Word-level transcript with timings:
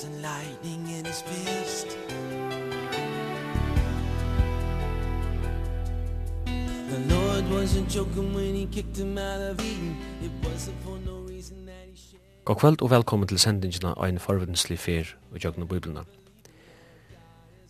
laughs 0.00 0.04
and 0.04 0.22
lightning 0.22 0.98
in 0.98 1.04
his 1.04 1.22
fist 1.22 1.96
The 6.88 7.14
Lord 7.14 7.44
wasn't 7.50 7.88
joking 7.88 8.34
when 8.34 8.54
he 8.54 8.66
kicked 8.66 8.96
him 8.96 9.18
out 9.18 9.40
of 9.40 9.60
Eden 9.60 9.96
It 10.22 10.30
wasn't 10.42 10.76
for 10.84 10.98
no 11.06 11.18
reason 11.28 11.66
that 11.66 11.86
he 11.90 11.96
shared 11.96 12.20
God 12.44 12.56
kveld 12.56 12.82
og 12.82 12.90
velkommen 12.90 13.28
til 13.28 13.38
sendingina 13.38 13.92
av 13.96 14.08
en 14.08 14.18
forvindslig 14.18 14.78
fyr 14.78 15.04
og 15.32 15.44
jøgna 15.44 15.64
biblina. 15.64 16.00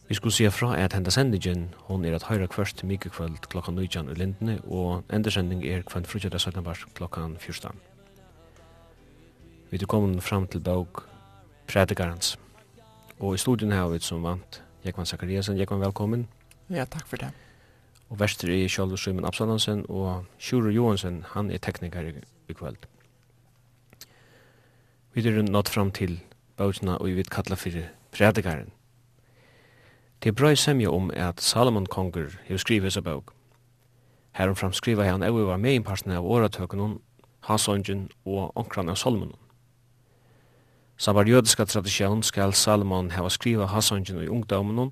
Vi 0.09 0.15
skulle 0.15 0.33
sige 0.33 0.51
fra 0.51 0.77
at 0.79 0.93
henda 0.93 1.11
sendingen, 1.11 1.75
hon 1.77 2.05
er 2.05 2.15
at 2.15 2.23
høyra 2.23 2.47
kvørst 2.47 2.85
mykje 2.85 3.11
kvöld 3.11 3.41
klokka 3.51 3.71
19 3.71 4.11
i 4.11 4.15
Lindene, 4.15 4.61
og 4.65 5.03
endersending 5.13 5.67
er 5.67 5.83
kvöld 5.83 6.07
frutjada 6.07 6.39
17 6.39 6.65
bars 6.65 6.85
klokka 6.95 7.21
14. 7.39 7.71
Vi 9.71 9.79
er 9.83 9.87
kommet 9.87 10.23
fram 10.23 10.47
til 10.47 10.61
bøk 10.61 11.03
predikarens. 11.71 12.39
Og 13.21 13.35
i 13.35 13.39
studien 13.39 13.73
har 13.73 13.89
vi 13.89 14.01
som 14.03 14.25
vant 14.25 14.63
Jekvan 14.85 15.07
Zakariasen. 15.07 15.59
Jekvan, 15.59 15.81
velkommen. 15.81 16.27
Ja, 16.71 16.85
takk 16.85 17.07
for 17.07 17.17
det. 17.17 17.31
Og 18.11 18.19
verster 18.19 18.51
er 18.51 18.69
Kjolv 18.69 18.97
Simon 18.99 19.25
Absalonsen 19.25 19.85
og 19.89 20.25
Sjure 20.39 20.73
Johansen, 20.75 21.25
han 21.35 21.51
er 21.51 21.59
tekniker 21.63 22.09
i, 22.09 22.15
i 22.49 22.57
kveld. 22.59 22.77
Vi 25.15 25.23
er 25.27 25.43
nått 25.43 25.69
fram 25.69 25.91
til 25.95 26.21
bautena 26.59 26.97
og 26.99 27.07
vi 27.07 27.19
vil 27.21 27.31
kalla 27.31 27.57
fyrir 27.57 27.91
predikaren. 28.11 28.73
Det 30.23 30.31
er 30.31 30.37
bra 30.37 30.51
i 30.51 30.57
semja 30.57 30.91
om 30.91 31.11
at 31.15 31.41
Salomon 31.41 31.87
konger 31.87 32.35
har 32.49 32.59
skrivet 32.59 32.93
seg 32.93 33.05
bauk. 33.07 33.31
Heromfram 34.35 34.73
skriva 34.73 35.07
han 35.07 35.23
over 35.23 35.47
var 35.53 35.57
med 35.57 35.75
i 35.75 35.85
parten 35.85 36.13
av 36.13 36.27
åratøkken, 36.27 36.99
hans 37.47 37.69
og 37.69 38.53
onkran 38.57 38.89
av 38.89 38.99
Solomonen. 38.99 39.39
Sabar 41.01 41.25
jødiska 41.25 41.65
tradisjon 41.65 42.21
skal 42.23 42.53
Salomon 42.53 43.07
hava 43.15 43.31
skriva 43.33 43.65
hasangen 43.73 44.19
i 44.21 44.29
ungdomen, 44.29 44.91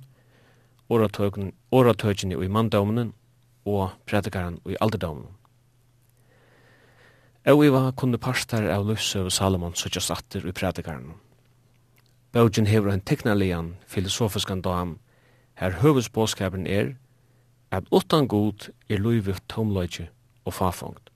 oratøkene 0.89 2.39
i 2.45 2.49
mandomen 2.49 3.11
og 3.67 3.91
predikaren 4.09 4.57
i 4.65 4.77
alderdomen. 4.81 5.27
Og 7.45 7.61
var 7.73 7.91
kunne 7.93 8.17
parstar 8.17 8.71
av 8.73 8.87
løsøv 8.89 9.29
Salomon 9.29 9.77
søtjas 9.77 10.09
satter 10.09 10.49
i 10.49 10.53
predikaren. 10.53 11.13
Bøgjen 12.33 12.67
hever 12.67 12.93
en 12.93 13.05
teknalian 13.05 13.75
filosofiskan 13.87 14.65
dam, 14.65 14.99
her 15.61 15.77
høvesbåskapen 15.83 16.67
er 16.67 16.95
at 17.71 17.85
utan 17.93 18.29
god 18.29 18.71
er 18.89 18.97
luivet 18.97 19.45
tomløyge 19.49 20.09
og 20.45 20.55
fafangt. 20.55 21.08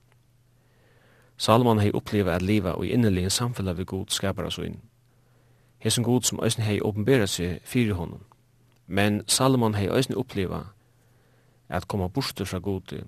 Salomon 1.37 1.79
hei 1.79 1.91
uppleva 1.93 2.35
at 2.35 2.41
liva 2.41 2.75
og 2.77 2.85
innerlige 2.85 3.29
samfella 3.29 3.73
vi 3.73 3.83
god 3.83 4.09
skapar 4.09 4.45
oss 4.45 4.57
inn. 4.57 4.81
Hesen 5.79 6.03
god 6.03 6.21
som 6.21 6.39
òsne 6.39 6.63
hei 6.63 6.79
åpenbæra 6.81 7.27
seg 7.27 7.59
fyrir 7.67 7.97
honom. 7.97 8.21
Men 8.87 9.23
Salomon 9.27 9.75
hei 9.75 9.89
òsne 9.89 10.15
uppleva 10.15 10.63
at 11.69 11.87
koma 11.87 12.07
borster 12.07 12.45
fra 12.45 12.59
gode. 12.59 13.03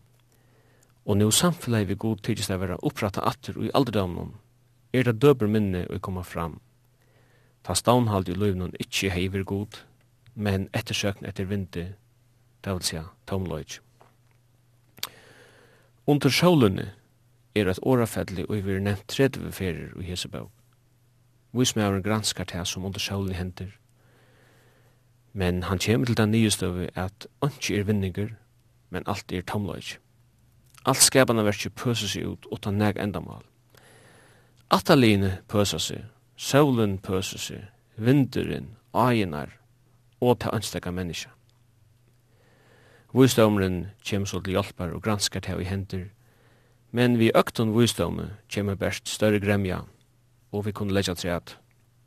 Og 1.06 1.18
nu 1.18 1.32
samfellet 1.32 1.88
vi 1.88 1.96
god 1.96 2.24
tydist 2.24 2.50
det 2.50 2.60
vera 2.60 2.80
oppratta 2.82 3.22
atter 3.22 3.58
og 3.58 3.66
i 3.66 3.72
alderdamnum, 3.74 4.34
er 4.94 5.04
det 5.04 5.22
døber 5.22 5.48
minne 5.48 5.86
og 5.90 6.02
koma 6.02 6.24
fram. 6.24 6.60
Ta 7.64 7.74
staunhald 7.74 8.30
i 8.30 8.34
løyvnun 8.34 8.76
ikkje 8.80 9.12
hei 9.14 9.28
vir 9.28 9.44
god, 9.44 9.82
men 10.36 10.70
ettersøkn 10.74 11.26
etter 11.26 11.46
vindi, 11.50 11.86
det 12.64 12.74
vil 12.74 12.84
sja 12.86 13.04
tomløyj. 13.30 13.80
Under 16.08 16.30
sjålunni, 16.30 16.90
er 17.56 17.70
at 17.70 17.80
årafelli 17.82 18.46
og 18.50 18.66
vi 18.66 18.76
er 18.76 18.84
nevnt 18.84 19.08
30 19.08 19.52
ferir 19.52 19.96
i 20.02 20.04
Hesebøk. 20.04 20.50
en 21.56 22.04
granskar 22.04 22.44
til 22.44 22.66
som 22.66 22.86
under 22.86 23.00
sjålen 23.00 23.36
hender. 23.36 23.72
Men 25.34 25.64
han 25.64 25.80
kommer 25.80 26.06
til 26.06 26.18
den 26.18 26.32
nye 26.32 26.50
støve 26.50 26.90
at 26.96 27.28
ikke 27.44 27.80
er 27.80 27.84
vinninger, 27.84 28.28
men 28.90 29.04
alt 29.06 29.32
er 29.32 29.42
tomløyg. 29.42 30.00
Alt 30.86 30.98
skapana 30.98 31.42
verkje 31.42 31.70
pøser 31.70 32.08
seg 32.08 32.26
ut 32.26 32.46
utan 32.52 32.78
neg 32.78 32.98
endamal. 32.98 33.42
Ataline 34.70 35.38
pøser 35.48 35.78
seg, 35.78 36.04
sjålen 36.38 36.98
pøser 36.98 37.40
seg, 37.40 37.64
vinderen, 37.98 38.76
aginar 38.94 39.50
og 40.22 40.40
til 40.40 40.54
anstekka 40.54 40.92
menneska. 40.92 41.30
Vistøvmeren 43.16 43.86
kommer 44.10 44.28
så 44.28 44.42
til 44.44 44.58
hjelpar 44.58 44.92
og 44.92 45.04
granskar 45.04 45.40
det 45.40 45.62
i 45.62 45.68
hender, 45.70 46.06
men 46.96 47.18
vi 47.20 47.34
øktun 47.36 47.74
vysdomme 47.76 48.30
kjem 48.48 48.70
best 48.80 49.10
større 49.12 49.42
gremja, 49.44 49.82
og 50.56 50.64
vi 50.66 50.72
kunne 50.72 50.96
leggja 50.96 51.16
til 51.20 51.34
at 51.34 51.58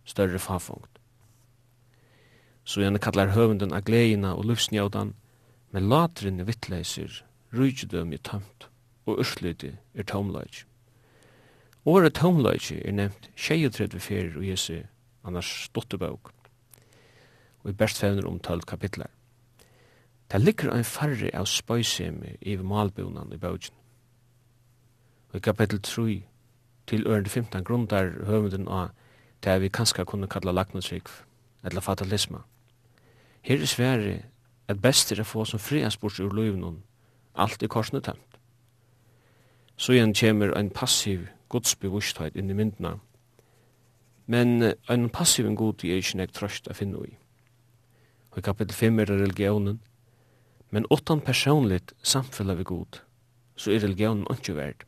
større 0.09 0.39
fafungt. 0.41 0.89
Så 2.65 2.81
gjerne 2.81 3.01
kallar 3.01 3.35
høvenden 3.35 3.75
av 3.77 3.85
gleina 3.85 4.33
og 4.33 4.47
lufsnjaudan, 4.49 5.13
men 5.73 5.89
latrinne 5.93 6.47
vittleiser, 6.49 7.21
rujtjudøm 7.53 8.15
er 8.17 8.23
tamt, 8.25 8.69
og 9.05 9.21
urslyti 9.21 9.75
er 9.95 10.09
tomløyt. 10.09 10.65
Året 11.85 12.17
tomløyt 12.17 12.71
er 12.73 12.97
nevnt 12.97 13.29
23 13.37 14.01
fyrir 14.01 14.39
og 14.41 14.47
Jesu 14.49 14.87
annars 15.25 15.51
stottebøk, 15.67 16.33
og 17.61 17.69
i 17.69 17.77
best 17.77 18.01
fevner 18.01 18.29
om 18.29 18.41
12 18.41 18.65
kapitlar. 18.73 19.13
Det 20.33 20.41
ligger 20.41 20.73
ein 20.73 20.85
farri 20.85 21.29
av 21.33 21.45
spøysemi 21.49 22.39
i 22.41 22.57
malbunan 22.57 23.33
i 23.33 23.41
bøgjen 23.41 23.77
i 25.35 25.39
kapittel 25.39 25.81
3 25.83 26.23
til 26.87 27.07
ørende 27.07 27.31
15 27.31 27.65
grundar 27.65 28.13
høvenden 28.25 28.69
av 28.69 28.89
det 29.45 29.61
vi 29.61 29.69
kanskje 29.69 30.05
kunne 30.05 30.29
kalla 30.29 30.53
lagnotrykv, 30.53 31.11
eller 31.65 31.81
fatalisme. 31.81 32.39
Her 33.43 33.61
er 33.61 33.67
svære 33.67 34.23
at 34.69 34.81
best 34.83 35.13
er 35.13 35.21
å 35.21 35.27
få 35.29 35.45
som 35.45 35.61
friansbors 35.61 36.21
ur 36.21 36.33
løyvnun, 36.33 36.83
alt 37.35 37.63
i 37.63 37.69
korsene 37.69 38.01
tømt. 38.01 38.39
Så 39.77 39.93
igjen 39.93 40.15
kommer 40.15 40.57
en 40.57 40.71
passiv 40.71 41.29
godsbevustheit 41.49 42.37
inn 42.37 42.51
i 42.51 42.57
myndna, 42.57 42.99
men 44.27 44.73
en 44.89 45.09
passiv 45.09 45.47
en 45.47 45.57
god 45.57 45.85
er 45.85 46.01
ikke 46.01 46.19
nek 46.19 46.33
trøst 46.33 46.69
å 46.69 46.77
finne 46.77 47.05
i. 47.07 47.15
Og 48.33 48.41
i 48.41 48.45
kapittel 48.45 48.75
5 48.75 48.99
er 49.01 49.13
religionen, 49.13 49.81
men 50.71 50.89
åttan 50.91 51.21
personligt 51.21 51.93
samfella 52.03 52.55
vi 52.59 52.65
god, 52.65 53.01
så 53.57 53.73
er 53.73 53.85
religionen 53.87 54.27
ikke 54.33 54.57
verdt. 54.57 54.85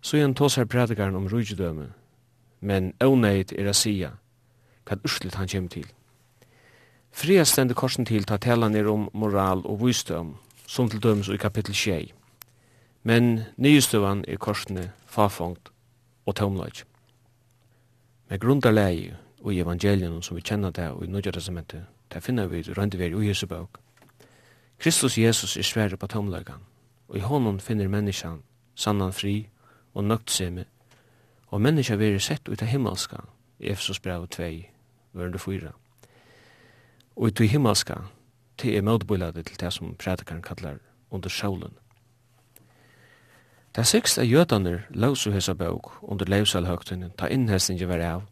Så 0.00 0.16
igjen 0.16 0.34
tåsar 0.34 0.64
prædikaren 0.64 1.16
om 1.16 1.28
rujidøme, 1.28 1.92
men 2.60 2.92
avnøyd 3.00 3.52
er 3.58 3.68
a 3.68 3.72
sia, 3.72 4.10
hva 4.88 4.96
urslit 5.04 5.34
han 5.34 5.48
kjem 5.48 5.68
til. 5.68 5.86
Fria 7.12 7.44
stende 7.44 7.74
korsen 7.74 8.06
til 8.06 8.24
ta 8.24 8.36
talan 8.36 8.74
er 8.74 8.88
om 8.88 9.08
moral 9.12 9.64
og 9.64 9.80
vysdøm, 9.82 10.34
som 10.66 10.88
til 10.88 11.02
dømes 11.02 11.28
i 11.28 11.36
kapittel 11.36 11.74
6. 11.74 12.14
Men 13.02 13.40
nyestøvan 13.56 14.24
er 14.28 14.36
korsene 14.36 14.90
fafongt 15.06 15.72
og 16.26 16.36
tømløg. 16.36 16.84
Med 18.28 18.40
grunderleie 18.40 19.16
og 19.40 19.54
i 19.54 19.60
evangelien 19.60 20.22
som 20.22 20.36
vi 20.36 20.42
kjenner 20.42 20.70
det 20.70 20.90
og 20.90 21.04
i 21.04 21.08
Nødja 21.08 21.30
Testamentet, 21.30 21.84
det 22.12 22.22
finner 22.22 22.46
vi 22.46 22.62
røndeveri 22.62 23.14
og 23.14 23.26
Jesu 23.26 23.46
bøk. 23.46 23.78
Kristus 24.78 25.18
Jesus 25.18 25.56
er 25.56 25.62
svære 25.62 25.96
på 25.96 26.06
tømløgan, 26.06 26.62
og 27.08 27.16
i 27.16 27.20
hånden 27.20 27.60
finner 27.60 27.88
menneskene 27.88 28.42
sannan 28.74 29.12
fri 29.12 29.48
og 29.94 30.04
nøgtsemi, 30.04 30.64
og 31.50 31.60
menneska 31.60 31.96
veri 31.96 32.18
sett 32.18 32.48
ut 32.48 32.62
av 32.62 32.68
himmelska, 32.68 33.24
Efesos 33.60 34.00
brev 34.00 34.26
2, 34.28 34.42
vörende 35.12 35.38
4. 35.38 35.72
Og 37.16 37.26
ut 37.26 37.40
av 37.40 37.46
himmelska, 37.46 37.96
det 38.62 38.76
er 38.76 38.82
møtbulade 38.82 39.42
til 39.42 39.60
det 39.60 39.72
som 39.72 39.94
prædikaren 39.94 40.42
kallar 40.42 40.78
under 41.10 41.28
sjålen. 41.28 41.74
Det 43.76 43.86
sikst 43.86 44.18
er 44.18 44.22
jødaner 44.22 44.80
lausu 44.90 45.30
hessa 45.30 45.54
bøg 45.54 46.02
under 46.02 46.26
leivsalhøgtunnen, 46.26 47.12
ta 47.18 47.26
innhestingen 47.26 47.88
var 47.88 48.00
av, 48.00 48.22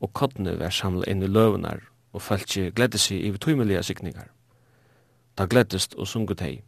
og 0.00 0.12
kodne 0.12 0.58
var 0.58 0.70
samla 0.70 1.06
inn 1.06 1.22
i 1.22 1.26
løvunar, 1.26 1.80
og 2.12 2.22
fæltje 2.22 2.70
gledde 2.70 2.98
seg 2.98 3.20
i 3.20 3.30
vituymelige 3.30 3.82
sikningar. 3.82 4.26
Ta 5.36 5.46
gleddest 5.46 5.94
og 5.94 6.08
sungu 6.08 6.34
teg, 6.34 6.64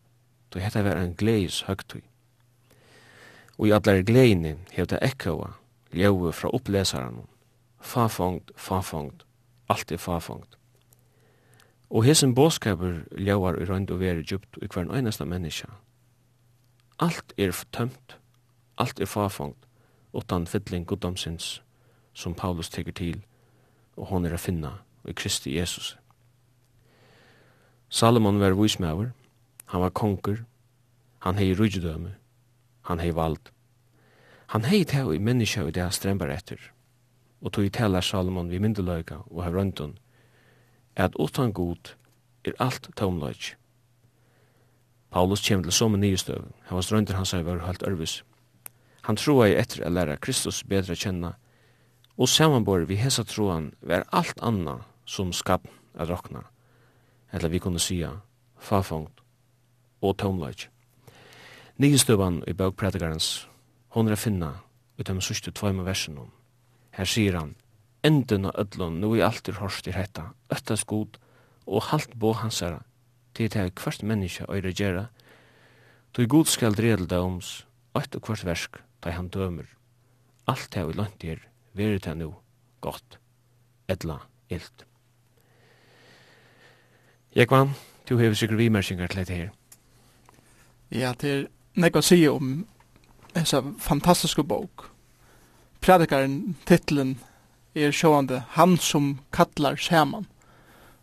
då 0.55 0.59
hetta 0.59 0.83
var 0.83 0.97
en 0.97 1.15
gleis 1.15 1.63
høgtug 1.63 2.03
og 3.59 3.69
i 3.69 3.75
allar 3.77 4.03
gleini 4.03 4.57
hef 4.73 4.89
det 4.89 5.03
ekkoa 5.03 5.53
ljøve 5.93 6.33
fra 6.33 6.49
opplesaren. 6.49 7.27
fafongt, 7.81 8.51
fafongt, 8.57 9.27
alt 9.69 9.93
er 9.93 9.97
fafongt. 9.97 10.59
Og 11.91 12.05
hesen 12.05 12.35
båskaper 12.35 13.03
ljauar 13.19 13.59
i 13.61 13.65
røynd 13.65 13.91
og 13.91 14.01
veri 14.01 14.23
djupt 14.23 14.57
i 14.63 14.67
hver 14.67 14.95
einasta 14.95 15.25
menneska. 15.25 15.69
Alt 17.01 17.35
er 17.37 17.65
tømt, 17.73 18.17
alt 18.79 19.01
er 19.01 19.07
fafongt, 19.07 19.67
utan 20.13 20.47
fytling 20.47 20.87
goddomsins 20.87 21.63
som 22.15 22.35
Paulus 22.35 22.71
teker 22.71 22.93
til, 22.93 23.23
og 23.97 24.07
hon 24.07 24.25
er 24.25 24.35
a 24.35 24.39
finna 24.39 24.79
i 25.09 25.13
Kristi 25.13 25.57
Jesus. 25.59 25.99
Salomon 27.89 28.41
var 28.41 28.53
vísmæver, 28.53 29.11
han 29.67 29.81
var 29.81 29.91
konger, 29.91 30.45
han 31.19 31.35
hei 31.35 31.53
rujudøme, 31.55 32.15
han 32.83 33.01
hei 33.03 33.13
vald. 33.15 33.51
Han 34.53 34.67
hei 34.69 34.85
teg 34.85 35.09
i 35.15 35.19
menneska 35.23 35.65
i 35.67 35.73
det 35.75 35.83
han 35.83 35.95
strembar 35.95 36.33
etter, 36.33 36.59
og 37.41 37.53
tog 37.53 37.67
i 37.67 37.73
tella 37.73 38.03
Salomon 38.03 38.51
vi 38.51 38.61
myndeløyga 38.63 39.23
og 39.31 39.43
hei 39.45 39.53
røntun, 39.55 39.97
at 40.97 41.17
utan 41.17 41.53
god 41.53 41.95
er 42.45 42.59
alt 42.61 42.91
tomløyg. 42.97 43.55
Paulus 45.13 45.45
kjem 45.45 45.63
til 45.63 45.73
som 45.73 45.95
en 45.95 46.01
nyestøv, 46.01 46.45
han 46.69 46.77
var 46.77 46.91
røntur 46.93 47.17
hans 47.17 47.33
hei 47.33 47.43
var 47.47 47.65
helt 47.67 47.87
ørvis. 47.87 48.23
Han 49.09 49.19
troa 49.19 49.49
i 49.51 49.57
etter 49.59 49.83
a 49.87 49.91
læra 49.91 50.17
Kristus 50.17 50.63
bedre 50.65 50.95
kjenna, 50.97 51.35
og 52.17 52.29
samanbor 52.29 52.85
vi 52.87 53.01
hesa 53.01 53.25
troan 53.25 53.73
var 53.81 54.07
alt 54.13 54.39
anna 54.43 54.83
som 55.07 55.33
skap 55.33 55.67
a 55.95 56.05
rokna, 56.05 56.45
eller 57.33 57.49
vi 57.49 57.59
kunne 57.59 57.81
sia, 57.81 58.13
fafongt 58.59 59.23
og 60.03 60.19
tomløyg. 60.19 60.69
Nigestøvan 61.81 62.43
i 62.47 62.53
bøkpratikarens, 62.53 63.49
hon 63.97 64.09
er 64.09 64.19
finna 64.21 64.51
ut 65.01 65.09
av 65.09 65.21
sørste 65.25 65.55
tvøyme 65.57 65.87
versen 65.87 66.19
om. 66.21 66.29
Her 66.93 67.09
sier 67.09 67.39
han, 67.39 67.55
enden 68.05 68.45
av 68.51 68.59
ødlån, 68.61 68.99
nu 69.01 69.15
i 69.17 69.23
alt 69.25 69.49
er 69.49 69.57
hørst 69.57 69.89
i 69.89 69.95
hetta, 69.97 70.35
øttes 70.53 70.85
god, 70.85 71.17
og 71.65 71.89
halt 71.89 72.13
bo 72.21 72.35
hans 72.37 72.61
til 73.33 73.49
det 73.49 73.57
er 73.57 73.71
hvert 73.73 74.03
menneske 74.05 74.45
å 74.45 74.59
regjere, 74.61 75.07
tog 76.13 76.29
god 76.29 76.51
skal 76.53 76.77
dredel 76.77 77.09
døms, 77.09 77.65
oms, 77.97 78.11
og 78.17 78.29
hvert 78.29 78.45
versk, 78.45 78.77
da 79.01 79.17
han 79.17 79.33
dømer. 79.33 79.65
Alt 80.47 80.69
det 80.75 80.83
er 80.83 80.91
vi 80.91 80.99
langt 80.99 81.25
her, 81.25 81.41
veri 81.73 81.99
det 81.99 82.17
nu, 82.19 82.35
godt, 82.85 83.17
edla, 83.89 84.21
ilt. 84.51 84.85
Jekvann, 87.33 87.73
du 88.05 88.19
hever 88.19 88.37
sikkert 88.37 88.61
vimersingar 88.61 89.09
til 89.09 89.23
dette 89.23 89.41
her. 89.41 89.51
Ja, 90.93 91.15
til 91.17 91.49
nekva 91.75 92.03
å 92.03 92.07
si 92.07 92.21
om 92.29 92.65
essa 93.39 93.63
fantastiske 93.81 94.45
bok. 94.45 94.89
Predikaren, 95.81 96.57
titlen, 96.69 97.17
er 97.75 97.93
sjåande 97.93 98.43
Han 98.49 98.77
som 98.77 99.19
kallar 99.33 99.77
saman. 99.77 100.27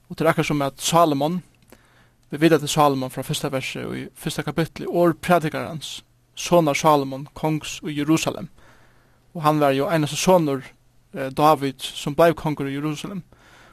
Og 0.09 0.17
det 0.17 0.25
er 0.25 0.29
akkur 0.29 0.45
som 0.45 0.61
at 0.61 0.81
Salomon, 0.81 1.41
vi 2.29 2.37
vet 2.37 2.53
at 2.53 2.61
det 2.61 2.69
er 2.69 2.75
Salomon 2.75 3.09
fra 3.09 3.25
første 3.25 3.51
verset 3.51 3.85
og 3.85 3.97
i 3.97 4.07
første 4.13 4.43
kapitlet, 4.43 4.87
og 4.87 5.17
predikarens, 5.21 6.03
sonar 6.35 6.73
Salomon, 6.73 7.27
kongs 7.33 7.79
i 7.83 7.97
Jerusalem. 7.97 8.49
Og 9.33 9.41
han 9.43 9.59
var 9.59 9.73
jo 9.73 9.89
einaste 9.89 10.17
sonar 10.17 10.61
eh, 11.13 11.29
David 11.29 11.81
som 11.81 12.15
blei 12.15 12.33
kongur 12.33 12.69
i 12.69 12.73
Jerusalem. 12.73 13.23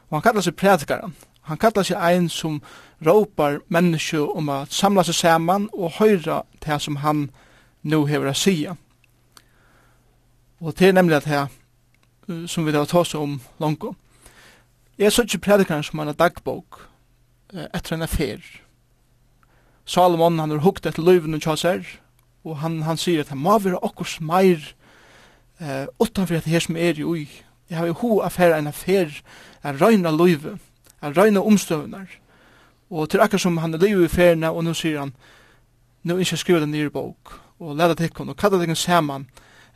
Og 0.08 0.18
han 0.18 0.22
kallar 0.22 0.44
seg 0.44 0.56
predikaren, 0.56 1.14
Han 1.46 1.58
kallar 1.58 1.86
seg 1.86 2.00
ein 2.02 2.28
som 2.28 2.60
råpar 3.06 3.60
menneske 3.68 4.18
om 4.18 4.48
at 4.50 4.72
samla 4.74 5.04
seg 5.06 5.14
saman 5.14 5.68
og 5.72 5.98
høyra 6.00 6.42
det 6.64 6.80
som 6.82 6.98
han 7.04 7.28
nu 7.82 8.04
hever 8.06 8.32
å 8.32 8.34
sija. 8.34 8.74
Og 10.60 10.74
det 10.78 10.88
er 10.88 10.96
nemlig 10.96 11.20
at 11.20 11.28
det 11.28 12.48
som 12.50 12.66
vi 12.66 12.74
har 12.74 12.84
tås 12.90 13.14
om 13.14 13.40
langt. 13.62 13.84
Jeg 14.98 15.12
så 15.12 15.22
ikke 15.22 15.38
predikaren 15.38 15.84
som 15.84 15.98
han 15.98 16.08
er 16.08 16.18
dagbok 16.18 16.80
etter 17.52 17.94
en 17.94 18.02
affær. 18.02 18.40
Salomon 19.86 20.38
han 20.38 20.50
har 20.50 20.64
hukt 20.64 20.86
etter 20.86 21.04
løyven 21.04 21.36
og 21.36 21.44
tjasser, 21.44 21.84
og 22.44 22.58
han, 22.58 22.82
han 22.82 22.98
sier 22.98 23.22
at 23.22 23.30
han 23.30 23.38
må 23.38 23.58
være 23.58 23.78
okkurs 23.86 24.18
meir 24.20 24.62
eh, 25.60 25.86
utanfor 26.02 26.40
at 26.40 26.48
her 26.50 26.64
som 26.64 26.76
er 26.76 26.98
i 26.98 27.04
ui. 27.04 27.26
Jeg 27.70 27.78
har 27.78 27.86
jo 27.86 27.98
ho 28.00 28.10
affær 28.26 28.56
en 28.56 28.70
affær, 28.70 29.12
en 29.62 29.78
røyna 29.78 30.10
løyve, 30.10 30.56
Han 31.00 31.16
røyna 31.16 31.40
omstøvnar. 31.40 32.06
Og 32.90 33.10
til 33.10 33.20
akkur 33.20 33.38
som 33.38 33.58
han 33.58 33.74
er 33.74 33.78
livet 33.78 34.04
i 34.04 34.08
ferna, 34.08 34.50
og 34.50 34.64
nu 34.64 34.74
sier 34.74 35.00
han, 35.00 35.12
nu 36.02 36.16
ikke 36.18 36.36
skriva 36.36 36.62
en 36.62 36.70
nye 36.70 36.90
bok, 36.90 37.40
og 37.58 37.76
leda 37.76 37.94
tikkun, 37.94 38.28
og 38.28 38.36
kalla 38.36 38.60
tikkun 38.60 38.78
saman, 38.78 39.26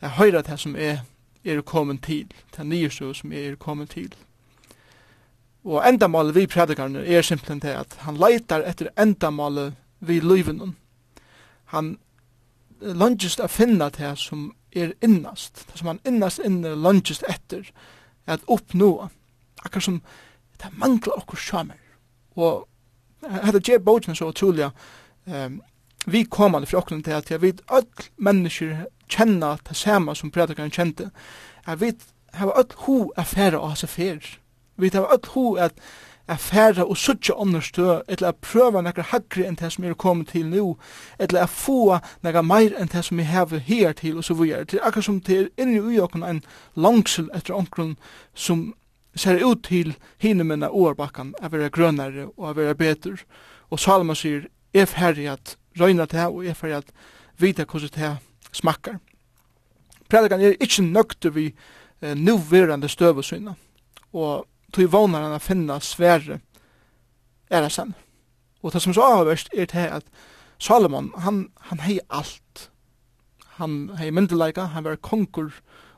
er 0.01 0.15
høyra 0.17 0.41
det 0.41 0.59
som 0.59 0.75
er, 0.75 1.03
er 1.45 1.61
kommet 1.61 2.03
til, 2.03 2.31
det 2.57 2.65
nye 2.65 2.89
støv 2.89 3.13
som 3.13 3.31
er 3.31 3.55
kommet 3.59 3.89
til. 3.89 4.13
Og 5.63 5.83
endamålet 5.85 6.35
vi 6.35 6.47
predikarne 6.47 7.03
er 7.05 7.21
simpelthen 7.21 7.59
det 7.61 7.75
at 7.77 7.97
han 8.05 8.17
leitar 8.17 8.63
etter 8.65 8.89
endamålet 8.97 9.75
vi 9.99 10.19
liven. 10.19 10.75
Han 11.65 11.97
langest 12.81 13.39
a 13.39 13.47
finna 13.47 13.89
det 13.89 14.15
som 14.17 14.51
er 14.73 14.93
innast, 15.03 15.67
det 15.69 15.77
som 15.77 15.87
han 15.87 15.99
innast 16.07 16.39
inne 16.39 16.75
langest 16.75 17.23
etter, 17.29 17.67
at 18.25 18.41
oppnå, 18.47 19.09
akkar 19.65 19.81
som 19.81 20.01
det 20.61 20.71
mangler 20.77 21.17
okkur 21.17 21.37
sjamer. 21.37 21.79
Og 22.35 22.67
hetta 23.21 23.59
ger 23.59 23.83
bókina 23.83 24.15
så 24.15 24.31
utrolig 24.31 24.71
Ehm 25.27 25.61
vi 26.05 26.23
komandi 26.25 26.67
fra 26.67 26.77
okkur 26.77 27.01
til 27.01 27.11
at 27.11 27.41
vi 27.41 27.53
öll 27.69 28.09
mennesker 28.17 28.85
kjenna 29.09 29.57
ta 29.65 29.73
sama 29.73 30.15
sum 30.15 30.31
predikaren 30.31 30.71
kjente, 30.71 31.11
at 31.67 31.81
vi 31.81 31.93
hava 32.33 32.51
öll 32.51 32.73
hu 32.85 33.11
a 33.17 33.23
og 33.57 33.69
hasa 33.69 33.87
fer. 33.87 34.39
Vi 34.77 34.89
hava 34.93 35.07
öll 35.13 35.29
hu 35.33 35.57
at 35.57 35.73
afærra 36.27 36.83
og 36.83 36.97
suttja 36.97 37.33
understø, 37.33 37.99
eller 38.07 38.27
a 38.27 38.31
prøva 38.31 38.81
nekra 38.81 39.03
hagri 39.03 39.45
enn 39.45 39.55
det 39.55 39.71
som 39.73 39.83
er 39.83 39.93
kommet 39.93 40.27
til 40.27 40.45
nu, 40.45 40.77
ella 41.19 41.43
a 41.43 41.45
få 41.45 41.99
nekra 42.23 42.41
meir 42.41 42.73
enn 42.79 42.87
det 42.87 43.05
som 43.05 43.17
vi 43.17 43.23
hava 43.23 43.57
her 43.57 43.93
til, 43.93 44.17
og 44.17 44.23
så 44.23 44.33
videre. 44.33 44.65
til 44.65 44.79
er 44.79 44.87
akkur 44.87 45.01
som 45.01 45.19
det 45.19 45.37
er 45.37 45.49
inni 45.57 45.79
ui 45.79 45.99
okkur 45.99 46.23
en 46.23 46.43
langsel 46.75 47.29
etter 47.33 47.53
onkrun 47.53 47.97
som 48.33 48.73
ser 49.15 49.43
ut 49.43 49.63
til 49.63 49.95
hinne 50.21 50.43
minna 50.43 50.69
åarbakkan 50.69 51.33
a 51.41 51.49
vera 51.51 51.69
grønare 51.69 52.29
og 52.37 52.49
a 52.49 52.53
vera 52.53 52.73
betur. 52.73 53.23
Og 53.69 53.79
Salma 53.79 54.15
sier, 54.15 54.47
er 54.73 54.85
ferdig 54.87 55.27
at 55.27 55.57
røyna 55.79 56.05
det 56.05 56.27
og 56.27 56.45
er 56.45 56.55
ferdig 56.55 56.77
at 56.77 56.93
vita 57.39 57.65
hvordan 57.65 57.91
det 57.95 58.11
smakkar. 58.51 58.99
Predikan 60.09 60.41
er 60.41 60.59
ikkje 60.59 60.87
nøgte 60.87 61.33
vi 61.33 61.51
eh, 62.01 62.15
nuverande 62.15 62.89
støvesyna 62.89 63.55
og 64.13 64.47
tog 64.71 64.91
vånar 64.91 65.23
han 65.23 65.35
a 65.35 65.39
finna 65.39 65.79
sverre 65.79 66.39
er 67.49 67.69
sen. 67.69 67.93
Og 68.63 68.73
det 68.73 68.81
som 68.81 68.93
så 68.93 69.01
avhverst 69.01 69.49
er 69.53 69.65
det 69.65 69.87
at 69.87 70.03
Salomon, 70.59 71.11
han, 71.17 71.49
han 71.59 71.79
hei 71.79 71.99
alt. 72.09 72.69
Han 73.57 73.89
hei 73.97 74.11
myndelaika, 74.11 74.61
han 74.61 74.83
var 74.83 74.95
konkur 74.95 75.51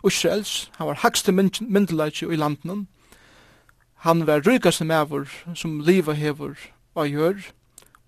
Israels, 0.07 0.71
han 0.77 0.87
var 0.87 1.01
hagste 1.03 1.31
myndelaika 1.31 2.31
i 2.31 2.35
landen, 2.35 2.87
han 4.03 4.27
var 4.27 4.41
rykaste 4.43 4.83
mæver 4.83 5.29
som 5.55 5.79
liva 5.79 6.11
hever 6.11 6.55
og 6.95 7.07
gjør, 7.07 7.37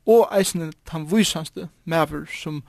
og 0.06 0.28
eisne 0.38 0.74
han 0.92 1.06
vysaste 1.12 1.70
mæver 1.86 2.26
som 2.42 2.64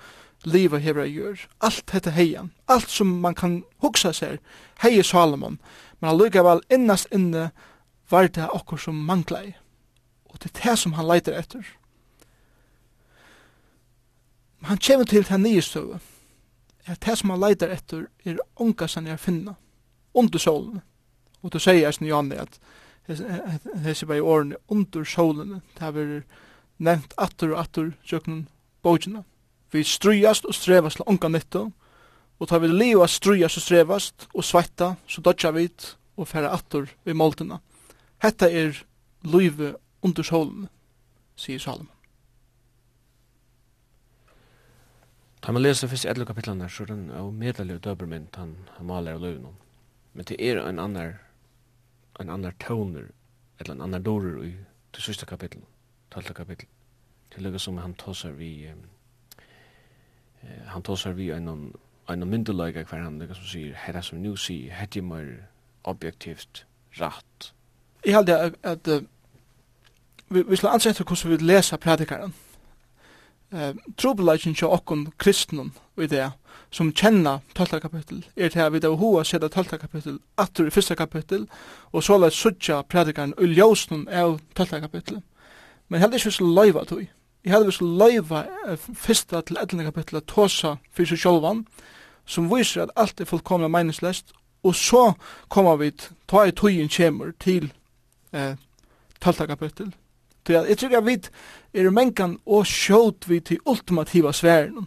liva 0.44 0.78
hever 0.78 1.02
og 1.02 1.08
gjør. 1.08 1.46
Alt 1.60 1.92
dette 1.92 2.10
heian, 2.10 2.52
alt 2.68 2.90
som 2.90 3.06
man 3.06 3.34
kan 3.34 3.64
hugsa 3.82 4.12
seg, 4.12 4.38
hei 4.82 5.02
Salomon, 5.02 5.58
men 6.00 6.10
allikevel 6.10 6.62
innast 6.70 7.10
inne 7.10 7.50
var 8.10 8.30
det 8.30 8.46
okkur 8.46 8.78
som 8.78 8.94
manglai. 8.94 9.56
Og 10.30 10.38
det 10.42 10.52
er 10.54 10.62
det 10.62 10.78
som 10.78 10.92
han 10.92 11.10
leiter 11.10 11.34
etter. 11.34 11.66
Han 14.62 14.78
kommer 14.78 15.04
til 15.04 15.26
den 15.28 15.42
nye 15.42 15.62
støve, 15.62 15.98
at 16.86 17.02
det 17.02 17.18
som 17.18 17.30
han 17.30 17.42
leitar 17.42 17.74
etter 17.74 18.06
er 18.24 18.38
onga 18.56 18.86
som 18.86 19.04
han 19.04 19.12
er 19.12 19.18
finna 19.18 19.58
under 20.14 20.38
solen. 20.38 20.82
Og 21.42 21.52
du 21.52 21.58
sier 21.58 21.88
eisen 21.88 22.06
Janne 22.06 22.38
at 22.46 22.60
hese 23.06 24.06
bei 24.06 24.20
orn 24.20 24.54
under 24.68 25.04
solen 25.04 25.60
ta 25.78 25.90
ver 25.90 26.24
nevnt 26.78 27.14
atur 27.16 27.54
og 27.54 27.60
attur 27.60 27.92
jøknun 28.04 28.46
vi 29.72 29.82
strujast 29.82 30.44
og 30.46 30.54
strevast 30.54 31.00
onka 31.06 31.28
netto 31.28 31.72
og 32.38 32.48
ta 32.48 32.58
vi 32.58 32.68
leva 32.68 33.06
strujast 33.06 33.58
og 33.58 33.62
strevast 33.62 34.28
og 34.34 34.44
svætta 34.44 34.94
så 35.08 35.20
dodja 35.20 35.50
vit 35.50 35.96
og 36.16 36.28
færa 36.28 36.54
atur 36.54 36.88
vi 37.04 37.12
moltena 37.12 37.60
hetta 38.22 38.50
er 38.50 38.84
luive 39.24 39.74
under 40.02 40.22
solen 40.22 40.68
sier 41.36 41.58
Salomon. 41.58 41.92
Ta 45.40 45.52
man 45.52 45.62
lesa 45.62 45.86
fyrst 45.86 46.04
i 46.04 46.24
kapitlan 46.26 46.58
der, 46.58 46.68
så 46.68 46.82
er 46.82 46.86
den 46.86 47.10
av 47.10 47.32
medelig 47.32 47.78
døbermynd 47.84 48.34
han, 48.34 48.56
han 48.76 48.86
maler 48.86 49.14
av 49.14 49.20
løven. 49.20 49.54
Men 50.12 50.24
det 50.24 50.40
er 50.40 50.58
en 50.58 50.78
annan 50.78 51.18
en 52.20 52.30
annan 52.30 52.52
toner, 52.66 53.10
eller 53.60 53.74
en 53.74 53.82
annan 53.82 54.02
dorer 54.02 54.42
i 54.44 54.54
det 54.94 55.02
sista 55.02 55.26
kapitlet, 55.26 55.64
talta 56.10 56.32
kapitlet. 56.32 56.70
til 57.34 57.42
lukka 57.42 57.58
som 57.58 57.76
han 57.76 57.94
tosar 57.94 58.30
vi, 58.30 58.66
eh, 58.66 58.74
han 60.66 60.82
tosar 60.82 61.12
vi 61.12 61.30
en 61.30 61.74
en 62.08 62.28
myndelaga 62.28 62.84
hver 62.84 63.02
han 63.02 63.18
lukka 63.18 63.34
som 63.34 63.44
sier, 63.44 63.74
herra 63.74 64.02
som 64.02 64.18
nu 64.18 64.36
sier, 64.36 64.72
hette 64.72 65.02
mer 65.02 65.26
objektivt, 65.84 66.66
rætt. 67.00 67.52
Jeg 68.04 68.14
halde 68.14 68.38
at, 68.38 68.54
at 68.62 68.88
uh, 68.88 69.02
vi, 70.28 70.42
vi 70.48 70.56
skal 70.56 70.68
ansette 70.68 71.04
hvordan 71.04 71.30
vi 71.30 71.44
lesa 71.44 71.76
predikaren 71.76 72.34
eh, 73.52 73.74
trobelagen 73.96 74.54
til 74.54 74.68
okkon 74.68 75.06
kristnum 75.18 75.72
i 75.98 76.06
det 76.06 76.30
som 76.70 76.92
kjenna 76.92 77.38
12. 77.54 77.80
kapittel 77.80 78.24
er 78.36 78.48
til 78.48 78.60
at 78.60 78.72
vi 78.72 78.80
da 78.82 78.88
hoa 78.88 79.24
sida 79.24 79.48
12. 79.48 79.78
kapittel 79.78 80.18
atur 80.38 80.66
i 80.66 80.72
1. 80.78 80.96
kapittel 80.96 81.46
og 81.92 82.02
så 82.02 82.18
la 82.18 82.30
sutja 82.30 82.82
predikaren 82.82 83.34
og 83.38 83.44
ljósnum 83.44 84.08
av 84.08 84.38
12. 84.56 84.80
kapittel 84.80 85.22
men 85.88 86.00
heldig 86.00 86.20
ikke 86.20 86.30
vi 86.30 86.38
skulle 86.38 86.54
løyva 86.54 86.84
tog 86.84 87.00
jeg 87.00 87.52
heldig 87.52 87.66
vi 87.66 87.72
skulle 87.72 87.98
loiva 87.98 88.44
fyrsta 88.76 89.40
til 89.40 89.56
11. 89.62 89.84
kapittel 89.84 90.20
tåsa 90.20 90.76
fyrir 90.92 91.14
seg 91.14 91.22
sjolvan 91.24 91.66
som 92.26 92.50
viser 92.50 92.82
at 92.82 92.94
alt 92.96 93.20
er 93.20 93.30
fullkomna 93.30 93.68
meningslest 93.68 94.34
og 94.66 94.74
så 94.74 95.12
kommer 95.48 95.76
vi 95.76 95.92
ta 96.26 96.44
i 96.44 96.52
tøyen 96.52 96.88
kjemur 96.88 97.30
til 97.40 97.72
eh, 98.32 98.56
12. 99.20 99.46
kapittel 99.46 99.94
Så 100.46 100.52
jeg 100.52 100.78
tror 100.78 100.90
jeg 100.90 101.06
vet 101.06 101.30
er 101.74 101.90
menkan 101.90 102.38
og 102.46 102.66
sjåt 102.66 103.28
vi 103.28 103.40
til 103.40 103.58
ultimativa 103.66 104.32
sværen 104.32 104.86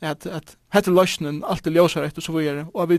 at, 0.00 0.26
at 0.26 0.56
hette 0.72 0.92
løsnen 0.94 1.42
alt 1.46 1.66
er 1.66 1.74
ljósar 1.74 2.06
etter 2.06 2.22
så 2.22 2.32
videre 2.32 2.66
og 2.74 2.82
at 2.82 2.88
vi 2.92 2.98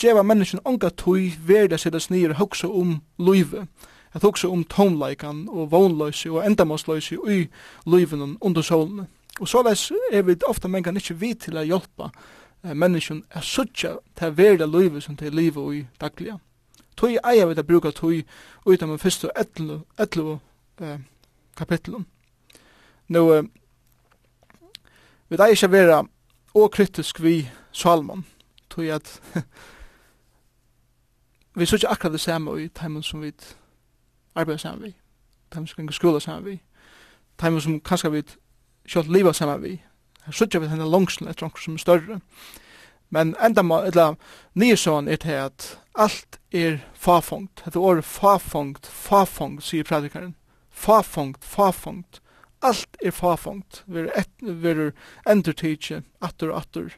djeva 0.00 0.22
menneskjen 0.22 0.64
onga 0.64 0.90
tui 0.90 1.34
verda 1.46 1.76
sida 1.76 2.00
snir 2.00 2.32
hoksa 2.38 2.68
om 2.68 3.00
luive 3.18 3.66
at 4.14 4.24
hoksa 4.24 4.48
om 4.48 4.64
tomleikan 4.64 5.46
og 5.48 5.70
vognløysi 5.72 6.30
og 6.32 6.46
endamåsløysi 6.46 7.18
i 7.28 7.38
luiven 7.86 8.36
under 8.40 8.62
solene 8.62 9.06
og 9.40 9.48
såleis 9.48 9.90
er 10.12 10.22
vi 10.22 10.38
ofta 10.48 10.68
menkan 10.68 10.96
ikkje 10.96 11.20
vi 11.20 11.34
til 11.34 11.56
a 11.56 11.66
hjelpa 11.68 12.10
menneskjen 12.62 13.22
er 13.30 13.44
suttja 13.44 13.98
til 14.16 14.36
verda 14.36 14.66
luive 14.66 15.00
som 15.00 15.16
til 15.16 15.34
livet 15.34 15.62
og 15.62 15.74
i 15.76 15.86
dagliga 16.00 16.38
Tui 16.98 17.14
eier 17.14 17.46
vi 17.46 17.54
til 17.54 17.62
å 17.62 17.68
bruka 17.68 17.90
tui 17.94 18.24
utan 18.66 18.88
med 18.90 18.98
fyrst 18.98 19.28
og 19.28 19.36
etlu 19.38 20.32
eh, 20.82 20.98
kapitlen. 21.58 22.06
Nå, 23.08 23.24
eh, 23.34 23.42
vi 25.28 25.36
da 25.36 25.48
ikke 25.50 25.72
være 25.72 26.04
okritisk 26.54 27.20
vi 27.20 27.50
Salmon, 27.72 28.26
tog 28.70 28.84
at 28.84 29.20
vi 31.58 31.66
så 31.66 31.76
ikke 31.76 31.88
akkurat 31.88 32.12
det 32.12 32.20
samme 32.20 32.62
i 32.62 32.68
timen 32.68 33.02
som 33.02 33.22
vi 33.22 33.32
arbeider 34.34 34.58
sammen 34.58 34.82
vi, 34.82 34.94
timen 35.52 35.66
som 35.66 35.86
vi 35.86 35.92
skola 35.92 36.20
sammen 36.20 36.44
vi, 36.44 36.62
timen 37.38 37.60
som 37.60 37.80
kanskje 37.80 38.12
vi 38.12 38.22
kjølt 38.88 39.12
livet 39.12 39.36
sammen 39.36 39.62
vi, 39.62 39.82
her 40.24 40.32
sutja 40.32 40.60
vi 40.60 40.68
henne 40.68 40.88
langsen 40.88 41.28
etter 41.28 41.46
noe 41.46 41.60
som 41.60 41.74
er 41.74 41.84
større, 41.84 42.20
men 43.10 43.34
enda 43.44 43.62
må, 43.62 43.82
eller 43.88 44.16
nye 44.54 44.76
sånn 44.76 45.08
er 45.08 45.20
til 45.20 45.40
at 45.48 45.68
alt 45.98 46.40
er 46.52 46.80
fafongt, 46.94 47.62
etter 47.66 47.80
året 47.80 48.04
fafongt, 48.04 48.86
fafongt, 48.86 49.64
sier 49.64 49.84
predikaren, 49.84 50.34
fafongt, 50.78 51.44
fafongt. 51.44 52.20
alt 52.62 52.96
er 53.02 53.10
fafongt. 53.10 53.84
Vi 53.86 53.98
er 53.98 54.12
et, 54.18 54.30
verur 54.42 54.92
endurtidsi, 55.30 56.00
attur, 56.20 56.54
attur, 56.56 56.90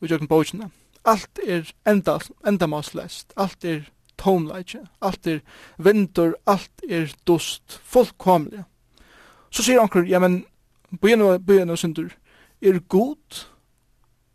og 0.00 0.10
jøkken 0.10 0.28
bókina. 0.30 0.70
Alt 1.04 1.40
er 1.46 1.66
enda, 1.86 2.18
endamáslest, 2.46 3.32
alt 3.36 3.64
er 3.64 3.88
tómleitje, 4.18 4.84
alt 5.02 5.26
er 5.26 5.40
vindur, 5.78 6.34
alt 6.46 6.82
er 6.88 7.12
dust, 7.26 7.80
fullkomlig. 7.84 8.64
Så 9.50 9.62
sier 9.62 9.80
anker, 9.80 10.06
ja, 10.06 10.18
men, 10.18 10.44
bøyen 11.00 11.22
og 11.22 11.84
og 11.84 12.10
er 12.60 12.78
god, 12.78 13.46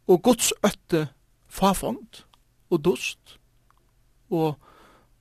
og 0.08 0.24
gods 0.24 0.53
øtte 0.65 1.08
fafongt 1.48 2.25
og 2.70 2.86
dust, 2.86 3.39
og, 4.29 4.55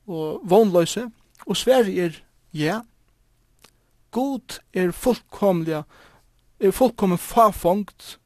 og 0.06 0.40
vonløse, 0.44 1.10
og 1.46 1.56
Sverige 1.56 2.04
er, 2.04 2.22
ja, 2.54 2.80
god 4.12 4.60
er 4.72 4.92
fullkomliga, 4.92 5.82
er 6.60 6.70
fullkommen 6.70 7.18
fafongt 7.18 8.18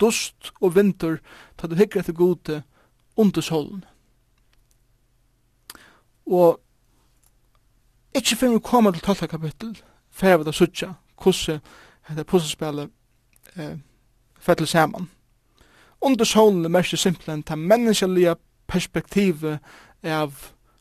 dust 0.00 0.52
og 0.60 0.76
vinter, 0.76 1.18
ta 1.58 1.66
du 1.66 1.76
hikker 1.76 2.00
etter 2.00 2.16
gode 2.16 2.62
under 3.16 3.44
solen. 3.44 3.84
Og 6.26 6.60
ikkje 8.14 8.36
fyrir 8.36 8.56
vi 8.56 8.64
koma 8.64 8.92
til 8.92 9.02
12. 9.02 9.28
kapittel, 9.28 9.74
fyrir 10.10 10.40
vi 10.40 10.48
da 10.48 10.54
sutja 10.54 10.94
kusse 11.16 11.60
dette 12.08 12.24
pussespillet 12.26 12.90
eh, 13.56 13.76
fettel 14.40 14.66
saman. 14.66 15.10
Under 16.02 16.24
solen 16.26 16.64
er 16.64 16.72
mest 16.74 16.98
simpelthen 16.98 17.44
ta 17.46 17.54
menneskelige 17.54 18.36
perspektivet 18.66 19.60
av 20.02 20.32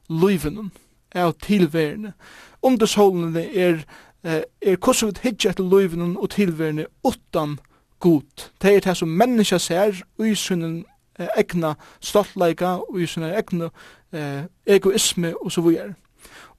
livenum, 0.10 0.72
av 1.16 1.34
tilværende 1.44 2.14
Under 2.62 2.86
solen 2.86 3.36
er 3.36 3.86
eh, 4.24 4.44
er 4.62 4.78
hvordan 4.78 5.10
vi 5.12 5.20
hittir 5.24 5.50
etter 5.50 5.64
løyvene 5.64 6.20
og 6.20 6.30
tilværende 6.30 6.86
utan 7.04 7.60
god. 8.00 8.50
Det 8.62 8.76
er 8.76 8.80
det 8.80 8.98
som 8.98 9.08
menneska 9.08 9.58
ser 9.58 10.02
i 10.24 10.36
sin 10.36 10.86
eh, 11.20 11.28
egna 11.38 11.74
stoltleika 12.00 12.66
og 12.66 13.02
i 13.02 13.06
sin 13.06 13.24
egna 13.24 13.70
eh, 14.14 14.44
egoisme 14.66 15.34
og 15.42 15.52
så 15.52 15.62
videre. 15.62 15.94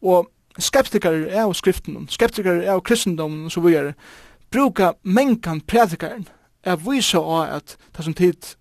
Og 0.02 0.31
skeptikar 0.59 1.12
er 1.12 1.42
av 1.45 1.54
skriften, 1.54 2.09
skeptikar 2.09 2.62
er 2.62 2.73
av 2.73 2.83
kristendommen 2.83 3.45
og 3.45 3.52
så 3.52 3.61
videre, 3.61 3.95
bruka 4.50 4.92
mengan 5.02 5.61
predikaren 5.61 6.28
er 6.62 6.76
vise 6.76 7.19
av 7.19 7.57
at 7.57 7.76
det 7.97 8.04
som 8.04 8.14
tid 8.14 8.54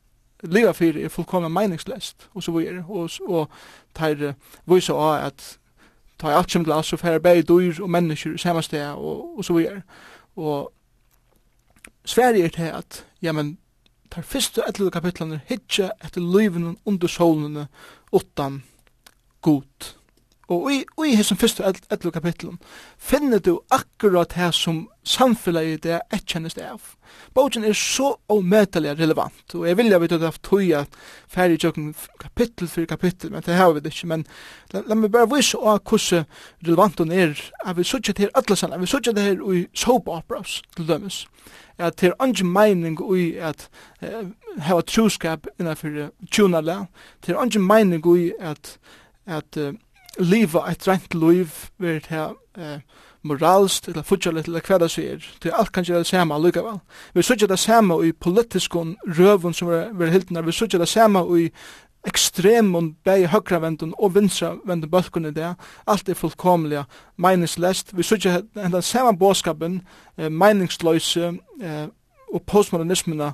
liva 0.43 0.71
fyrir 0.73 1.05
er 1.05 1.13
fullkomna 1.13 1.49
meningslest 1.49 2.29
og 2.33 2.43
så 2.43 2.51
videre, 2.51 2.85
og, 2.87 3.09
og, 3.27 3.49
og 3.97 4.09
det 4.17 4.35
vise 4.65 4.93
av 4.93 5.27
at 5.27 5.57
ta 6.21 6.29
i 6.29 6.37
alt 6.37 6.53
som 6.53 6.65
glas, 6.65 6.93
og 6.93 7.01
færa 7.01 7.19
bæri 7.19 7.41
dyr 7.41 7.81
og 7.81 7.89
mennesker 7.89 8.37
samme 8.37 8.61
sted, 8.61 8.85
og, 8.93 9.37
og 9.37 9.45
så 9.45 9.53
videre. 9.53 9.81
Og 10.35 10.71
Sverige 12.05 12.45
er 12.45 12.49
til 12.49 12.69
at, 12.69 13.05
ja, 13.21 13.31
men, 13.31 13.57
tar 14.11 14.25
fyrste 14.27 14.63
etter 14.67 14.89
kapitlene 14.91 15.39
hitje 15.47 15.91
etter 16.03 16.21
løyvene 16.21 16.75
under 16.85 17.07
solene 17.07 17.67
utan 18.11 18.61
god. 19.41 19.93
Og 20.51 20.71
i, 20.73 20.79
i 21.07 21.15
hessum 21.15 21.39
fyrstu 21.39 21.63
ellu 21.63 22.11
kapittlum 22.11 22.57
finner 22.99 23.39
du 23.39 23.53
akkurat 23.71 24.33
her 24.35 24.51
som 24.51 24.87
samfélagið 25.07 25.77
det 25.85 25.99
er 26.01 26.25
kjennist 26.27 26.59
av. 26.61 26.81
Bogen 27.33 27.63
er 27.63 27.75
så 27.77 28.11
omøtelig 28.31 28.97
relevant 28.99 29.55
og 29.55 29.65
jeg 29.67 29.77
vilja 29.79 29.99
vita 30.01 30.17
at 30.19 30.25
jeg 30.27 30.41
tog 30.43 30.71
at 30.81 30.97
færri 31.31 31.57
tjokken 31.59 31.93
kapittel 32.19 32.67
fyrir 32.67 32.89
kapittel 32.89 33.31
men 33.31 33.43
det 33.45 33.55
har 33.55 33.71
vi 33.73 33.83
det 33.83 33.93
ikke 33.93 34.09
men 34.11 34.25
la 34.73 34.83
la 34.87 34.95
meg 34.95 35.11
bare 35.13 35.29
vise 35.31 35.57
av 35.57 35.79
hvordan 35.87 36.27
relevant 36.67 36.99
hun 36.99 37.11
er 37.15 37.35
at 37.63 37.77
vi 37.77 37.87
sutja 37.87 38.15
her 38.17 38.33
alla 38.35 38.55
sann 38.55 38.73
at 38.75 38.81
vi 38.81 38.89
sutja 38.91 39.15
her 39.17 39.43
i 39.53 39.67
soap 39.73 40.09
operas 40.11 40.61
til 40.75 40.87
dømes 40.87 41.25
at 41.77 41.99
det 42.01 42.11
er 42.11 42.17
angi 42.19 42.43
meining 42.43 42.99
ui 43.01 43.37
at 43.39 43.69
uh, 44.03 44.27
hava 44.59 44.81
truskap 44.81 45.47
innanfyr 45.59 46.11
tjunarlega 46.31 46.85
det 47.21 47.33
er 47.33 47.39
angi 47.41 47.59
meining 47.59 48.05
ui 48.05 48.31
at 48.39 48.77
at 49.25 49.57
uh, 49.57 49.73
liva 50.19 50.65
eit 50.69 50.87
rent 50.87 51.13
liv 51.13 51.69
ver 51.79 52.01
her 52.09 52.33
eh, 52.57 52.79
moralst 53.23 53.87
eller 53.87 54.03
futjalit 54.03 54.47
eller 54.47 54.65
hva 54.65 54.79
det 54.81 54.91
sier. 54.91 55.21
til 55.41 55.51
alt 55.55 55.71
kan 55.71 55.83
gjøre 55.83 55.99
det 55.99 56.07
samme 56.07 56.35
allikevel. 56.35 56.79
Vi 57.13 57.21
sutja 57.21 57.47
det 57.47 57.59
samme 57.59 57.99
i 58.07 58.11
politiskon 58.11 58.97
røvun 59.07 59.53
som 59.53 59.69
er, 59.69 59.91
er 60.01 60.11
hiltene. 60.11 60.45
Vi 60.45 60.51
sutja 60.51 60.79
det 60.79 60.87
samme 60.87 61.23
i 61.39 61.49
ekstremon 62.03 62.95
bei 63.05 63.27
høgra 63.29 63.59
vendun 63.61 63.93
og 63.97 64.15
vinstra 64.15 64.55
vendun 64.65 64.89
bølkun 64.89 65.25
i 65.25 65.31
det. 65.31 65.53
Alt 65.87 66.09
er 66.09 66.17
fullkomlega 66.17 66.83
meningslest. 67.17 67.97
Vi 67.97 68.03
sutja 68.03 68.41
hendan 68.55 68.81
samme 68.81 69.17
båskapen, 69.17 69.81
eh, 70.17 70.31
meningsløyse 70.31 71.33
eh, 71.61 71.87
og 72.33 72.41
postmodernismina 72.47 73.33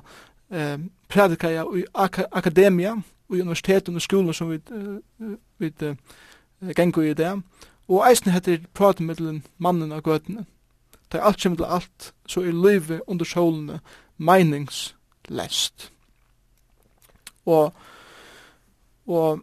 eh, 0.52 0.78
predikaja 1.08 1.64
i 1.76 1.84
ak 1.94 2.20
akademia, 2.32 2.96
og 3.28 3.36
i 3.36 3.40
universiteten 3.40 3.96
og 3.96 4.02
skolen 4.02 4.34
som 4.34 4.50
vi, 4.50 4.60
uh, 4.72 5.34
vi 5.58 5.72
eh, 5.82 5.94
gengu 6.76 7.00
i 7.00 7.14
det. 7.14 7.42
Og 7.88 8.10
eisen 8.10 8.32
heter 8.32 8.58
praten 8.74 9.42
mannen 9.58 9.92
av 9.92 10.02
gøtene. 10.02 10.46
Det 11.12 11.18
er 11.18 11.24
alt 11.24 11.40
kjem 11.40 11.56
til 11.56 11.64
alt, 11.64 12.12
så 12.28 12.40
er 12.40 12.52
livet 12.52 13.00
under 13.06 13.24
solene 13.24 13.80
meningslest. 14.18 15.92
Og, 17.46 17.72
og 19.06 19.40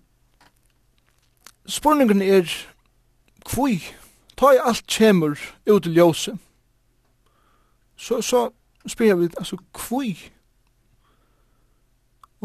spurningen 1.65 2.21
er 2.21 2.45
kvui, 3.45 3.81
ta 4.37 4.51
i 4.53 4.61
alt 4.61 4.85
kjemur 4.87 5.39
ut 5.65 5.85
i 5.85 5.95
ljose. 5.95 6.37
Så, 7.95 8.21
så 8.21 8.49
spyrir 8.87 9.15
vi, 9.15 9.29
altså, 9.37 9.57
kvui 9.73 10.13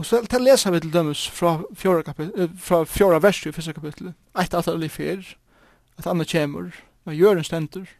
Og 0.01 0.07
så 0.09 0.23
til 0.25 0.47
lesa 0.47 0.71
vi 0.73 0.81
til 0.81 0.93
dømes 0.95 1.27
fra 1.29 1.59
fjorda, 1.77 2.07
kapitlet, 2.07 2.53
fra 2.57 2.85
fjorda 2.89 3.19
vers 3.21 3.43
i 3.45 3.51
fyrsta 3.53 3.75
kapitlet. 3.77 4.15
Eit 4.41 4.55
alt 4.57 4.71
er 4.73 4.89
fyr, 4.89 5.27
at 6.01 6.09
anna 6.09 6.25
kjemur, 6.25 6.71
og 7.05 7.19
gjør 7.19 7.43
en 7.43 7.45
stendur. 7.45 7.91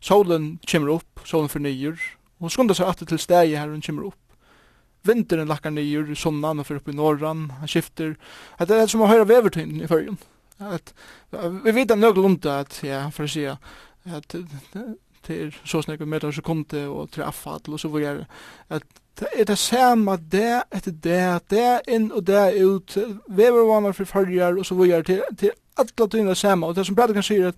Solen 0.00 0.46
kjemur 0.64 0.94
opp, 0.94 1.20
solen 1.28 1.52
fornyer, 1.52 2.00
og 2.38 2.46
hun 2.46 2.54
skundar 2.54 2.78
seg 2.78 2.88
alltid 2.88 3.12
til 3.12 3.20
stegi 3.20 3.58
her 3.60 3.68
hun 3.68 3.84
kjemur 3.84 4.08
opp. 4.14 4.38
Vinteren 5.04 5.52
lakkar 5.52 5.76
nyer, 5.76 6.14
sunnan 6.16 6.64
og 6.64 6.70
fyrir 6.70 6.80
opp 6.80 6.88
i 6.88 6.96
norran, 6.96 7.50
han 7.60 7.68
skifter. 7.68 8.16
Det 8.64 8.80
er 8.80 8.88
som 8.88 9.04
å 9.04 9.12
høyra 9.12 9.28
vevertøyden 9.28 9.84
i 9.84 9.90
fyrjun. 9.90 10.16
At, 10.64 10.94
vi 11.28 11.76
vet 11.76 11.92
at 11.92 12.00
nøg 12.00 12.24
lunda 12.24 12.62
at, 12.64 12.80
ja, 12.86 13.04
for 13.12 13.28
å 13.28 13.32
si 13.36 13.44
at 13.44 14.32
det 14.32 15.36
er 15.36 15.56
så 15.68 15.84
snakk 15.84 16.08
meter 16.08 16.32
sekunde 16.32 16.86
og 16.88 17.12
til 17.12 17.28
affall 17.28 17.60
og 17.68 17.84
så 17.84 17.92
videre. 17.92 18.24
At 18.72 19.03
Det 19.20 19.28
er 19.38 19.44
det 19.46 19.58
samme 19.58 20.16
det 20.30 20.62
etter 20.74 20.92
det, 20.92 21.26
det 21.50 21.68
inn 21.88 22.10
og 22.12 22.26
det 22.26 22.62
ut, 22.64 22.96
vevervaner 23.30 23.94
for 23.94 24.10
farger 24.10 24.58
og 24.58 24.66
så 24.66 24.74
videre 24.74 25.06
til, 25.06 25.22
til 25.38 25.52
alle 25.78 26.08
tingene 26.10 26.34
det 26.34 26.40
samme. 26.40 26.66
Og 26.66 26.76
det 26.76 26.86
som 26.86 26.96
Bradley 26.98 27.14
kan 27.14 27.26
si 27.26 27.38
at 27.42 27.54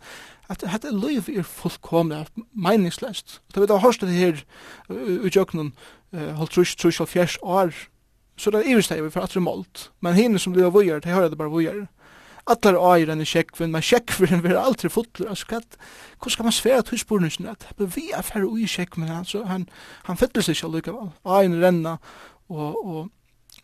at 0.49 0.63
dette 0.63 0.93
liv 0.95 1.27
er 1.33 1.43
fullkomlig 1.43 2.27
meningsløst. 2.55 3.41
Da 3.55 3.61
vi 3.61 3.67
da 3.67 3.77
har 3.77 3.89
hørt 3.89 4.01
det 4.01 4.15
her 4.15 4.43
i 4.91 5.31
jøkkenen, 5.31 5.73
holdt 6.13 6.51
trus, 6.55 6.77
trus 6.77 7.01
og 7.01 7.09
fjers 7.09 7.39
år, 7.43 7.75
så 8.37 8.51
det 8.51 8.61
er 8.61 8.71
iversteg 8.71 9.03
vi 9.03 9.11
for 9.11 9.25
at 9.25 9.33
det 9.33 9.41
er 9.41 9.47
målt. 9.47 9.91
Men 10.01 10.15
henne 10.15 10.39
som 10.39 10.53
blir 10.53 10.71
vøyer, 10.71 11.01
det 11.01 11.13
hører 11.13 11.33
det 11.33 11.39
bare 11.39 11.51
vøyer 11.51 11.87
allar 12.47 12.79
eier 12.93 13.11
enn 13.12 13.25
i 13.25 13.26
sjekkven, 13.26 13.73
men 13.75 13.85
sjekkven 13.85 14.45
vil 14.45 14.59
aldri 14.61 14.91
fotler, 14.93 15.33
altså 15.33 15.49
hva, 15.50 15.61
hva 16.23 16.33
skal 16.33 16.47
man 16.47 16.55
svære 16.55 16.87
til 16.87 17.03
spørnesen, 17.03 17.49
at 17.50 17.67
det 17.79 17.91
vi 17.97 18.09
er 18.15 18.26
færre 18.26 18.47
ui 18.47 18.69
sjekkven, 18.71 19.11
altså 19.11 19.45
han, 19.50 19.67
han 20.07 20.21
fyller 20.21 20.47
seg 20.47 20.57
ikke 20.57 20.71
allikevel, 20.71 21.12
eier 21.26 21.61
renna, 21.65 21.97
og, 22.49 22.87
og 22.87 23.00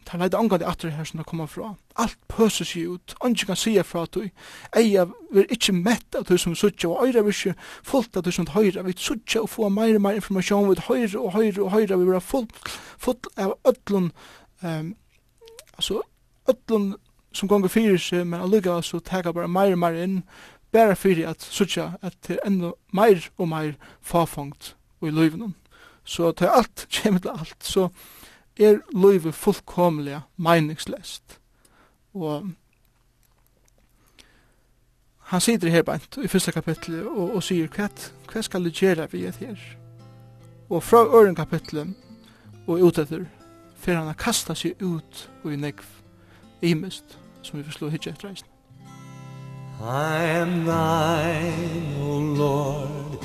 tar 0.07 0.19
leid 0.19 0.35
angående 0.35 0.67
atter 0.67 0.91
her 0.91 1.07
som 1.07 1.21
det 1.21 1.27
kommer 1.29 1.47
fra. 1.51 1.73
Alt 2.01 2.19
pøser 2.31 2.67
seg 2.67 2.97
ut, 2.97 3.15
andre 3.25 3.47
kan 3.47 3.59
sige 3.59 3.85
fra 3.87 4.03
at 4.07 4.17
du, 4.17 4.25
eia 4.79 5.07
vil 5.35 5.55
ikkje 5.55 5.77
mett 5.77 6.19
av 6.19 6.27
du 6.29 6.35
som 6.41 6.57
suttja, 6.59 6.91
og 6.91 7.07
øyra 7.07 7.23
vil 7.23 7.35
ikkje 7.35 7.55
fullt 7.87 8.19
av 8.19 8.27
du 8.27 8.33
som 8.35 8.49
høyra. 8.51 8.83
vi 8.83 8.97
suttja 8.97 9.45
og 9.45 9.51
få 9.53 9.69
meir 9.69 10.01
og 10.01 10.03
meir 10.03 10.19
informasjon, 10.19 10.71
vi 10.71 10.87
høyra 10.89 11.21
og 11.21 11.33
høyra 11.37 11.63
og 11.63 11.71
høyra, 11.77 11.97
vi 11.97 12.09
vil 12.09 12.19
ha 12.19 12.25
fullt, 12.25 12.75
fullt 12.99 13.31
av 13.37 13.55
ötlun, 13.69 14.11
um, 14.63 14.95
altså 15.77 16.03
ötlun 16.51 16.95
som 17.35 17.49
gonger 17.49 17.73
fyrir 17.73 17.99
seg, 17.99 18.27
men 18.27 18.41
alluga 18.41 18.81
så 18.83 19.01
teka 19.01 19.33
bara 19.33 19.51
meir 19.51 19.75
og 19.77 19.83
meir 19.83 19.99
inn, 20.03 20.23
bara 20.73 20.97
fyrir 20.97 21.29
at 21.29 21.45
sutja 21.45 21.93
at 22.03 22.17
det 22.27 22.39
er 22.39 22.47
enda 22.49 22.73
meir 22.93 23.29
og 23.37 23.49
meir 23.49 23.75
farfangt 24.01 24.75
i 25.03 25.11
løyvnum. 25.11 25.55
Så 26.05 26.33
til 26.33 26.51
alt, 26.51 26.87
kjem 26.91 27.21
til 27.21 27.35
alt, 27.35 27.59
så 27.61 27.89
er 28.59 28.81
løyve 28.95 29.33
fullkomlega 29.33 30.21
meiningslest. 30.37 31.39
Og 32.15 32.51
han 35.33 35.41
sitter 35.41 35.71
her 35.73 35.83
bænt 35.83 36.19
i 36.21 36.29
fyrsta 36.29 36.53
kapitlet 36.53 37.07
og, 37.07 37.37
og 37.37 37.43
sier 37.45 37.71
hva, 37.73 37.89
hva 38.29 38.43
skal 38.45 38.67
du 38.67 38.73
gjøre 38.75 39.09
vi 39.13 39.25
et 39.25 39.39
her? 39.41 39.61
Og 40.69 40.83
fra 40.83 41.05
øren 41.07 41.35
kapitlet 41.35 41.95
og 42.67 42.83
utetter, 42.83 43.25
for 43.77 43.97
han 43.97 44.07
har 44.07 44.19
kastet 44.19 44.59
seg 44.59 44.83
ut 44.83 45.29
og 45.43 45.53
i 45.53 45.57
negv, 45.57 45.85
imest 46.63 47.19
som 47.43 47.59
vi 47.59 47.65
forslår 47.65 47.91
hitje 47.91 48.13
etter 48.13 48.29
reisen. 48.29 48.49
I 49.81 50.25
am 50.41 50.65
thine, 50.65 51.97
O 52.01 52.19
Lord, 52.19 53.19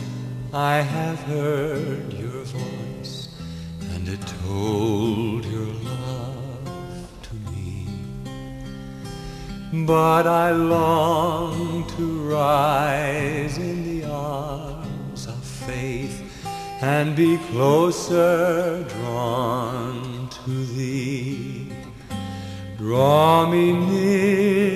I 0.53 0.81
have 0.81 1.19
heard 1.19 2.13
your 2.13 2.43
voice, 2.45 3.29
and 3.93 4.07
it 4.07 4.21
told 4.41 5.45
your 5.45 5.71
love 5.83 7.09
to 7.27 7.35
me. 7.51 7.87
But 9.85 10.25
I 10.25 10.51
long 10.51 11.85
to 11.97 12.29
rise 12.31 13.57
in 13.59 13.83
the 13.83 14.09
arms 14.09 15.27
of 15.27 15.43
faith, 15.43 16.23
and 16.81 17.15
be 17.15 17.37
closer 17.51 18.83
drawn 18.83 20.27
to 20.29 20.65
thee. 20.75 21.46
Draw 22.87 23.51
me 23.51 23.73
nearer, 23.73 24.71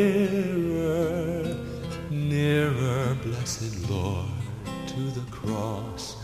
nearer, 2.09 3.15
blessed 3.23 3.89
Lord, 3.89 4.27
to 4.87 4.99
the 5.17 5.23
cross 5.31 6.17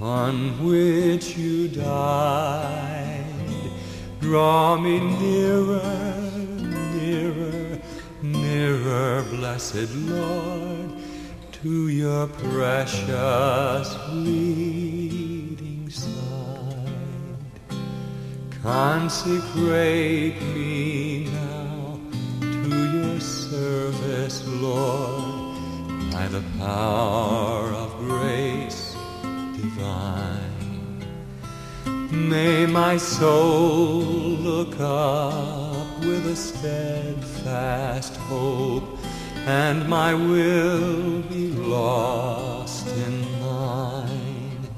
on 0.00 0.58
which 0.66 1.36
you 1.36 1.68
died. 1.68 3.24
Draw 4.20 4.78
me 4.78 4.98
nearer, 4.98 6.02
nearer, 6.96 7.78
nearer, 8.20 9.22
blessed 9.30 9.94
Lord, 9.94 10.98
to 11.62 11.88
your 11.90 12.26
precious 12.26 13.94
feet. 14.10 15.33
Consecrate 18.64 20.40
me 20.54 21.26
now 21.26 22.00
to 22.40 22.92
your 22.96 23.20
service, 23.20 24.42
Lord, 24.48 26.10
by 26.10 26.26
the 26.28 26.42
power 26.56 27.66
of 27.74 27.94
grace 27.98 28.96
divine. 29.52 31.04
May 32.10 32.64
my 32.64 32.96
soul 32.96 34.00
look 34.00 34.80
up 34.80 35.98
with 36.00 36.26
a 36.26 36.34
steadfast 36.34 38.16
hope, 38.16 38.98
and 39.44 39.86
my 39.86 40.14
will 40.14 41.20
be 41.24 41.48
lost 41.48 42.86
in 42.88 43.20
thine. 43.42 44.68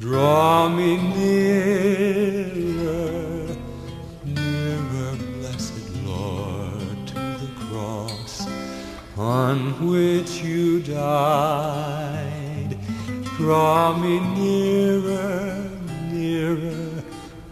Draw 0.00 0.70
me 0.70 0.96
near 0.96 2.15
on 9.26 9.58
which 9.90 10.40
you 10.40 10.80
died 10.80 12.78
draw 13.36 13.92
me 13.98 14.20
nearer 14.20 15.68
nearer 16.12 17.02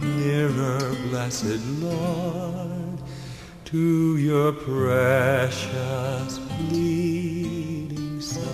nearer 0.00 0.94
blessed 1.08 1.60
lord 1.82 2.98
to 3.64 4.16
your 4.18 4.52
precious 4.52 6.38
bleeding 6.38 8.20
side. 8.20 8.44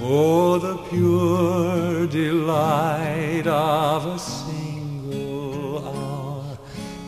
Oh 0.00 0.58
the 0.58 0.78
pure 0.88 2.06
delight 2.06 3.46
of 3.46 4.06
a 4.06 4.18
single 4.18 5.86
hour 5.86 6.58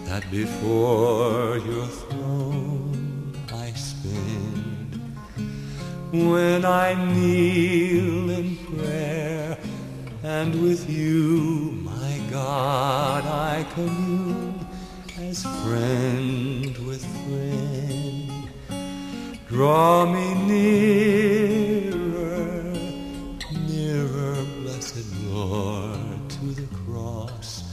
that 0.04 0.30
before 0.30 1.56
your 1.56 1.86
when 6.14 6.64
I 6.64 6.94
kneel 6.94 8.30
in 8.30 8.56
prayer 8.56 9.58
and 10.22 10.62
with 10.62 10.88
you 10.88 11.72
my 11.82 12.20
God 12.30 13.24
I 13.26 13.66
commune 13.74 14.64
as 15.18 15.42
friend 15.42 16.78
with 16.86 17.04
friend. 17.24 18.48
Draw 19.48 20.06
me 20.12 20.34
nearer 20.46 21.82
nearer 23.66 24.36
blessed 24.60 25.06
Lord 25.32 26.30
to 26.30 26.46
the 26.60 26.68
cross 26.84 27.64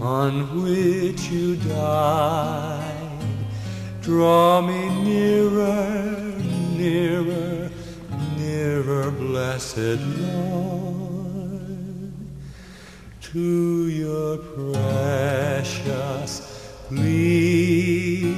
on 0.00 0.62
which 0.62 1.28
you 1.28 1.56
died. 1.56 3.20
Draw 4.00 4.62
me 4.62 4.88
nearer 5.04 6.16
nearer 6.76 7.45
ever 8.76 9.10
blessed 9.10 10.00
Lord 10.20 11.32
to 13.20 13.48
your 13.88 14.36
precious 14.52 16.32
bleed 16.90 18.36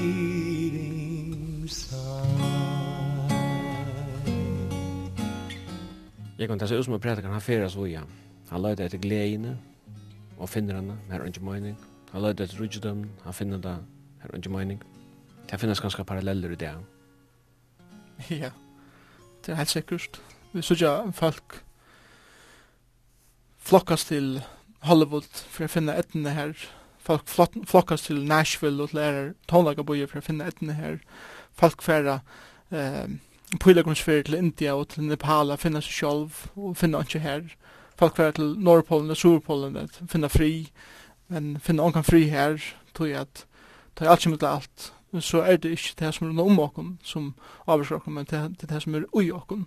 Jeg 6.38 6.46
kan 6.46 6.58
ta 6.58 6.66
seg 6.70 6.78
ut 6.78 6.84
som 6.86 6.94
en 6.94 7.00
prædikant, 7.02 7.32
han 7.34 7.42
fyrir 7.42 7.68
så 7.68 7.84
ja. 7.90 8.00
Han 8.52 8.62
løyde 8.62 8.84
etter 8.84 8.98
gledene, 9.02 9.56
og 10.38 10.48
finner 10.48 10.78
henne, 10.78 10.94
her 11.10 11.18
er 11.18 11.26
ikke 11.26 11.42
mening. 11.44 11.74
Han 12.12 12.22
løyde 12.22 12.46
etter 12.46 12.60
rydgjødømmen, 12.62 13.10
han 13.24 13.34
finner 13.34 13.58
det, 13.58 13.74
her 14.22 14.30
er 14.30 14.36
ikke 14.38 14.54
mening. 14.54 14.78
Det 15.50 15.60
finnes 15.60 15.80
ganske 15.82 16.04
paralleller 16.04 16.54
i 16.54 16.60
det. 16.62 16.72
Ja 18.30 18.50
det 19.48 19.54
er 19.54 19.62
helt 19.62 19.70
sikkert. 19.70 20.20
Vi 20.52 20.62
sørger 20.62 21.10
folk 21.12 21.64
flokkas 23.56 24.04
til 24.04 24.42
Hollywood 24.84 25.24
for 25.48 25.64
å 25.64 25.70
finne 25.72 25.94
etnene 25.96 26.34
her. 26.36 26.52
Folk 27.00 27.24
flokkas 27.64 28.04
til 28.04 28.20
Nashville 28.28 28.82
og 28.84 28.90
til 28.90 29.00
lærer 29.00 29.30
tonlagabøye 29.48 30.08
for 30.10 30.20
å 30.20 30.26
finne 30.26 30.50
etnene 30.52 30.76
her. 30.76 30.98
Folk 31.56 31.80
færa 31.80 32.18
eh, 32.68 33.08
pylagrunnsfyrir 33.56 34.28
til 34.28 34.36
India 34.36 34.76
og 34.76 34.90
til 34.92 35.08
Nepal 35.08 35.54
og 35.54 35.64
finne 35.64 35.80
seg 35.80 35.96
sjolv 35.96 36.44
og 36.52 36.76
finne 36.76 37.00
ikke 37.00 37.24
her. 37.24 37.48
Folk 37.96 38.20
færa 38.20 38.36
til 38.36 38.52
Norrpolen 38.60 39.16
og 39.16 39.16
Surpolen 39.16 39.80
og 39.80 39.96
finne 40.12 40.28
fri, 40.28 40.52
men 41.32 41.54
finne 41.56 41.88
ongan 41.88 42.04
fri 42.04 42.26
her, 42.28 42.60
tog 42.92 43.08
jeg 43.08 43.24
at 43.24 43.46
det 43.96 44.04
er 44.04 44.12
alt 44.12 44.28
som 44.28 44.36
er 44.36 44.50
alt 44.52 44.92
så 45.20 45.40
er 45.42 45.56
det 45.56 45.70
ikke 45.70 45.94
det 45.98 46.14
som 46.14 46.38
er 46.38 46.42
om 46.42 46.58
åkken 46.58 46.98
som 47.02 47.34
avgjør 47.66 47.96
åkken, 47.96 48.14
men 48.14 48.26
det, 48.30 48.42
det 48.60 48.68
er 48.68 48.74
det 48.74 48.82
som 48.82 48.94
er 48.94 49.06
ui 49.12 49.30
åkken 49.30 49.66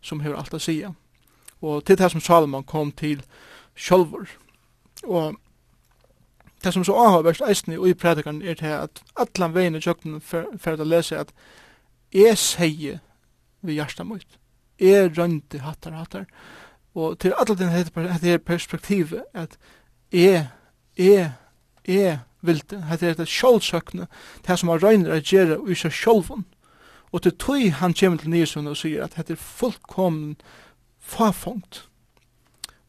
som 0.00 0.20
hever 0.20 0.38
alt 0.38 0.54
å 0.54 0.62
sige. 0.62 0.92
Og 1.62 1.84
til 1.84 1.98
det 1.98 2.10
som 2.12 2.20
Salomon 2.20 2.64
kom 2.64 2.92
til 2.92 3.22
sjølver. 3.74 4.28
Og 5.04 5.34
det 6.64 6.72
som 6.72 6.84
så 6.84 6.94
avhåverst 6.94 7.42
eisen 7.48 7.72
i 7.72 7.78
ui 7.78 7.94
predikaren 7.94 8.42
er 8.42 8.54
det 8.54 8.72
at 8.72 9.02
allan 9.16 9.54
veien 9.54 9.76
i 9.76 9.80
tjøkken 9.80 10.20
for 10.20 10.72
å 10.72 10.86
lese 10.86 11.18
at 11.18 11.32
jeg 12.14 12.38
sier 12.38 13.00
vi 13.66 13.76
hjertet 13.80 14.06
mot. 14.06 14.38
Jeg 14.80 15.10
rønte 15.18 15.60
hattar 15.64 15.96
hattar. 15.96 16.26
Og 16.94 17.18
til 17.20 17.34
alle 17.36 17.56
den 17.58 17.72
hette 17.72 18.38
perspektivet 18.38 19.24
at 19.34 19.58
jeg, 20.12 20.46
jeg, 20.96 21.32
jeg 21.86 22.18
vilde, 22.46 22.82
hette 22.90 23.10
er 23.10 23.18
det 23.18 23.28
sjålsøkne, 23.30 24.06
det 24.46 24.58
som 24.58 24.70
han 24.72 24.82
røyner 24.82 25.16
å 25.16 25.22
gjøre 25.22 25.58
i 25.70 25.78
seg 25.78 25.94
sjålvun. 25.94 26.46
Og 27.12 27.22
til 27.22 27.36
tøy 27.38 27.68
han 27.70 27.94
kommer 27.94 28.18
til 28.18 28.30
Nyrsund 28.30 28.68
og 28.68 28.78
sier 28.78 29.04
at 29.04 29.14
hette 29.16 29.36
er 29.36 29.40
fullkommen 29.40 30.36
farfongt. 31.00 31.84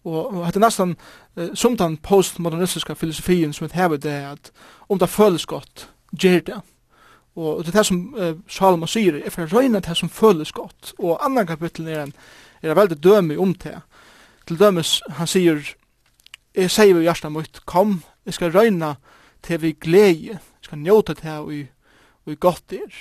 Og, 0.07 0.33
og 0.33 0.45
hette 0.45 0.59
er 0.59 0.65
nesten 0.65 0.95
uh, 1.37 1.53
som 1.53 1.77
den 1.77 1.97
postmodernistiske 2.03 2.95
filosofien 2.95 3.53
som 3.53 3.69
hever 3.73 4.01
det 4.01 4.17
at 4.31 4.51
om 4.89 4.99
det 4.99 5.09
føles 5.09 5.45
godt, 5.45 5.89
gjør 6.11 6.43
det. 6.49 6.59
Og 7.37 7.63
det 7.63 7.71
er 7.73 7.79
det 7.79 7.85
som 7.85 8.01
uh, 8.17 8.33
Salma 8.49 8.89
sier, 8.89 9.19
er 9.21 9.33
for 9.33 9.45
å 9.45 9.51
røyne 9.59 9.83
det 9.83 9.97
som 9.97 10.09
føles 10.09 10.51
godt. 10.51 10.93
Og 10.97 11.19
andre 11.25 11.45
kapittel 11.45 11.87
er 11.87 12.07
en, 12.07 12.15
er 12.61 12.73
en 12.73 12.79
veldig 12.79 12.97
døme 13.03 13.37
om 13.39 13.53
det. 13.53 13.77
Til 14.47 14.59
dømes, 14.59 15.01
han 15.19 15.27
sier, 15.27 15.61
jeg 16.55 16.71
sier 16.71 16.95
jo 16.95 17.03
hjertet 17.05 17.31
mitt, 17.31 17.61
kom, 17.65 17.99
jeg 18.25 18.39
skal 18.39 18.55
røyne 18.55 18.95
det 18.95 19.16
til 19.47 19.61
vi 19.63 19.71
glede, 19.71 20.39
skal 20.61 20.83
njóta 20.83 21.15
til 21.15 21.29
her 21.29 21.67
vi 22.27 22.35
godt 22.35 22.73
er. 22.75 22.91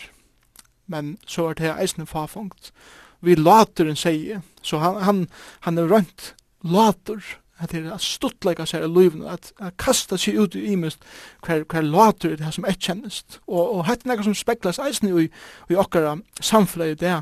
Men 0.87 1.19
så 1.27 1.49
er 1.49 1.55
det 1.55 1.67
her 1.67 1.81
eisne 1.83 2.07
farfungt. 2.07 2.73
Vi 3.21 3.35
later 3.35 3.89
en 3.89 3.97
seie, 3.97 4.43
så 4.63 4.79
han, 4.79 5.03
han, 5.03 5.29
han 5.61 5.79
er 5.79 5.91
rønt 5.91 6.35
later, 6.63 7.19
at 7.59 7.73
det 7.73 7.87
er 7.87 7.99
stuttleika 7.99 8.67
seg 8.69 8.85
i 8.85 8.91
livet, 8.91 9.25
at, 9.33 9.49
at 9.59 9.77
kasta 9.81 10.19
seg 10.21 10.37
ut 10.39 10.55
i 10.55 10.67
imest 10.75 11.03
hver, 11.47 11.65
hver 11.65 11.83
later 11.83 12.37
det 12.37 12.53
som 12.55 12.67
er 12.69 12.77
kjennest. 12.77 13.41
Og, 13.47 13.79
og 13.79 13.87
hette 13.89 14.09
nekka 14.09 14.27
som 14.27 14.37
speklas 14.37 14.79
eisne 14.83 15.15
i, 15.25 15.31
i 15.73 15.79
okkara 15.81 16.19
samfunnet 16.41 16.93
i 16.93 17.01
det, 17.07 17.15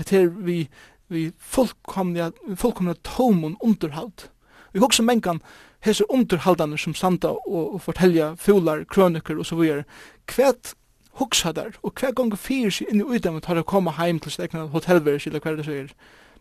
at 0.00 0.14
her 0.14 0.30
vi, 0.32 0.64
vi 1.12 1.28
fullkomna, 1.38 2.32
fullkomna 2.56 2.96
tomon 3.04 3.58
underhald. 3.60 4.30
Vi 4.72 4.82
hoksa 4.82 5.04
mengan, 5.06 5.42
hese 5.84 6.04
underhaldaner 6.10 6.80
som 6.80 6.94
standa 6.94 7.28
og, 7.28 7.74
og 7.74 7.80
fortelja 7.84 8.32
fuglar, 8.40 8.84
krøniker 8.88 9.38
og 9.38 9.46
så 9.46 9.56
videre, 9.56 9.84
kvæt 10.26 10.74
hugsa 11.14 11.52
der, 11.52 11.70
og 11.82 11.92
hver 12.00 12.12
gong 12.12 12.38
fyrir 12.38 12.70
sig 12.70 12.86
inn 12.90 13.00
i 13.00 13.04
utan 13.16 13.40
tar 13.40 13.60
å 13.60 13.66
koma 13.66 13.94
heim 13.98 14.18
til 14.18 14.32
stegna 14.34 14.66
hotellverðs 14.72 15.28
eller 15.28 15.42
hver 15.44 15.58
det 15.60 15.66
sier, 15.68 15.92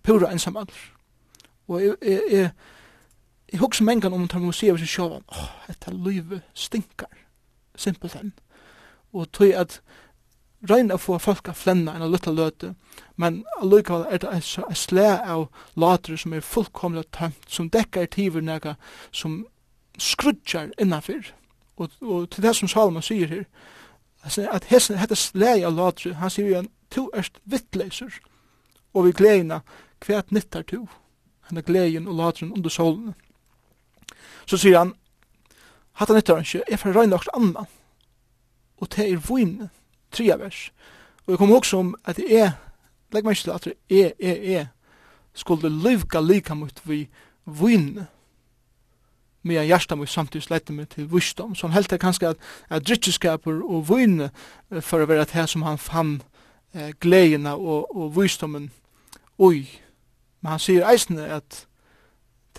pura 0.03 0.31
ensam. 0.31 0.57
Og 0.57 1.81
jeg, 1.81 1.95
jeg, 2.01 2.21
jeg, 2.31 2.49
jeg 3.51 3.59
hugsa 3.61 3.83
mengan 3.83 4.13
om 4.13 4.27
tar 4.27 4.41
museet 4.41 4.79
sin 4.79 4.89
sjóvan, 4.89 5.27
åh, 5.27 5.43
oh, 5.43 5.67
dette 5.67 5.93
livet 5.93 6.41
stinkar, 6.53 7.11
simpelthen. 7.75 8.33
Og 9.13 9.31
tog 9.31 9.53
at 9.53 9.81
røyna 10.69 10.95
å 10.95 11.01
få 11.01 11.17
folk 11.19 11.49
å 11.51 11.55
flenne 11.57 11.93
enn 11.93 12.05
å 12.05 12.09
lytta 12.11 12.31
løte, 12.31 12.73
men 13.19 13.43
allikevel 13.59 14.05
er 14.09 14.21
det 14.23 14.31
en 14.31 14.75
slæ 14.75 15.07
av 15.19 15.47
later 15.75 16.17
som 16.17 16.33
er 16.33 16.45
fullkomlig 16.45 17.05
tømt, 17.11 17.47
som 17.47 17.69
dekker 17.69 18.05
tiver 18.05 18.41
nega 18.41 18.75
som 19.11 19.43
skrudjar 19.99 20.71
innanfyr. 20.81 21.33
Og, 21.77 21.89
og 22.01 22.29
til 22.29 22.45
det 22.45 22.55
som 22.55 22.69
Salman 22.69 23.05
sier 23.05 23.27
her, 23.27 23.45
at 24.23 24.69
hessen 24.71 24.97
hette 24.97 25.19
slæ 25.19 25.59
av 25.67 25.75
later, 25.75 26.15
han 26.21 26.31
sier 26.31 26.49
jo 26.49 26.61
en 26.61 26.71
to 26.93 27.09
erst 27.17 27.39
vittleiser, 27.49 28.21
og 28.93 29.07
vi 29.07 29.17
gleina 29.17 29.61
kvært 30.03 30.31
nyttar 30.31 30.63
to, 30.69 30.85
han 31.49 31.57
er 31.57 31.65
gleien 31.67 32.07
og 32.07 32.15
lateren 32.15 32.53
under 32.55 32.69
solen. 32.69 33.13
Så 34.45 34.57
sier 34.57 34.77
han, 34.77 34.93
hatt 35.99 36.09
han 36.09 36.17
nyttar 36.17 36.39
han 36.39 36.47
ikke, 36.47 36.63
jeg 36.69 36.79
får 36.79 36.95
røyne 36.95 37.17
okkur 37.17 37.35
annan, 37.37 37.71
og 38.77 38.91
det 38.95 39.09
er 39.09 39.25
vinen, 39.27 39.69
tria 40.13 40.37
vers. 40.39 40.71
Og 41.25 41.33
jeg 41.33 41.41
kom 41.41 41.51
også 41.51 41.77
om 41.77 41.93
at 42.05 42.17
det 42.19 42.29
er, 42.39 42.55
legg 43.13 43.25
meg 43.25 43.37
ikke 43.37 43.43
til 43.43 43.55
at 43.55 43.67
det 43.67 43.75
er, 43.89 44.11
er, 44.19 44.59
er, 44.59 44.65
skulle 45.33 45.69
lyvka 45.69 46.21
lika 46.21 46.53
mot 46.53 46.81
vi 46.85 47.07
vinn 47.45 48.05
med 49.43 49.57
en 49.57 49.67
hjärsta 49.67 49.95
mot 49.95 50.09
samtidig 50.09 50.43
slette 50.43 50.73
meg 50.73 50.89
til 50.89 51.09
visdom, 51.11 51.55
som 51.55 51.71
helt 51.71 51.91
er 51.93 51.99
kanskje 51.99 52.29
at, 52.29 52.37
at 52.69 52.85
drittskaper 52.87 53.59
og 53.63 53.89
vinn 53.89 54.29
for 54.79 55.03
å 55.03 55.09
være 55.09 55.27
det 55.33 55.47
som 55.51 55.65
han 55.67 55.77
fann 55.81 56.21
eh, 56.73 56.93
gledena 56.99 57.55
og, 57.55 57.91
og 57.95 58.13
visdomen 58.15 58.69
oi. 59.37 59.67
Men 60.41 60.55
han 60.55 60.63
sier 60.63 60.87
eisene 60.87 61.27
at 61.27 61.65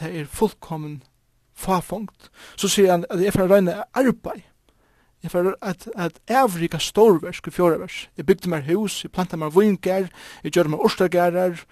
det 0.01 0.11
er 0.11 0.29
fullkommen 0.29 1.03
farfångt. 1.55 2.31
Så 2.57 2.69
sier 2.69 2.90
han 2.90 3.07
at 3.11 3.23
jeg 3.23 3.33
får 3.33 3.49
røyne 3.49 3.83
arbeid 3.95 4.43
Jeg 5.25 5.33
får 5.33 5.55
at, 5.65 5.87
at 5.97 6.19
evrika 6.29 6.79
storversk 6.79 7.49
i 7.49 7.53
fjore 7.57 7.79
vers. 7.81 8.09
Jeg 8.17 8.27
bygde 8.29 8.51
meg 8.53 8.67
hus, 8.69 8.99
jeg 9.05 9.13
plantet 9.13 9.41
meg 9.41 9.55
vinker, 9.57 10.11
jeg 10.45 10.53
gjør 10.53 10.69
meg 10.75 10.85
orstagerer, 10.85 11.63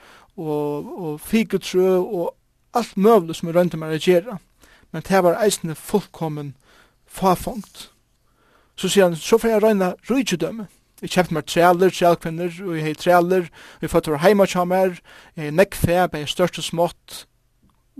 og, 0.41 0.89
og 0.97 1.21
fiketrø, 1.21 1.99
og 2.01 2.33
alt 2.73 2.97
møvle 2.97 3.37
som 3.37 3.51
jeg 3.51 3.57
rønte 3.59 3.81
meg 3.81 3.93
å 3.93 4.01
gjøre. 4.01 4.39
Men 4.93 5.05
det 5.09 5.21
var 5.25 5.41
eisende 5.45 5.77
fullkommen 5.77 6.55
fafongt. 7.05 7.91
Så 8.77 8.89
sier 8.89 9.11
han, 9.11 9.17
så 9.17 9.37
får 9.39 9.53
jeg 9.53 9.63
røyne 9.63 9.91
rydgjødømme. 10.09 10.67
Jeg 11.03 11.13
kjøpte 11.13 11.35
meg 11.35 11.47
trealer, 11.51 11.93
trealkvinner, 11.93 12.57
og 12.65 12.77
jeg 12.79 12.87
har 12.87 12.99
trealer, 13.01 13.49
og 13.51 13.85
jeg 13.85 13.93
fått 13.93 14.09
var 14.09 14.23
heima 14.23 14.47
kjammer, 14.49 14.97
jeg 15.37 15.49
har 15.51 15.57
nekkfe, 15.59 15.93
jeg 15.93 16.13
hei 16.15 16.25
størst 16.31 16.61
og 16.63 16.65
smått, 16.65 17.17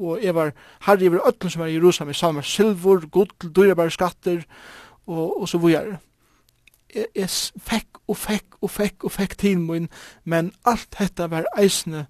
og 0.01 0.23
jeg 0.23 0.35
var 0.35 0.53
herre 0.87 1.05
i 1.05 1.11
øtlen 1.11 1.53
som 1.53 1.65
er 1.65 1.73
i 1.73 1.75
Jerusalem, 1.75 2.13
jeg 2.15 2.21
sa 2.21 2.31
meg 2.33 2.47
silver, 2.49 3.05
gull, 3.13 3.29
dyrebare 3.43 3.93
skatter, 3.93 4.47
og, 5.07 5.43
og 5.43 5.49
så 5.49 5.59
videre. 5.59 5.99
Jeg, 6.95 7.07
jeg 7.17 7.29
fikk 7.57 8.03
og 8.09 8.17
fikk 8.17 8.59
og 8.61 8.71
fikk 8.71 9.05
og 9.05 9.15
fikk 9.15 9.37
til 9.41 9.61
min, 9.61 9.89
men 10.25 10.53
alt 10.69 10.89
dette 10.99 11.31
var 11.31 11.49
eisende 11.59 12.07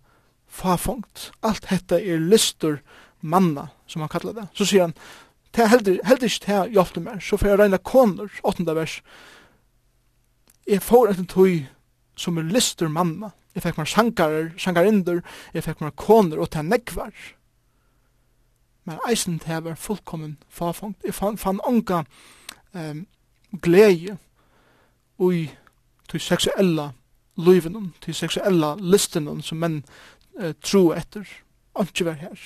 fafungt. 0.49 1.31
Alt 1.43 1.69
dette 1.71 2.01
er 2.01 2.21
lyster 2.21 2.81
manna, 3.21 3.69
som 3.87 4.03
han 4.03 4.11
kallar 4.13 4.35
det. 4.37 4.49
Så 4.55 4.67
sier 4.69 4.89
han, 4.89 4.97
det 5.53 5.69
heldur, 5.69 6.01
heldig 6.09 6.31
ikke 6.33 6.49
det 6.49 6.73
hjelpte 6.73 7.03
meg, 7.05 7.21
så 7.23 7.37
får 7.37 7.49
jeg 7.49 7.61
regne 7.61 7.79
koner, 7.85 8.41
åttende 8.43 8.75
vers. 8.77 8.99
Jeg 10.69 10.83
får 10.83 11.13
etter 11.13 11.29
tog 11.29 11.65
som 12.17 12.39
er 12.39 12.49
lister 12.49 12.89
manna. 12.89 13.33
Jeg 13.53 13.67
fikk 13.67 13.79
meg 13.81 13.91
sjankarer, 13.93 14.53
sjankarinder, 14.57 15.21
jeg 15.53 15.65
fikk 15.67 15.83
meg 15.85 15.97
koner 16.01 16.41
og 16.41 16.51
til 16.55 16.69
nekvar. 16.69 17.13
Men 18.89 19.03
eisen 19.09 19.39
til 19.39 19.53
jeg 19.53 19.65
var 19.67 19.77
fullkommen 19.79 20.39
farfungt. 20.49 21.05
Jeg 21.05 21.15
fann, 21.15 21.37
fann 21.39 21.61
onka, 21.69 22.03
um, 22.75 23.07
glede 23.63 24.17
ui 25.19 25.51
til 26.11 26.21
seksuella 26.21 26.91
livenum, 27.37 27.93
til 28.03 28.15
seksuella 28.15 28.75
listenum 28.81 29.41
som 29.43 29.61
menn 29.63 29.83
uh, 30.41 30.53
tro 30.63 30.91
etter. 30.97 31.29
Anki 31.79 32.05
var 32.05 32.19
her. 32.21 32.39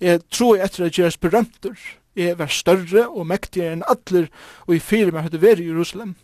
Jeg 0.00 0.20
tro 0.30 0.54
etter 0.54 0.86
at 0.86 0.98
jeg 0.98 1.06
er 1.06 1.20
berømter. 1.20 1.76
Jeg 2.16 2.38
var 2.38 2.50
større 2.50 3.08
og 3.08 3.26
mektigere 3.30 3.76
enn 3.76 3.84
atler 3.88 4.26
og 4.66 4.74
i 4.74 4.82
fire 4.82 5.12
meg 5.14 5.28
høyde 5.28 5.42
veri 5.42 5.64
i 5.64 5.70
Jerusalem. 5.70 6.16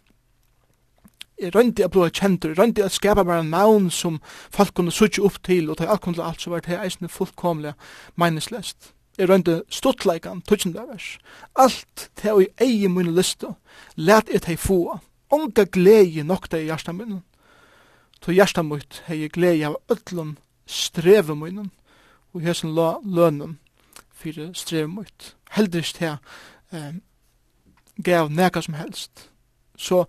Jeg 1.41 1.55
rønte 1.55 1.83
jeg 1.83 1.91
blod 1.91 2.11
kjentur, 2.15 2.53
jeg 2.53 2.59
rønte 2.59 2.83
jeg 2.83 2.95
skapa 2.95 3.25
meg 3.27 3.41
en 3.43 3.55
navn 3.55 3.89
som 3.91 4.21
folk 4.55 4.75
kunne 4.75 4.95
sutja 4.95 5.25
opp 5.27 5.41
til 5.43 5.71
og 5.71 5.79
ta 5.79 5.89
alkohol 5.91 6.23
alt 6.23 6.43
som 6.43 6.55
var 6.55 6.63
det 6.67 6.79
eisne 6.79 7.11
fullkomlega 7.11 7.75
meningslest. 8.21 8.93
Jeg 9.19 9.29
røynte 9.29 9.63
stuttleikan, 9.71 10.43
tutsjende 10.43 10.83
vers. 10.89 11.19
Alt 11.55 12.09
til 12.19 12.35
å 12.35 12.47
eie 12.63 12.89
mun 12.91 13.13
listu, 13.15 13.53
let 13.95 14.31
et 14.35 14.49
hei 14.51 14.57
få. 14.59 14.99
Onga 15.31 15.65
glei 15.71 16.23
nok 16.27 16.51
det 16.51 16.65
i 16.65 16.69
hjarta 16.69 16.93
munnen. 16.93 17.23
To 18.25 18.35
hjarta 18.35 18.65
mutt 18.67 19.03
hei 19.07 19.29
glei 19.29 19.63
av 19.63 19.77
ötlun 19.93 20.35
streve 20.67 21.37
munnen, 21.37 21.71
og 22.35 22.43
hesson 22.43 22.75
la 22.75 22.97
lønnen 23.05 23.59
fyrir 24.11 24.53
streve 24.59 24.89
mutt. 24.91 25.35
Heldrist 25.55 26.03
hei 26.03 26.17
eh, 26.73 26.95
gav 28.03 28.33
neka 28.33 28.63
som 28.63 28.75
helst. 28.75 29.29
Så 29.77 30.05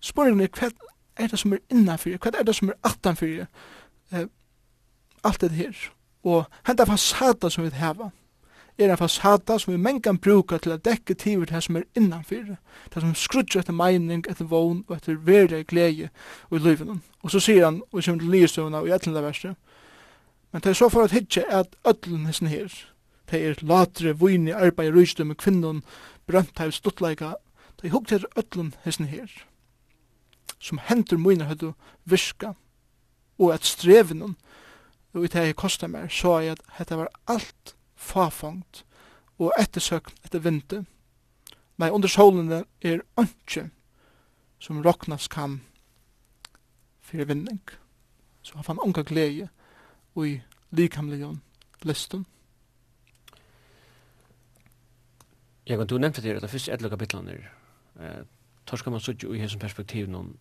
spørgen 0.00 0.40
er 0.40 0.52
hva 0.52 0.72
er 1.16 1.32
det 1.32 1.38
som 1.38 1.52
er 1.52 1.62
innanfyrir, 1.70 2.20
hva 2.20 2.32
er 2.38 2.44
det 2.44 2.56
som 2.56 2.68
er 2.68 2.80
attanfyrir, 2.84 3.46
eh, 4.12 4.26
alt 5.24 5.40
det 5.40 5.54
her. 5.56 5.76
Og 6.24 6.44
henda 6.66 6.84
fasada 6.84 7.50
som 7.50 7.64
vi 7.64 7.70
hava, 7.70 8.10
er 8.82 8.90
en 8.90 8.98
fasada 8.98 9.58
som 9.58 9.72
vi 9.72 9.80
menn 9.80 10.00
kan 10.02 10.18
til 10.18 10.72
å 10.72 10.76
dekke 10.76 11.14
tiver 11.14 11.46
det 11.46 11.62
som 11.62 11.76
er 11.76 11.84
innanfyr, 11.96 12.56
det 12.94 13.00
som 13.00 13.14
skrutja 13.14 13.60
etter 13.60 13.72
meining, 13.72 14.24
etter 14.28 14.44
vogn 14.44 14.84
og 14.88 14.96
etter 14.96 15.16
verre 15.16 15.64
glede 15.64 16.10
og 16.50 16.58
i 16.58 16.62
livet. 16.62 16.88
Og 17.22 17.30
så 17.30 17.40
sier 17.40 17.64
han, 17.64 17.82
og 17.92 18.02
kommer 18.04 18.20
til 18.20 18.30
livstøvna 18.30 18.80
og 18.80 18.88
i 18.88 18.94
etlanda 18.94 19.22
verset, 19.22 19.56
men 20.52 20.60
det 20.60 20.70
er 20.70 20.74
så 20.74 20.88
for 20.88 21.04
at 21.04 21.14
hitje 21.16 21.44
at 21.48 21.76
ötlen 21.88 22.26
hessen 22.26 22.46
her, 22.46 22.68
det 23.30 23.40
er 23.40 23.62
latre, 23.64 24.12
vini, 24.20 24.52
arbeid, 24.52 24.92
rujstum, 24.92 25.34
kvinnon, 25.34 25.82
brønthev, 26.26 26.72
stuttleika, 26.72 27.34
det 27.80 27.88
er 27.88 27.94
hukt 27.94 28.12
etter 28.12 28.28
ötlen 28.36 28.74
hessen 28.84 29.08
her, 29.08 29.30
som 30.60 30.78
hendur 30.78 31.18
mine 31.18 31.48
høydu 31.48 31.72
virka, 32.04 32.52
og 33.38 33.54
at 33.54 33.64
strevinon, 33.64 34.36
og 35.14 35.24
i 35.24 35.32
det 35.32 35.46
jeg 35.46 35.56
kostar 35.56 35.88
meg, 35.88 36.12
så 36.12 36.38
er 36.40 36.52
at 36.56 36.66
dette 36.78 37.00
var 37.00 37.08
alt 37.28 37.74
fafangt 38.02 38.82
og 39.38 39.52
ettersøkt 39.58 40.18
etter 40.26 40.42
vinte. 40.42 40.82
Nei, 41.78 41.90
under 41.90 42.10
solene 42.10 42.64
er 42.82 43.04
ønske 43.18 43.68
som 44.62 44.82
roknas 44.82 45.28
kan 45.28 45.60
fyrir 47.02 47.30
vinning. 47.30 47.62
Så 48.42 48.54
han 48.58 48.64
fann 48.64 48.82
unga 48.82 49.02
glede 49.02 49.48
og 50.14 50.28
i 50.28 50.40
likamlige 50.70 51.30
listen. 51.82 52.26
Jeg 55.66 55.78
kan 55.78 55.86
du 55.86 55.98
nevnte 55.98 56.20
til 56.20 56.36
at 56.36 56.42
det 56.42 56.50
første 56.50 56.72
etter 56.72 56.88
kapitlet 56.88 57.28
er 57.28 57.42
eh, 58.00 58.24
tar 58.66 58.76
skal 58.76 58.92
man 58.92 59.00
suttje 59.00 59.30
i 59.34 59.38
hessum 59.38 59.60
perspektiv 59.60 60.08
noen 60.10 60.36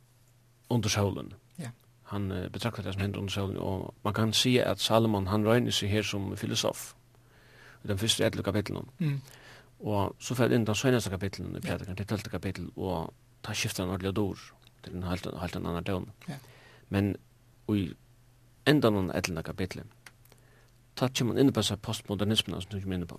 under 0.69 0.89
solen. 0.89 1.33
Ja. 1.59 1.69
Han 2.03 2.31
eh, 2.31 2.49
betraktar 2.49 2.83
det 2.83 2.93
som 2.93 3.01
hender 3.01 3.19
under 3.19 3.31
solen, 3.31 3.57
og 3.57 3.93
man 4.03 4.13
kan 4.13 4.33
si 4.33 4.57
at 4.57 4.79
Salomon, 4.79 5.27
han 5.27 5.47
røyner 5.47 5.71
seg 5.71 5.89
her 5.89 6.01
som 6.01 6.37
filosof 6.37 6.93
i 7.83 7.87
den 7.87 7.97
første 7.97 8.25
etter 8.25 8.43
kapitlen. 8.45 8.89
Mm. 8.99 9.19
Og 9.81 10.15
så 10.21 10.37
fell 10.37 10.53
inn 10.53 10.65
den 10.67 10.77
seneste 10.77 11.09
kapitlen 11.09 11.55
i 11.57 11.63
Peter 11.63 11.93
til 11.93 12.05
12. 12.05 12.29
kapittel, 12.31 12.69
og 12.75 13.13
ta 13.45 13.55
skiftet 13.57 13.83
han 13.83 13.93
ordentlig 13.93 14.13
dår 14.15 14.43
til 14.85 14.97
en 14.97 15.07
halvt, 15.09 15.31
halvt 15.41 15.57
en 15.57 15.69
annen 15.71 15.87
døgn. 15.87 16.09
Ja. 16.29 16.37
Men 16.89 17.15
i 17.71 17.87
enda 18.69 18.91
noen 18.93 19.09
etter 19.15 19.41
kapitlet, 19.45 19.89
ta 20.95 21.09
kommer 21.09 21.33
man 21.33 21.41
inn 21.41 21.53
på 21.53 21.63
seg 21.65 21.81
postmodernismen 21.81 22.61
som 22.61 22.69
du 22.69 22.79
kommer 22.79 22.99
inn 22.99 23.09
på. 23.09 23.17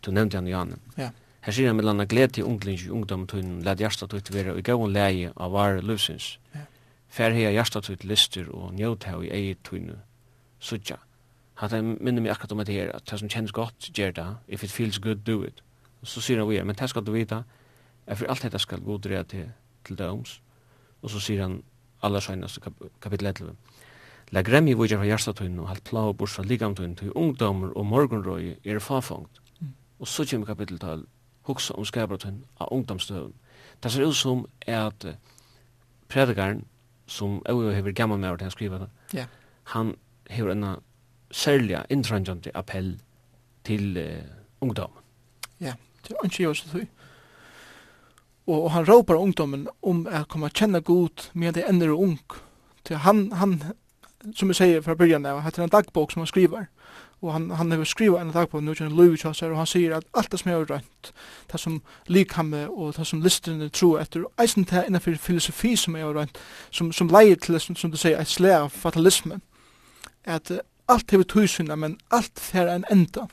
Du 0.00 0.10
nevnte 0.12 0.40
han, 0.40 0.48
Janne. 0.48 0.80
Ja. 0.96 1.10
Her 1.44 1.52
sier 1.52 1.68
han 1.68 1.76
mellom 1.76 2.00
glede 2.08 2.38
til 2.38 2.48
ungling 2.48 2.78
i 2.80 2.92
ungdomtøyden, 2.92 3.58
led 3.64 3.82
hjertet 3.82 4.14
ut 4.14 4.32
være 4.32 4.56
i 4.56 4.62
gavn 4.64 4.92
leie 4.92 5.32
av 5.36 5.52
vare 5.52 5.82
løsens. 5.84 6.38
Ja. 6.54 6.64
Fær 7.08 7.30
Færheia 7.30 7.50
hjertet 7.52 7.90
ut 7.90 8.04
lister 8.04 8.48
og 8.48 8.72
njøt 8.72 9.04
njøthet 9.04 9.26
i 9.26 9.34
eget 9.36 9.60
tøyne, 9.68 9.98
suttja. 10.58 10.96
Ja 10.96 11.13
Hatt 11.60 11.72
jeg 11.72 11.84
minner 11.84 12.22
meg 12.22 12.32
akkurat 12.34 12.52
om 12.52 12.64
det 12.64 12.74
her, 12.74 12.90
at 12.94 13.06
det 13.10 13.18
som 13.20 13.30
kjennes 13.30 13.52
godt 13.54 13.90
gjør 13.94 14.10
det, 14.16 14.26
if 14.48 14.64
it 14.64 14.70
feels 14.70 14.98
good, 14.98 15.22
do 15.26 15.42
it. 15.44 15.62
Og 16.02 16.08
så 16.08 16.20
sier 16.20 16.38
han 16.38 16.48
vi 16.48 16.62
men 16.62 16.74
det 16.74 16.88
skal 16.90 17.04
du 17.04 17.12
vita, 17.12 17.42
er 18.06 18.18
for 18.18 18.28
alt 18.28 18.42
dette 18.42 18.58
skal 18.58 18.82
god 18.84 18.98
dreie 19.06 19.24
til, 19.24 19.46
til 19.84 19.98
døms. 19.98 20.40
Og 21.02 21.10
så 21.10 21.20
sier 21.20 21.42
han, 21.42 21.62
aller 22.02 22.20
søgnast 22.20 22.60
kap 22.60 22.82
kapittel 23.00 23.26
11. 23.26 23.54
La 24.32 24.42
gremmi 24.42 24.74
vujja 24.74 24.98
fra 24.98 25.06
hjertatøyne 25.06 25.62
og 25.62 25.68
halt 25.68 25.84
plau 25.84 26.12
bors 26.12 26.34
fra 26.36 26.44
ligamtøyne 26.44 26.96
til 26.96 27.12
ungdommer 27.12 27.72
og 27.76 27.86
morgenrøy 27.86 28.56
er 28.64 28.78
fafangt. 28.78 29.40
Mm. 29.60 29.74
Og 29.98 30.08
så 30.08 30.26
kommer 30.30 30.46
kapittel 30.46 30.78
12, 30.78 31.06
huksa 31.48 31.74
om 31.74 31.84
skabratøyne 31.84 32.42
av 32.60 32.72
ungdomstøyne. 32.72 33.32
Det 33.82 33.92
ser 33.92 34.06
ut 34.06 34.16
som 34.16 34.46
at 34.66 35.04
uh, 35.04 35.14
predikaren, 36.08 36.64
som 37.06 37.42
Øyvind 37.48 37.74
hever 37.74 37.92
gammal 37.92 38.18
med 38.18 38.42
å 38.42 38.50
skriva 38.50 38.78
det, 38.78 38.88
yeah. 39.14 39.28
han 39.64 39.94
hever 40.30 40.54
enn 40.54 40.64
særlig 41.34 41.82
intrangende 41.90 42.50
appell 42.54 42.94
til 43.64 43.96
uh, 43.98 44.24
ungdommen. 44.60 45.02
Ja, 45.60 45.74
det 46.06 46.14
er 46.14 46.24
ikke 46.24 46.42
jo 46.42 46.54
så 46.54 46.68
tøy. 46.72 46.86
Og 48.46 48.70
han 48.72 48.84
råpar 48.88 49.16
ungdommen 49.16 49.68
om 49.82 50.04
å 50.06 50.24
komme 50.28 50.52
kjenne 50.52 50.82
god 50.84 51.30
med 51.32 51.56
det 51.56 51.64
ender 51.68 51.94
og 51.94 52.02
ung. 52.08 52.18
Til 52.84 53.00
han, 53.00 53.30
han, 53.32 53.56
som 54.36 54.52
jeg 54.52 54.58
sier 54.58 54.84
fra 54.84 54.94
början 54.94 55.24
av, 55.26 55.40
heter 55.46 55.64
en 55.64 55.72
dagbok 55.72 56.12
som 56.12 56.20
han 56.20 56.28
skriver. 56.28 56.66
Og 57.24 57.32
han, 57.32 57.48
han 57.56 57.72
har 57.72 57.84
skrivet 57.88 58.20
en 58.20 58.34
dagbok 58.34 58.60
nu 58.62 58.74
kjenner 58.74 58.92
Louis 58.92 59.20
Chaucer, 59.20 59.48
og 59.48 59.62
han 59.62 59.70
sier 59.70 59.96
at 59.96 60.04
alt 60.12 60.28
det 60.32 60.42
som 60.42 60.50
jeg 60.50 60.58
har 60.58 60.68
rønt, 60.74 61.12
det 61.52 61.60
som 61.60 61.80
likhamme 62.06 62.66
og 62.68 62.92
det 62.98 63.06
som 63.08 63.22
listerne 63.24 63.70
tror 63.72 64.02
etter, 64.02 64.26
og 64.26 64.44
eisen 64.44 64.68
det 64.68 64.84
innenfor 64.86 65.16
filosofi 65.16 65.72
som 65.80 65.96
jeg 65.96 66.04
har 66.04 66.18
rønt, 66.18 66.38
som, 66.70 66.92
som 66.92 67.08
leier 67.08 67.40
til, 67.40 67.56
som, 67.60 67.76
som 67.80 67.90
du 67.90 67.96
sier, 67.96 68.20
et 68.20 68.28
slag 68.28 68.66
av 68.66 68.76
fatalismen. 68.76 69.40
At 70.24 70.52
alt 70.88 71.10
hefur 71.10 71.24
tusinna, 71.24 71.76
men 71.76 71.98
alt 72.10 72.40
fer 72.40 72.68
en 72.68 72.84
enda. 72.90 73.26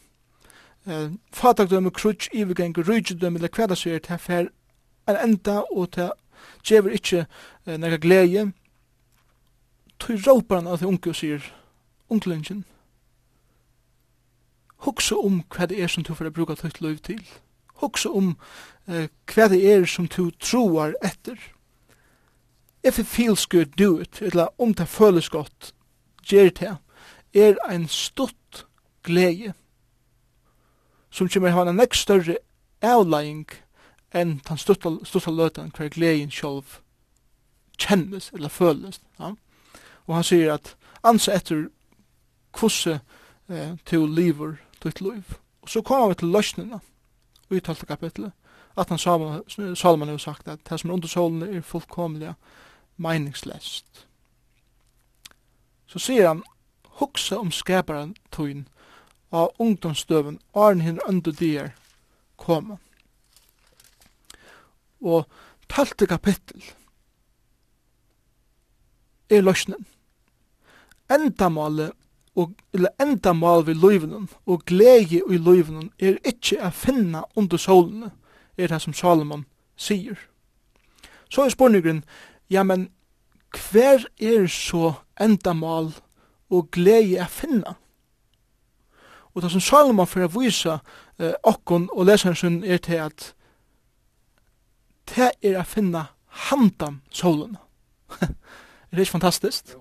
Eh, 0.87 1.11
fatagdømme, 1.33 1.91
krutsk, 1.91 2.33
ivergeng, 2.33 2.77
rujgdømme, 2.77 3.37
eller 3.37 3.51
hva 3.53 3.67
det 3.67 3.77
sier, 3.77 3.99
det 3.99 4.19
fer 4.21 4.49
en 5.09 5.17
enda, 5.19 5.61
og 5.71 5.93
det 5.95 6.11
gjever 6.65 6.97
ikkje 6.97 7.25
eh, 7.25 7.77
nega 7.77 7.99
glede. 8.01 8.51
Tøy 10.01 10.17
råpar 10.25 10.61
han 10.61 10.67
av 10.67 10.81
det 10.81 10.89
unge 10.89 11.13
og 11.13 11.15
sier, 11.15 11.45
unglingen, 12.09 12.65
hugsa 14.81 15.15
om 15.15 15.43
hva 15.53 15.67
det 15.69 15.77
er 15.81 15.91
som 15.91 16.03
du 16.03 16.13
får 16.17 16.31
bruka 16.33 16.57
tøyt 16.57 16.81
løyv 16.81 17.01
til. 17.05 17.21
Hugsa 17.81 18.09
om 18.09 18.35
eh, 18.87 19.09
hva 19.29 19.47
det 19.51 19.61
er 19.61 19.85
som 19.85 20.07
du 20.09 20.31
troar 20.41 20.95
etter. 21.05 21.37
If 22.83 22.97
it 22.97 23.05
feels 23.05 23.45
good, 23.45 23.75
do 23.77 23.99
it. 24.01 24.21
Eller 24.21 24.49
om 24.57 24.73
det 24.73 24.87
føles 24.87 25.29
godt, 25.29 25.73
gjer 26.25 26.49
det 26.49 26.77
er 27.33 27.55
ein 27.69 27.87
stutt 27.87 28.65
glede 29.03 29.53
som 31.11 31.29
kommer 31.29 31.51
ha 31.51 31.65
en 31.67 31.75
nekst 31.75 32.01
større 32.01 32.37
avlæging 32.81 33.45
enn 34.15 34.39
den 34.47 34.57
stutta, 34.57 34.95
stutta 35.03 35.31
løtan 35.31 35.71
hver 35.75 35.89
gleden 35.89 36.31
sjálf 36.31 36.79
kjennes 37.77 38.31
eller 38.33 38.49
føles. 38.49 39.01
Ja? 39.19 39.33
Og 40.07 40.15
han 40.15 40.23
sier 40.23 40.53
at 40.53 40.75
ansa 41.03 41.35
etter 41.35 41.67
kvosse 42.53 42.99
eh, 43.49 43.75
til 43.85 44.07
liver 44.07 44.57
ditt 44.83 45.01
liv. 45.01 45.37
Og 45.61 45.69
så 45.69 45.81
kommer 45.81 46.07
vi 46.07 46.19
til 46.21 46.31
løsningene 46.31 46.79
i 47.51 47.59
12. 47.59 47.85
kapitlet 47.87 48.31
at 48.77 48.89
han 48.89 48.97
Salman, 48.97 49.75
Salman 49.75 50.07
har 50.07 50.17
sagt 50.17 50.47
at 50.47 50.59
det 50.69 50.79
som 50.79 50.89
er 50.89 50.93
under 50.93 51.07
solen 51.07 51.41
er 51.43 51.61
fullkomlig 51.61 52.33
meningslest. 52.97 54.07
Så 55.87 55.99
sier 55.99 56.27
han 56.27 56.43
hugsa 57.01 57.39
om 57.41 57.51
skaparen 57.51 58.15
tøyn 58.31 58.67
av 59.31 59.51
ungdomsdøven 59.59 60.39
åren 60.53 60.83
hinn 60.85 61.01
øndu 61.07 61.31
dyr 61.35 61.71
koma. 62.37 62.77
Og 65.01 65.25
talte 65.71 66.07
kapittel 66.07 66.61
er 69.31 69.41
løsnen. 69.41 69.87
Endamålet 71.11 71.91
og 72.35 72.53
eller 72.73 72.93
endamål 73.03 73.65
við 73.67 73.81
lívinum 73.83 74.27
og 74.47 74.63
glei 74.67 75.03
í 75.03 75.21
lívinum 75.27 75.89
er 75.99 76.19
ikki 76.27 76.59
at 76.63 76.77
finna 76.77 77.25
undir 77.35 77.59
sólina 77.59 78.11
er 78.57 78.71
tað 78.71 78.85
sum 78.85 78.95
Salomon 78.95 79.45
sier. 79.75 80.17
So 81.31 81.43
er 81.43 81.51
spurningin, 81.51 82.03
ja 82.49 82.63
men 82.63 82.89
hver 83.51 84.05
er 84.19 84.47
so 84.47 84.93
endamål 85.19 85.91
og 86.51 86.71
glede 86.71 87.17
er 87.17 87.31
finna. 87.31 87.75
Og 89.33 89.41
det 89.41 89.51
som 89.51 89.63
Salomon 89.63 90.07
for 90.07 90.25
å 90.25 90.31
vise 90.33 90.79
eh, 91.19 91.35
okkon 91.47 91.87
og 91.95 92.07
leseren 92.09 92.35
sin 92.35 92.63
er 92.63 92.81
til 92.83 93.05
at 93.07 93.31
det 95.11 95.31
er 95.43 95.61
å 95.61 95.67
finna 95.67 96.09
handan 96.49 97.01
solen. 97.11 97.57
er 98.21 98.91
det 98.91 99.05
ikke 99.05 99.17
fantastisk? 99.19 99.75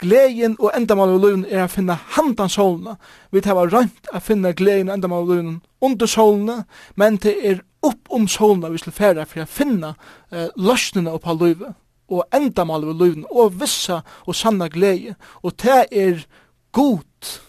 Gleien 0.00 0.56
og 0.58 0.72
endamal 0.74 1.12
og 1.12 1.24
løven 1.24 1.42
er 1.44 1.66
å 1.66 1.70
finna 1.70 1.98
handan 2.16 2.50
solen. 2.50 2.96
Vi 3.30 3.42
tar 3.44 3.58
rønt 3.68 4.10
å 4.14 4.22
finne 4.24 4.54
gleien 4.56 4.88
og 4.88 4.96
endamal 4.96 5.26
og 5.26 5.34
løven 5.34 5.58
under 5.84 6.08
solen, 6.08 6.64
men 6.96 7.18
det 7.20 7.36
er 7.44 7.62
opp 7.86 8.10
om 8.12 8.26
solen 8.28 8.72
vi 8.72 8.80
skal 8.80 8.96
fære 8.96 9.26
for 9.28 9.44
å 9.44 9.48
finna 9.48 9.94
eh, 10.32 10.48
løsningene 10.56 11.14
av 11.14 11.40
løven 11.40 11.76
og 12.10 12.24
endamal 12.34 12.86
ved 12.86 12.94
løven, 12.94 13.26
og 13.30 13.60
vissa 13.60 14.00
og 14.26 14.34
sanna 14.34 14.68
glede, 14.68 15.14
og 15.42 15.52
det 15.62 15.86
er 15.92 16.26
god 16.72 17.40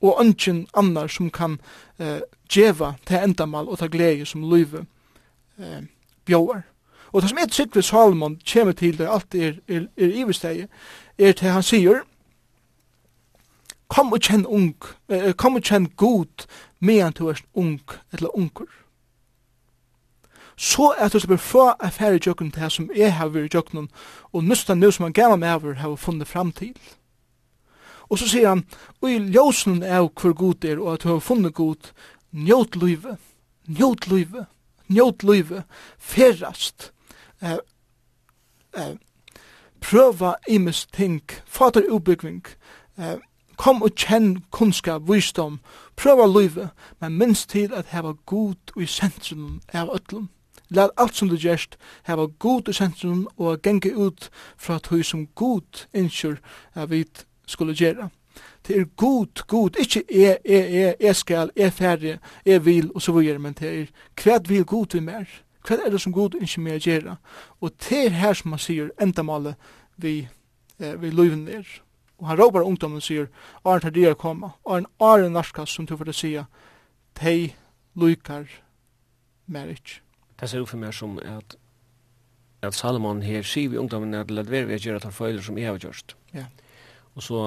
og 0.00 0.16
ønsken 0.20 0.66
annar 0.76 1.06
som 1.06 1.30
kan 1.30 1.58
eh, 1.98 2.20
djeva 2.48 2.94
til 3.06 3.16
endamal 3.16 3.68
og 3.68 3.78
ta 3.78 3.86
glede 3.86 4.26
som 4.26 4.48
løve 4.50 4.86
eh, 5.58 5.82
bjóar. 6.24 6.62
Og 7.12 7.22
det 7.22 7.30
som 7.30 7.38
er 7.38 7.52
sikkert 7.52 7.84
Salomon 7.84 8.40
kommer 8.52 8.72
til 8.72 8.98
det 8.98 9.08
alt 9.10 9.34
er, 9.34 9.52
er, 9.68 9.86
er 9.96 10.14
ivestegi, 10.22 10.64
er 11.18 11.32
til 11.32 11.48
han 11.48 11.62
sier, 11.62 12.00
kom 13.88 14.12
og 14.12 14.22
kjenn 14.22 14.46
ung, 14.46 14.76
eh, 15.10 15.32
kom 15.34 15.58
og 15.58 15.62
kjenn 15.66 15.90
god 15.96 16.46
medan 16.80 17.12
du 17.12 17.26
er 17.28 17.40
ung, 17.54 17.80
eller 18.12 18.36
unger 18.36 18.70
så 20.60 20.90
at 20.98 21.12
du 21.12 21.18
slipper 21.18 21.36
fra 21.36 21.76
affære 21.80 22.16
i 22.16 22.20
jøkken 22.26 22.50
til 22.52 22.62
det 22.62 22.72
som 22.72 22.90
jeg 22.96 23.14
har 23.16 23.28
vært 23.32 23.54
i 23.54 23.56
jøkken, 23.56 23.88
og 24.32 24.44
nøstan 24.44 24.78
nu 24.78 24.90
som 24.90 25.02
han 25.02 25.12
gav 25.12 25.38
med 25.38 25.52
over 25.54 25.74
har 25.74 25.94
funnet 25.96 26.28
fram 26.28 26.52
til. 26.52 26.74
Og 28.10 28.18
så 28.18 28.28
sier 28.28 28.48
han, 28.48 28.66
og 29.00 29.08
i 29.08 29.16
ljósen 29.18 29.80
av 29.82 30.10
hver 30.20 30.34
god 30.36 30.64
er, 30.64 30.80
og 30.80 30.92
at 30.92 31.02
du 31.02 31.08
har 31.08 31.22
funnet 31.24 31.54
god, 31.54 31.92
njøt 32.32 32.76
løyve, 32.76 33.16
njøt 33.68 34.08
løyve, 34.10 34.44
njøt 34.88 35.24
løyve, 35.24 35.62
ferast, 35.98 36.90
eh, 37.40 37.56
eh, 38.76 38.98
prøva 39.80 40.34
imes 40.48 40.86
ting, 40.92 41.22
fater 41.46 41.88
ubyggving, 41.88 42.44
eh, 42.98 43.16
kom 43.56 43.80
og 43.82 43.96
kjenn 43.96 44.44
kunnskap, 44.50 45.08
visdom, 45.08 45.60
prøva 45.96 46.26
løyve, 46.26 46.68
men 47.00 47.16
minst 47.16 47.48
til 47.50 47.72
at 47.72 47.94
heva 47.94 48.12
god 48.26 48.76
i 48.76 48.86
sentrum 48.86 49.62
av 49.72 49.88
ötlum. 49.88 50.28
Lær 50.70 50.92
alt 50.96 51.16
som 51.16 51.28
du 51.28 51.36
gjerst 51.36 51.76
hava 52.06 52.26
god 52.38 52.68
i 52.68 52.72
sentrum 52.72 53.26
og 53.36 53.62
genge 53.62 53.90
ut 53.96 54.30
fra 54.56 54.78
tog 54.78 55.04
som 55.04 55.26
god 55.26 55.86
innskjur 55.94 56.38
a 56.74 56.86
vi 56.86 57.04
skulle 57.46 57.74
gjera. 57.74 58.10
Det 58.66 58.76
er 58.76 58.84
god, 58.96 59.46
god, 59.46 59.76
ikkje 59.80 60.02
e, 60.08 60.36
e, 60.44 60.58
e, 60.82 60.94
e 61.00 61.14
skal, 61.14 61.50
e 61.56 61.70
færre, 61.70 62.18
e 62.46 62.58
vil 62.64 62.90
og 62.94 63.02
så 63.02 63.12
videre, 63.12 63.38
men 63.38 63.52
det 63.58 63.68
er 63.68 63.86
hva 64.22 64.38
vil 64.48 64.64
god 64.64 64.94
vi 64.94 65.00
mer? 65.00 65.24
Hva 65.66 65.76
er 65.84 65.90
det 65.90 66.00
som 66.00 66.12
god 66.12 66.36
innskyr 66.38 66.62
mer 66.62 66.78
gjera? 66.78 67.16
Og 67.60 67.72
det 67.88 68.04
er 68.06 68.18
her 68.20 68.34
som 68.34 68.52
han 68.52 68.62
sier 68.62 68.92
endamålet 69.00 69.54
vi, 69.96 70.28
eh, 70.78 71.02
vi 71.02 71.10
løyven 71.10 71.48
er. 71.48 71.66
Og 72.18 72.28
han 72.28 72.38
råpar 72.38 72.62
ungdommen 72.62 72.96
og 72.96 73.02
sier, 73.02 73.26
Arne 73.64 73.80
tar 73.80 73.90
dyr 73.90 74.14
koma, 74.14 74.52
Arne, 74.66 74.86
Arne 75.00 75.30
Narskas 75.30 75.70
som 75.70 75.86
du 75.86 75.96
får 75.96 76.04
det 76.04 76.14
sier, 76.14 76.44
tei 77.16 77.54
lukar 77.96 78.46
mer 79.46 79.72
ikkje. 79.72 80.00
Det 80.40 80.48
ser 80.48 80.62
ut 80.62 80.68
for 80.68 80.80
meg 80.80 80.94
som 80.96 81.18
at 81.20 81.56
at 82.62 82.74
Salomon 82.76 83.22
her 83.22 83.42
sier 83.42 83.70
vi 83.72 83.78
ungdommen 83.80 84.14
at 84.14 84.30
let 84.30 84.50
være 84.50 84.68
vi 84.68 84.76
å 84.76 84.82
gjøre 84.84 85.00
tar 85.00 85.14
han 85.16 85.42
som 85.42 85.58
jeg 85.58 85.68
har 85.68 85.78
gjort. 85.80 86.16
Ja. 86.36 86.46
Og 87.16 87.22
så 87.24 87.44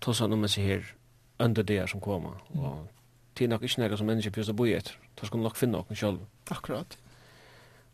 tos 0.00 0.20
han 0.20 0.32
om 0.36 0.46
seg 0.48 0.64
her 0.64 0.90
under 1.40 1.62
det 1.62 1.88
som 1.88 2.00
kommer. 2.00 2.42
Mm. 2.52 2.64
Og 2.64 2.88
til 3.34 3.48
nok 3.48 3.64
ikke 3.64 3.80
noe 3.80 3.96
som 3.96 4.06
mennesker 4.10 4.34
pjøs 4.34 4.52
å 4.52 4.56
bo 4.56 4.66
i 4.68 4.74
etter. 4.76 4.98
Da 5.16 5.26
skal 5.26 5.40
nok 5.40 5.56
finne 5.56 5.80
noen 5.80 5.96
selv. 5.96 6.26
Akkurat. 6.52 6.96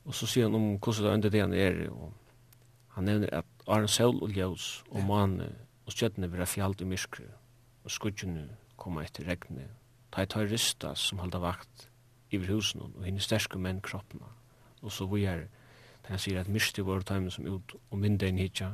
Og 0.07 0.15
så 0.15 0.27
sier 0.27 0.49
han 0.49 0.59
om 0.59 0.69
hvordan 0.83 1.05
det 1.07 1.15
under 1.15 1.35
det 1.35 1.43
han 1.45 1.55
er. 1.55 1.81
Og 1.91 2.13
han 2.97 3.07
nevner 3.07 3.35
at 3.43 3.67
Arne 3.67 3.89
Saul 3.89 4.19
og 4.23 4.35
Ljøs 4.35 4.83
og 4.91 5.01
ja. 5.01 5.07
Mane 5.07 5.51
og 5.87 5.95
Stjøttene 5.95 6.31
vil 6.33 6.43
ha 6.43 6.49
fjallt 6.51 6.83
i 6.83 6.89
myskre. 6.91 7.29
Og 7.87 7.95
skudgjene 7.95 8.49
kommer 8.77 9.07
etter 9.07 9.29
regnet. 9.31 9.71
Ta 10.11 10.27
i 10.27 10.31
terrorister 10.31 10.99
som 10.99 11.23
holder 11.23 11.45
vakt 11.45 11.87
i 12.35 12.41
husen 12.43 12.83
og 12.83 13.05
hinne 13.07 13.23
sterske 13.23 13.59
menn 13.59 13.79
kroppene 13.85 14.36
og 14.87 14.95
så 14.95 15.07
vi 15.11 15.25
er, 15.27 15.49
han 16.07 16.23
sier 16.23 16.41
at 16.41 16.49
miste 16.49 16.85
var 16.87 17.03
timen 17.03 17.33
som 17.35 17.47
ut 17.51 17.75
og 17.91 17.99
mynda 17.99 18.29
inn 18.31 18.39
hitja. 18.39 18.71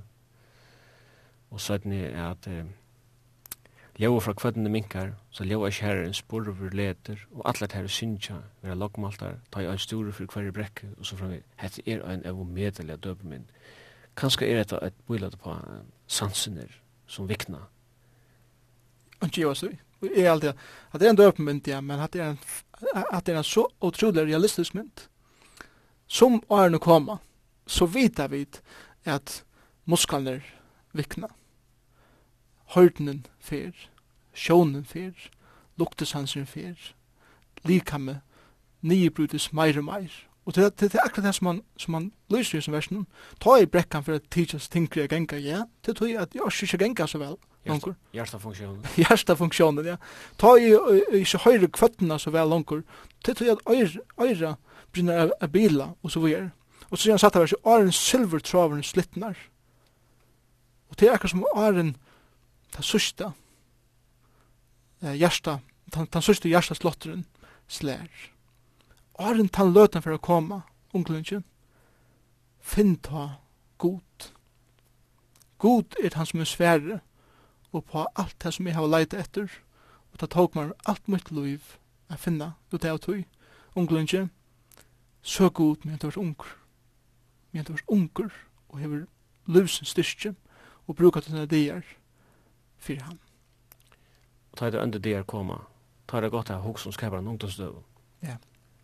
Og 1.51 1.61
så 1.61 1.79
er 1.81 2.16
at 2.20 2.46
eh, 2.48 2.64
ljau 4.01 4.20
fra 4.20 4.33
kvøttene 4.37 4.68
minkar, 4.72 5.14
så 5.31 5.44
ljau 5.44 5.62
er 5.64 5.72
kjære 5.72 6.07
en 6.07 6.16
spurver 6.16 6.55
for 6.57 6.77
leter, 6.77 7.20
og 7.33 7.42
alle 7.48 7.68
tære 7.68 7.88
synsja 7.88 8.38
vera 8.62 8.77
lagmaltar, 8.77 9.38
ta 9.53 9.61
i 9.61 9.68
en 9.68 9.79
store 9.79 10.12
for 10.12 10.29
hver 10.33 10.53
brekke, 10.53 10.88
og 10.98 11.07
så 11.07 11.16
framveg, 11.16 11.44
hette 11.61 11.85
er 11.87 12.05
en 12.09 12.27
evomedelig 12.27 12.98
døpermynd. 13.05 13.44
Kanskje 14.16 14.48
er 14.48 14.62
dette 14.62 14.81
et 14.85 14.98
bøylet 15.09 15.38
på 15.40 15.57
sansener 16.07 16.81
som 17.07 17.29
vikna. 17.29 17.64
Og 19.20 19.29
ikke 19.29 19.42
jo, 19.42 19.55
så 19.55 19.70
vi 20.01 20.11
er 20.16 20.33
alltid, 20.33 20.53
at 20.92 21.01
det 21.01 21.07
er 21.07 21.11
en 21.11 21.16
døpermynd, 21.16 21.68
ja, 21.68 21.81
men 21.81 22.01
at 22.01 22.12
det 22.12 22.20
er 22.20 22.31
en, 22.35 22.38
at 23.12 23.27
det 23.27 23.35
er 23.35 23.38
en 23.38 23.44
så 23.44 23.66
utrolig 23.81 24.27
realistisk 24.27 24.75
mynd, 24.75 25.09
som 26.12 26.42
årene 26.48 26.79
kommer, 26.79 27.22
så 27.66 27.87
vita 27.88 28.27
vi 28.29 28.44
at 29.09 29.44
muskalner 29.88 30.42
vikna. 30.92 31.31
Hørdenen 32.75 33.25
fer, 33.40 33.72
sjånen 34.35 34.85
fer, 34.85 35.16
luktesansen 35.81 36.44
fer, 36.46 36.77
likamme, 37.64 38.20
nybrytes 38.83 39.53
meir 39.57 39.81
og 39.81 39.88
meir. 39.88 40.12
Og 40.44 40.55
det, 40.55 40.68
det, 40.81 40.92
det 40.92 40.98
er 40.98 41.07
akkurat 41.07 41.31
det 41.31 41.35
som 41.38 41.44
man, 41.44 41.62
som 41.77 41.92
man 41.96 42.11
lyser 42.33 42.59
i 42.59 42.62
som 42.66 42.75
versen. 42.75 43.07
Ta 43.40 43.57
i 43.57 43.66
brekkan 43.66 44.05
for 44.05 44.18
at 44.18 44.29
tidsas 44.31 44.68
tinkri 44.68 45.05
a 45.05 45.07
genga, 45.07 45.38
ja, 45.38 45.64
Det 45.87 45.96
tror 45.96 46.07
jeg 46.11 46.20
at 46.20 46.35
jeg 46.35 46.62
ikke 46.62 46.85
genga 46.85 47.07
så 47.07 47.18
vel. 47.18 47.37
Lonkur. 47.66 47.94
Hjärsta 48.96 49.37
funktionen, 49.37 49.87
ja. 49.87 49.96
Ta 50.37 50.57
i 50.59 50.72
ikkje 51.20 51.44
høyre 51.44 51.68
kvøttene 51.68 52.18
så 52.18 52.31
vel 52.31 52.64
Det 53.25 53.37
tror 53.37 53.46
jag 53.46 53.59
at 53.59 53.98
øyra 54.18 54.57
brinner 54.92 55.31
av 55.40 55.48
bila, 55.48 55.94
og 56.03 56.11
så 56.11 56.20
videre. 56.20 56.51
Og 56.90 56.98
så 56.98 57.03
sier 57.03 57.12
han 57.12 57.18
satt 57.18 57.37
av 57.37 57.46
seg, 57.46 57.59
åren 57.64 57.92
silvertraveren 57.92 58.83
slittnar. 58.83 59.38
Og 60.90 60.98
det 60.98 61.09
er 61.09 61.14
akkur 61.14 61.29
som 61.29 61.46
åren 61.55 61.96
ta 62.72 62.83
sørsta 62.83 63.33
hjärsta 65.03 65.61
ta 65.92 66.20
sørsta 66.20 66.48
hjarta 66.48 66.75
slotteren 66.75 67.25
slær. 67.68 68.09
en 69.18 69.48
ta 69.48 69.64
løtan 69.64 70.03
for 70.03 70.12
å 70.12 70.18
komma 70.18 70.62
onklunchen. 70.92 71.44
Finn 72.61 72.96
ta 72.96 73.40
god. 73.79 74.31
God 75.59 75.94
er 76.03 76.14
han 76.14 76.27
som 76.27 76.40
er 76.40 76.44
sverre 76.44 77.01
og 77.72 77.85
på 77.88 78.04
alt 78.16 78.37
det 78.44 78.52
som 78.54 78.66
jeg 78.68 78.76
har 78.76 78.88
leit 78.88 79.14
etter, 79.16 79.48
og 80.12 80.20
det 80.20 80.30
tok 80.30 80.56
meg 80.56 80.74
alt 80.88 81.08
mitt 81.08 81.30
liv 81.32 81.76
å 82.12 82.18
finne 82.20 82.52
ut 82.72 82.85
av 82.85 83.00
tog, 83.00 83.24
unglunge, 83.78 84.26
så 85.22 85.48
god 85.48 85.87
med 85.87 85.96
at 85.96 86.04
du 86.04 86.11
var 86.11 86.20
unger, 86.20 86.54
med 87.52 87.62
at 87.62 87.70
du 87.70 87.72
var 87.72 87.85
unger, 87.96 88.30
og 88.68 88.80
hever 88.80 89.04
livsens 89.46 89.94
styrke, 89.94 90.35
og 90.87 90.96
bruka 90.98 91.22
dine 91.24 91.46
dier 91.48 91.85
for 92.82 93.00
ham. 93.06 93.18
Og 94.52 94.58
ta 94.58 94.70
det 94.70 94.82
under 94.82 95.00
dier 95.00 95.24
koma, 95.24 95.62
ta 96.06 96.20
det 96.20 96.32
godt 96.32 96.50
av 96.52 96.66
hos 96.66 96.85
som 96.85 96.92
skaper 96.92 97.22
en 97.22 97.30
ungdomsdøv. 97.32 97.78
Ja. 98.22 98.37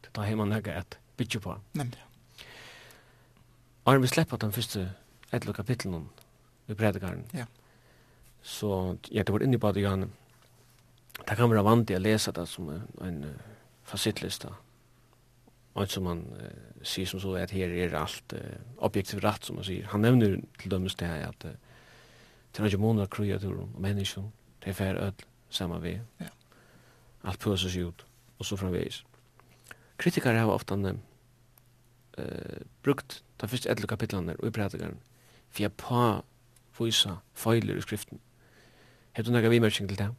Det 0.05 0.15
tar 0.15 0.29
hjemme 0.31 0.47
nøyga 0.49 0.79
et 0.79 0.97
bytje 1.19 1.43
på. 1.45 1.59
Nemlig. 1.77 2.01
Arne, 3.85 4.01
vi 4.01 4.09
slipper 4.09 4.41
den 4.41 4.53
første 4.53 4.87
etter 5.33 5.53
kapitlen 5.53 5.95
om 5.95 6.09
i 6.69 6.77
predikaren. 6.77 7.27
Ja. 7.33 7.45
Yeah. 7.45 7.55
Så 8.43 8.97
jag 9.11 9.27
det 9.27 9.33
var 9.33 9.43
inne 9.43 9.59
på 9.59 9.73
det 9.73 9.81
igen. 9.81 10.11
Det 11.29 11.37
kan 11.37 11.51
være 11.51 11.65
vant 11.65 11.91
å 11.91 11.99
lese 11.99 12.33
det 12.33 12.47
som 12.49 12.71
en 12.71 13.25
uh, 13.25 13.31
facitlista. 13.85 14.49
Og 15.75 15.89
som 15.91 16.05
man 16.05 16.23
uh, 16.39 16.83
ser 16.83 17.05
som 17.07 17.21
så 17.21 17.35
at 17.37 17.51
her 17.51 17.69
er 17.69 17.97
allt 17.99 18.33
uh, 18.33 18.59
objektivt 18.79 19.25
rätt 19.25 19.45
som 19.45 19.57
man 19.57 19.65
sier. 19.65 19.87
Han 19.93 20.01
nämner 20.01 20.41
till 20.59 20.71
dömes 20.71 20.95
det 20.95 21.07
her, 21.07 21.29
att 21.29 21.45
uh, 21.45 21.51
det 22.53 22.61
er 22.61 22.67
ikke 22.67 22.79
måneder 22.79 23.07
kreaturer 23.07 23.61
og 23.61 23.81
mennesker, 23.81 24.31
det 24.65 24.71
er 24.71 24.73
för 24.73 24.97
ødel, 24.97 25.25
samma 25.51 25.79
vi. 25.79 26.01
Ja. 26.21 26.31
Alt 27.25 27.41
pøses 27.41 27.77
ut 27.77 28.05
och 28.39 28.47
så 28.47 28.57
framveis. 28.57 29.05
Kritiker 29.97 30.35
har 30.35 30.51
ofta 30.51 30.75
uh, 30.75 30.95
brukt 32.83 33.23
de 33.41 33.49
første 33.49 33.71
edle 33.71 33.87
kapitlene 33.87 34.37
och 34.39 34.47
i 34.47 34.51
predikaren 34.51 34.99
for 35.51 35.63
jeg 35.63 35.73
på 35.73 36.23
visa 36.79 37.19
feiler 37.35 37.77
i 37.77 37.81
skriften 37.81 38.21
Har 39.19 39.25
du 39.25 39.31
några 39.31 39.49
vimerking 39.49 39.89
til 39.89 39.99
det? 39.99 40.15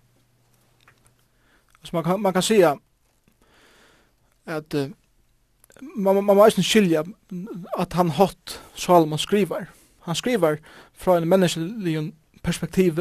Alltså 1.80 1.96
man 1.96 2.04
kan 2.04 2.22
man 2.22 2.34
kan 2.34 2.44
säga 2.44 2.80
at 4.46 4.74
uh, 4.74 4.90
man 5.96 6.16
man, 6.16 6.36
må 6.36 6.46
eisen 6.46 6.64
skilja 6.64 7.04
at 7.78 7.94
han 7.94 8.10
hatt 8.10 8.62
Salomon 8.76 9.20
skriver. 9.20 9.66
Han 10.00 10.16
skriver 10.16 10.58
fra 10.94 11.18
en 11.18 11.28
menneskelig 11.28 12.14
perspektiv 12.44 13.00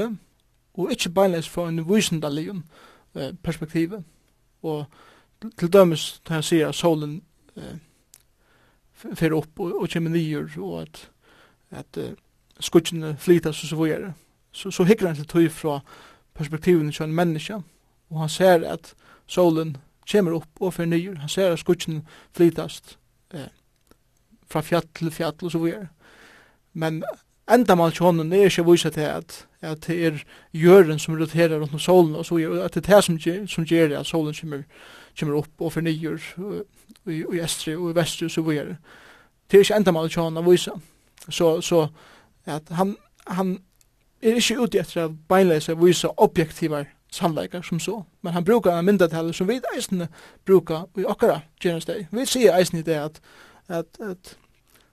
og 0.75 0.91
inte 0.91 1.11
beinleis 1.11 1.49
fra 1.49 1.69
en 1.69 1.95
vysendalig 1.95 2.49
eh, 3.15 3.35
perspektiv. 3.43 3.93
Og 4.63 4.85
til 5.59 5.73
dømes 5.73 6.23
när 6.29 6.35
han 6.35 6.43
säger 6.43 6.73
solen 6.73 7.23
eh, 7.57 7.77
fer 9.15 9.33
upp 9.33 9.61
og, 9.61 9.83
og 9.83 9.91
kommer 9.93 10.11
nyer 10.11 10.59
og 10.59 10.83
at, 10.83 11.11
at 11.71 11.97
eh, 11.97 12.13
skutsjene 12.61 13.17
flytas 13.17 13.63
og 13.63 13.69
så 13.69 13.85
vidare 13.85 14.15
så, 14.59 14.71
så 14.71 14.85
hikker 14.85 15.07
han 15.07 15.17
til 15.17 15.29
tøy 15.29 15.49
fra 15.55 15.79
perspektiven 16.35 16.91
til 16.93 17.05
en 17.07 17.15
menneske, 17.15 17.61
og 18.11 18.21
han 18.21 18.29
ser 18.29 18.65
at 18.67 18.95
solen 19.27 19.77
kommer 20.11 20.39
opp 20.39 20.63
og 20.65 20.75
fornyer, 20.75 21.19
han 21.21 21.29
ser 21.29 21.53
at 21.53 21.61
skutsen 21.61 22.03
flytast 22.37 22.97
eh, 23.35 23.51
fra 24.51 24.63
fjall 24.65 24.87
til 24.97 25.13
fjall 25.13 25.37
og 25.43 25.53
så 25.53 25.61
videre. 25.63 25.89
Men 26.73 27.03
enda 27.51 27.75
mal 27.75 27.93
til 27.93 28.07
hånden 28.07 28.33
er 28.33 28.49
ikke 28.49 28.65
viset 28.71 28.97
til 28.97 29.07
at, 29.07 29.47
at 29.61 29.87
det 29.87 29.99
er 30.07 30.19
jøren 30.55 30.99
som 30.99 31.15
roterer 31.21 31.61
rundt 31.61 31.81
solen, 31.83 32.17
og 32.17 32.27
så 32.27 32.35
videre, 32.35 32.65
at 32.65 32.75
det 32.75 32.89
er 32.89 32.95
det 32.97 33.05
som, 33.05 33.19
som 33.47 33.65
gjør 33.65 33.89
det, 33.89 33.97
at 34.01 34.07
solen 34.07 34.35
kommer, 34.41 34.63
kommer 35.21 35.39
opp 35.39 35.61
og 35.61 35.73
fornyer 35.73 36.19
i, 37.07 37.23
i 37.23 37.41
Estri 37.45 37.77
og 37.77 37.91
i 37.91 37.95
Vestri 37.95 38.27
og 38.27 38.31
så 38.31 38.43
videre. 38.43 38.77
Det 39.51 39.57
er 39.57 39.67
ikke 39.69 39.77
enda 39.77 39.93
mal 39.93 40.11
til 40.11 40.23
hånden 40.23 40.45
å 40.45 40.51
vise. 40.51 40.73
Så, 41.29 41.61
så 41.61 41.87
at 42.49 42.69
han, 42.73 42.97
han 43.27 43.59
er 44.23 44.39
ikke 44.39 44.61
ute 44.61 44.81
etter 44.81 45.07
å 45.07 45.13
beinleise 45.31 45.75
og 45.75 45.85
vise 45.85 46.11
objektiver 46.17 46.89
sannleikar 47.13 47.63
som 47.63 47.81
så, 47.81 48.03
men 48.23 48.33
han 48.33 48.45
brukar 48.45 48.79
en 48.79 48.85
myndatale 48.85 49.33
som 49.33 49.49
vi 49.49 49.61
eisne 49.75 50.09
brukar 50.47 50.89
i 50.99 51.07
okkara 51.09 51.41
gjerningsdeg. 51.63 52.09
Vi 52.13 52.27
sier 52.27 52.57
eisne 52.59 52.83
i 52.83 52.87
det 52.87 52.99
at, 53.01 53.21
at, 53.69 54.01
at 54.01 54.37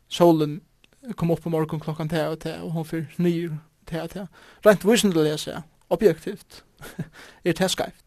solen 0.08 0.62
kom 1.16 1.32
opp 1.32 1.44
på 1.44 1.52
morgon 1.54 1.80
klokkan 1.80 2.10
te 2.10 2.24
og 2.28 2.40
te, 2.40 2.56
og 2.62 2.72
hon 2.72 2.88
fyr 2.88 3.06
nyr 3.18 3.58
te 3.90 4.02
og 4.02 4.10
te. 4.14 4.26
Rent 4.66 4.88
visendelig 4.88 5.36
jeg 5.36 5.44
sier, 5.44 5.68
objektivt, 5.90 6.64
er 7.46 7.54
det 7.54 7.72
skreift. 7.72 8.02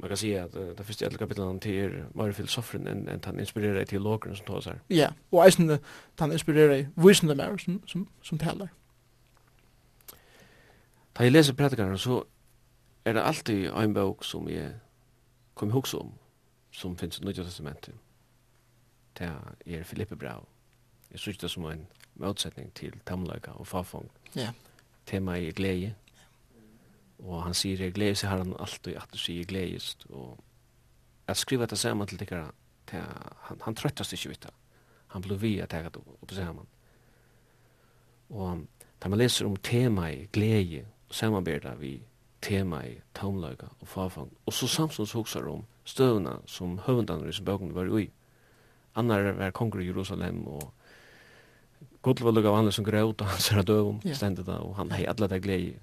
Man 0.00 0.08
kan 0.08 0.16
si 0.16 0.32
at 0.32 0.54
uh, 0.56 0.72
det 0.76 0.86
første 0.86 1.04
etter 1.04 1.20
kapitlet 1.20 1.62
til 1.62 1.76
er 1.76 1.96
mer 2.16 2.32
filosofen 2.32 2.86
enn 2.88 3.04
en 3.12 3.20
han 3.24 3.40
inspirerer 3.40 3.82
i 3.82 3.88
teologerne 3.88 4.36
som 4.36 4.46
tås 4.48 4.68
her. 4.70 4.78
Ja, 4.88 5.10
og 5.30 5.44
eisne 5.44 5.78
han 6.18 6.32
inspirerer 6.32 6.76
i 6.78 6.86
visendelig 6.96 7.36
mer 7.36 7.58
som, 7.60 7.82
som, 7.86 8.06
som 8.24 8.40
taler. 8.40 8.72
Da 11.18 11.22
jeg 11.22 11.32
leser 11.32 11.54
prædikaren, 11.54 11.98
så 11.98 12.22
er 13.04 13.12
det 13.12 13.22
alltid 13.24 13.70
en 13.70 13.94
bok 13.94 14.24
som 14.24 14.48
jeg 14.48 14.74
kommer 15.54 15.74
ihåg 15.74 15.94
om, 16.00 16.12
som 16.70 16.96
finnes 16.96 17.18
i 17.18 17.24
Nødja 17.24 17.44
Testamentet. 17.44 17.94
Det 19.18 19.30
er 19.66 19.82
Filippe 19.84 20.16
Brau. 20.16 20.44
Jeg 21.10 21.18
synes 21.18 21.38
det 21.38 21.50
som 21.50 21.64
en 21.64 21.86
motsetning 22.14 22.74
til 22.74 23.00
tamløyga 23.06 23.50
og 23.50 23.66
farfong. 23.66 24.10
Ja. 24.36 24.52
Tema 25.06 25.38
er 25.38 25.52
glede. 25.52 25.94
Og 27.18 27.42
han 27.44 27.54
sier, 27.54 27.82
jeg 27.82 27.92
glede 27.92 28.14
seg 28.16 28.30
har 28.30 28.38
han 28.38 28.54
alltid 28.58 28.96
at 28.96 29.12
du 29.12 29.18
sier 29.18 29.44
gledest. 29.44 30.06
Og 30.10 30.38
at 31.26 31.36
skriva 31.36 31.66
det 31.66 31.78
sammen 31.78 32.06
til 32.08 32.18
tikkara, 32.18 32.50
han, 32.90 33.60
han 33.62 33.74
trøttast 33.74 34.12
ikke 34.12 34.28
vitt. 34.28 34.46
Han 35.06 35.22
blir 35.22 35.36
vi 35.36 35.58
at 35.60 35.72
jeg 35.72 35.84
det 35.84 36.00
opp 36.00 36.32
saman. 36.32 36.68
Og 38.30 38.64
da 39.02 39.08
man 39.08 39.18
leser 39.18 39.46
om 39.46 39.56
tema 39.56 40.08
i 40.10 40.28
glede, 40.32 40.84
samarbeida 41.10 41.74
vi 41.78 42.00
tema 42.40 42.82
i 42.86 42.96
taumløyga 43.14 43.68
og 43.80 43.88
farfang. 43.88 44.30
Og 44.46 44.52
så 44.52 44.68
samsons 44.68 45.12
hoksar 45.12 45.48
om 45.48 45.64
støvna 45.84 46.38
som 46.46 46.78
høvendaner 46.86 47.28
i 47.28 47.44
bøkene 47.44 47.74
var 47.74 47.90
ui. 47.90 48.08
Annar 48.96 49.32
var 49.38 49.50
konger 49.50 49.80
i 49.80 49.86
Jerusalem 49.86 50.46
og 50.46 50.72
Gudl 52.02 52.24
var 52.24 52.32
lukka 52.32 52.52
vanlig 52.52 52.72
som 52.72 52.84
grøt 52.84 53.20
og 53.20 53.28
han 53.28 53.40
ser 53.40 53.62
døvum 53.62 54.00
yeah. 54.04 54.16
stendet 54.16 54.46
da 54.46 54.58
og 54.64 54.74
han 54.76 54.92
hei 54.92 55.04
alla 55.08 55.28
det 55.28 55.42
glei 55.44 55.76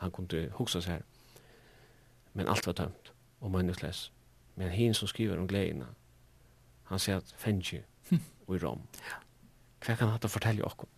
han 0.00 0.10
kunne 0.10 0.48
hoksa 0.56 0.80
seg 0.80 0.98
her. 0.98 1.02
Men 2.32 2.48
alt 2.48 2.66
var 2.66 2.76
tømt 2.78 3.12
og 3.40 3.52
meningsles. 3.52 4.10
Men 4.56 4.72
hin 4.72 4.94
som 4.94 5.08
skriver 5.08 5.38
om 5.38 5.48
gleina 5.48 5.92
han 6.88 6.98
sier 6.98 7.20
at 7.20 7.34
fengi 7.38 7.82
og 8.46 8.56
i 8.56 8.62
rom. 8.62 8.80
Hva 9.84 9.94
kan 9.94 10.08
han 10.08 10.16
hatt 10.16 10.24
å 10.24 10.32
fortelle 10.32 10.64
okkur? 10.64 10.88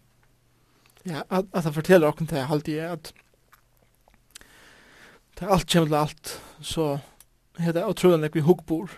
Ja, 1.05 1.25
at, 1.29 1.51
at 1.53 1.67
han 1.67 1.75
forteller 1.75 2.09
okkur 2.09 2.31
det 2.31 2.47
alltid 2.47 2.79
at 2.87 3.13
Det 5.39 5.47
er 5.47 5.53
alt 5.53 5.69
kommer 5.71 5.89
til 5.89 5.95
alt, 5.95 6.43
så 6.61 6.99
er 7.59 7.73
det 7.73 7.85
utrolig 7.89 8.21
nek 8.21 8.35
vi 8.35 8.41
hugbor 8.41 8.91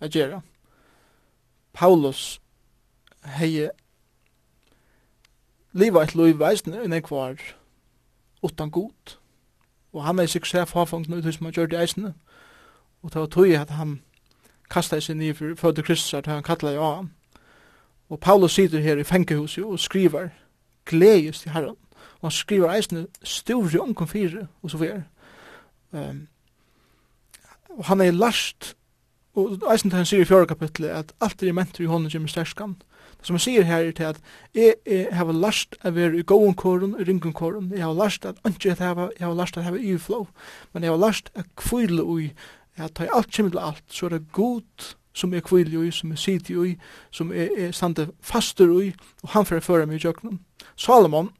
a 0.00 0.08
gjerra. 0.08 0.40
Paulus 1.72 2.40
hei 3.24 3.68
liva 5.72 6.02
et 6.02 6.14
loiv 6.14 6.38
veisne 6.40 6.82
enn 6.82 6.94
jeg 6.94 7.10
var 7.10 7.38
utan 8.42 8.70
god. 8.70 9.16
Og 9.92 10.04
han 10.04 10.18
er 10.18 10.30
sikkert 10.30 10.50
seg 10.50 10.68
farfangt 10.68 11.10
ut 11.10 11.34
som 11.34 11.46
han 11.46 11.54
gjør 11.54 11.70
det 11.70 11.80
eisne. 11.80 12.14
Og 13.02 13.12
det 13.12 13.20
var 13.20 13.26
tog 13.26 13.54
at 13.54 13.70
han 13.70 14.00
kastet 14.70 15.04
seg 15.04 15.18
nye 15.18 15.34
for 15.34 15.54
fødde 15.58 15.82
Kristus 15.82 16.14
at 16.14 16.26
han 16.26 16.42
kallet 16.46 16.74
jo 16.74 16.84
han. 16.84 17.12
Og 18.10 18.20
Paulus 18.20 18.54
sitter 18.54 18.80
her 18.80 18.98
i 18.98 19.04
fengehuset 19.04 19.64
og 19.64 19.78
skriver 19.78 20.28
gledes 20.86 21.40
til 21.40 21.52
herren. 21.52 21.76
Og 22.20 22.28
han 22.28 22.30
skriver 22.30 22.72
eisne 22.74 23.06
store 23.22 23.80
omkom 23.80 24.08
fire 24.08 24.46
og 24.62 24.70
så 24.70 24.78
videre. 24.78 25.04
Um, 25.92 26.28
og 27.78 27.84
han 27.84 28.00
er 28.00 28.10
last, 28.10 28.74
og 29.38 29.62
eisen 29.72 29.92
han 29.94 30.06
sier 30.06 30.24
i 30.24 30.28
fjore 30.28 30.48
kapitlet, 30.50 30.90
at 30.90 31.12
alt 31.22 31.42
er 31.42 31.54
mentor 31.56 31.84
i 31.84 31.90
hånden 31.90 32.10
kommer 32.12 32.30
sterskan. 32.30 32.76
Det 33.20 33.28
som 33.28 33.36
han 33.36 33.44
sier 33.44 33.66
her 33.68 33.84
er 33.84 33.92
til 33.92 34.08
at 34.08 34.20
jeg, 34.54 34.74
jeg 34.86 35.08
har 35.12 35.32
last 35.32 35.76
av 35.84 35.94
være 35.94 36.18
i 36.18 36.26
gåen 36.26 36.54
kåren, 36.54 36.94
i 36.98 37.04
ringen 37.04 37.34
kåren, 37.36 37.70
jeg 37.74 37.84
har 37.84 37.94
last 37.94 38.24
at 38.24 38.40
ikke 38.48 38.72
at 38.72 38.80
jeg 38.80 38.94
har, 38.96 39.10
jeg 39.18 39.26
har 39.26 39.34
last 39.36 39.58
at 39.58 39.64
jeg 39.64 39.72
har 39.72 39.94
uflow, 39.94 40.26
men 40.72 40.82
jeg 40.82 40.92
har 40.92 40.98
last 40.98 41.30
at 41.34 41.50
kvile 41.56 42.02
ui, 42.02 42.30
at 42.76 42.94
ta 42.96 43.10
alt 43.12 43.32
kommer 43.36 43.52
til 43.52 43.60
alt, 43.60 43.84
så 43.88 44.06
er 44.06 44.16
det 44.16 44.32
god 44.32 44.94
som 45.12 45.34
er 45.34 45.44
kvile 45.44 45.78
ui, 45.78 45.90
som 45.92 46.12
er 46.12 46.16
sidi 46.16 46.56
ui, 46.56 46.76
som 47.10 47.32
er, 47.32 47.50
er 47.58 47.76
stande 47.76 48.08
fastur 48.20 48.72
ui, 48.72 48.92
og 49.22 49.34
han 49.34 49.46
fyrir 49.46 49.60
fyrir 49.60 49.86
mig 49.86 50.00
i 50.00 50.06
jøknum. 50.06 50.40
Salomon, 50.76 51.30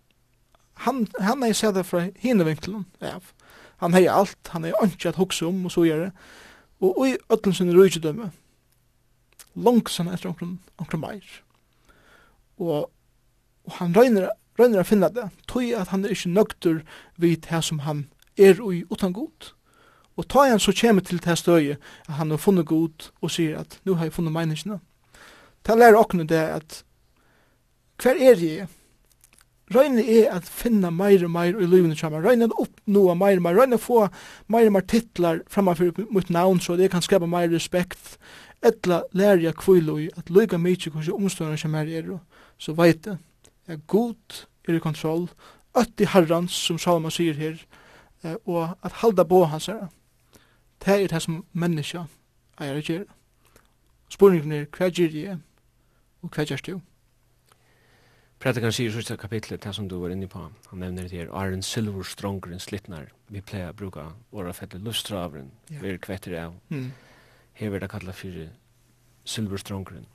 han, 0.85 1.07
han 1.21 1.43
er 1.43 1.57
sæða 1.57 1.85
fra 1.87 2.09
hinne 2.21 2.45
vinklen, 2.45 2.87
ja, 3.01 3.19
han 3.81 3.97
hei 3.97 4.07
alt, 4.13 4.53
han 4.53 4.67
hei 4.67 4.73
ikke 4.87 5.13
at 5.13 5.21
hukse 5.21 5.47
om, 5.49 5.65
og 5.65 5.73
så 5.73 5.87
gjør 5.89 6.07
det. 6.07 6.11
Og, 6.81 7.03
i 7.09 7.17
ødlen 7.33 7.55
sin 7.57 7.73
rujtidømme, 7.77 8.31
langsan 9.55 10.09
etter 10.09 10.31
omkring, 10.31 10.59
omkring 10.79 11.03
meir. 11.03 11.41
Og, 12.61 12.91
og 13.65 13.73
han 13.81 13.97
røyner, 13.97 14.31
røyner 14.61 14.83
å 14.83 14.89
finne 14.89 15.11
det, 15.13 15.29
tog 15.49 15.73
at 15.77 15.93
han 15.93 16.05
er 16.05 16.15
ikke 16.15 16.33
nøgter 16.33 16.83
vid 17.21 17.49
det 17.49 17.63
som 17.65 17.83
han 17.85 18.07
er 18.41 18.61
ui 18.61 18.85
utan 18.91 19.17
god. 19.17 19.53
Og 20.17 20.29
ta 20.29 20.45
han 20.49 20.61
så 20.61 20.75
kommer 20.77 21.05
til 21.05 21.21
det 21.25 21.39
støye, 21.39 21.79
at 22.09 22.15
han 22.21 22.31
har 22.31 22.41
funnet 22.41 22.69
god, 22.69 23.11
og 23.21 23.33
sier 23.33 23.61
at 23.63 23.79
nu 23.85 23.95
har 23.95 24.09
jeg 24.09 24.17
funnet 24.17 24.37
menneskene. 24.37 24.81
Ta 25.65 25.77
lærer 25.77 26.01
åkne 26.01 26.27
det 26.29 26.41
at, 26.41 26.83
hver 28.01 28.17
er 28.17 28.41
jeg, 28.41 28.69
Røyne 29.71 30.03
er 30.03 30.33
at 30.35 30.49
finna 30.51 30.91
meir 30.91 31.23
og 31.25 31.31
meir 31.31 31.55
i 31.55 31.67
livene 31.67 31.95
kjama. 31.95 32.19
Røyne 32.25 32.49
er 32.49 32.51
at 32.51 32.59
oppnåa 32.59 33.15
meir 33.15 33.39
og 33.39 33.45
meir. 33.45 33.59
Røyne 33.61 33.79
er 33.79 33.83
få 33.83 34.01
meir 34.51 34.67
og 34.67 34.75
meir 34.75 34.87
titlar 34.91 35.45
framfor 35.49 35.93
mot 36.11 36.31
navn, 36.31 36.61
så 36.61 36.75
det 36.77 36.91
kan 36.91 37.03
skapa 37.03 37.29
meir 37.31 37.53
respekt. 37.55 38.17
Etla 38.67 39.05
lærer 39.13 39.45
jeg 39.47 39.55
kvilo 39.57 39.97
i 39.99 40.09
at 40.17 40.31
lyga 40.31 40.59
mykje 40.59 40.91
hvordan 40.91 41.23
omstående 41.23 41.59
som 41.59 41.75
er 41.75 41.87
er. 41.87 42.19
Så 42.59 42.75
veit 42.75 43.07
jeg, 43.07 43.17
jeg 43.69 43.79
god 43.87 44.45
er 44.69 44.75
i 44.75 44.83
kontroll, 44.83 45.29
øtt 45.79 46.01
i 46.01 46.05
herrans, 46.05 46.53
som 46.53 46.79
Salma 46.79 47.11
sier 47.11 47.35
her, 47.35 47.63
og 48.45 48.77
at 48.83 48.93
halda 48.93 49.25
på 49.25 49.45
hans 49.45 49.67
her. 49.67 49.89
Det 50.85 51.03
er 51.03 51.07
det 51.07 51.23
som 51.23 51.45
menneska 51.53 52.05
er 52.59 52.75
å 52.75 52.83
gjøre. 52.83 53.07
Spurningen 54.11 54.53
er 54.53 54.67
hva 54.67 54.91
gjør 54.91 55.15
jeg, 55.15 55.39
og 56.23 56.35
hva 56.35 56.45
gjør 56.45 56.67
du? 56.67 56.81
Prædikan 58.41 58.73
sier 58.73 58.91
sista 58.91 59.17
kapitlet, 59.17 59.65
det 59.65 59.75
som 59.75 59.89
du 59.89 59.99
var 60.01 60.09
inne 60.09 60.27
på, 60.29 60.47
han 60.71 60.79
nevner 60.79 61.03
det 61.03 61.11
her, 61.11 61.33
Arjen 61.33 61.63
Silver 61.63 62.03
Strongren 62.03 62.59
Slittnar, 62.59 63.11
vi 63.29 63.41
pleier 63.45 63.75
å 63.75 63.77
bruke 63.77 64.01
åra 64.33 64.55
fette 64.57 64.79
lustravren, 64.81 65.51
ja. 65.69 65.77
vi 65.83 65.91
er 65.91 65.99
kvetter 66.01 66.37
av. 66.41 66.55
Mm. 66.71 66.87
Her 67.61 67.71
vil 67.75 67.83
det 67.83 67.91
kalla 67.93 68.15
fyrir 68.17 68.49
Silver 69.29 69.61
Strongren. 69.61 70.07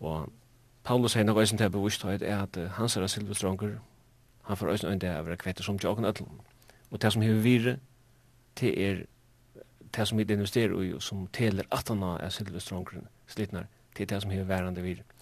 Og 0.00 0.26
Paulus 0.82 1.14
sier 1.14 1.28
nok 1.28 1.38
eisen 1.38 1.60
til 1.60 1.70
bevisthet 1.70 2.24
er 2.26 2.42
at 2.48 2.58
uh, 2.58 2.66
hans 2.80 2.96
er 2.96 3.06
Silver 3.06 3.38
Stronger, 3.38 3.78
han 4.50 4.58
får 4.58 4.72
eisen 4.72 4.90
øyne 4.90 5.14
av 5.14 5.22
å 5.22 5.28
være 5.28 5.38
kvetter 5.44 5.62
som 5.62 5.78
tjokken 5.78 6.10
ætlum. 6.10 6.42
Og 6.90 6.98
det 6.98 7.12
som 7.14 7.22
hever 7.22 7.46
vire, 7.46 7.76
det 8.58 8.74
er 8.88 9.04
det 9.94 10.08
som 10.08 10.18
vi 10.18 10.26
investerer 10.26 10.74
i, 10.82 10.90
som 10.98 11.28
teler 11.30 11.70
atana 11.70 12.16
er 12.18 12.34
Silver 12.34 12.58
stronger 12.58 13.06
Slittnar, 13.30 13.70
det 13.94 14.02
er 14.08 14.14
det 14.16 14.22
som 14.22 14.34
hever 14.34 14.50
værande 14.50 14.82
vire. 14.82 15.06
Mm 15.06 15.19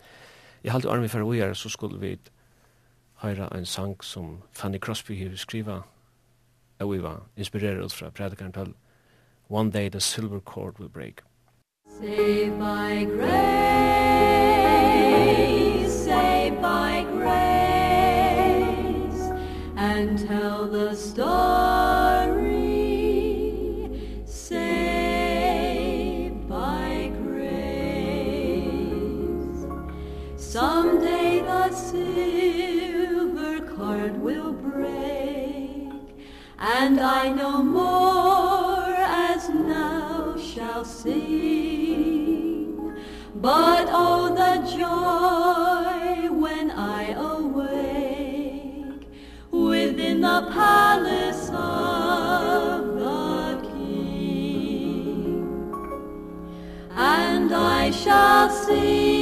Jeg 0.64 0.72
halte 0.72 0.90
armen 0.90 1.08
for 1.08 1.22
å 1.22 1.54
så 1.54 1.68
skulle 1.70 2.00
vi 2.02 2.18
høyra 3.22 3.48
en 3.54 3.66
sang 3.66 3.96
som 4.02 4.42
Fanny 4.52 4.78
Crosby 4.78 5.14
har 5.22 5.36
skriva, 5.38 5.82
og 6.80 6.92
vi 6.92 6.98
var 7.02 7.22
inspireret 7.36 7.84
ut 7.84 7.92
fra 7.92 8.10
predikaren 8.10 8.52
til 8.52 8.74
One 9.48 9.70
Day 9.70 9.88
the 9.88 10.00
Silver 10.00 10.40
Cord 10.40 10.78
Will 10.78 10.88
Break. 10.88 11.22
Save 12.00 12.58
by 12.58 13.04
grace, 13.04 13.24
save 16.04 16.60
by 16.60 17.04
grace, 17.16 17.62
and 19.76 20.18
tell 20.18 20.66
the 20.68 20.94
story. 20.94 21.77
and 36.80 37.00
I 37.00 37.28
no 37.30 37.60
more 37.60 38.94
as 39.26 39.48
now 39.48 40.36
shall 40.38 40.84
sing. 40.84 42.14
But 43.34 43.88
oh 43.90 44.28
the 44.40 44.54
joy 44.76 46.30
when 46.42 46.70
I 46.70 47.02
awake 47.32 49.08
within 49.50 50.20
the 50.20 50.40
palace 50.52 51.48
of 51.48 52.94
the 53.02 53.58
King. 53.72 55.42
And 56.94 57.52
I 57.52 57.90
shall 57.90 58.50
sing 58.50 59.17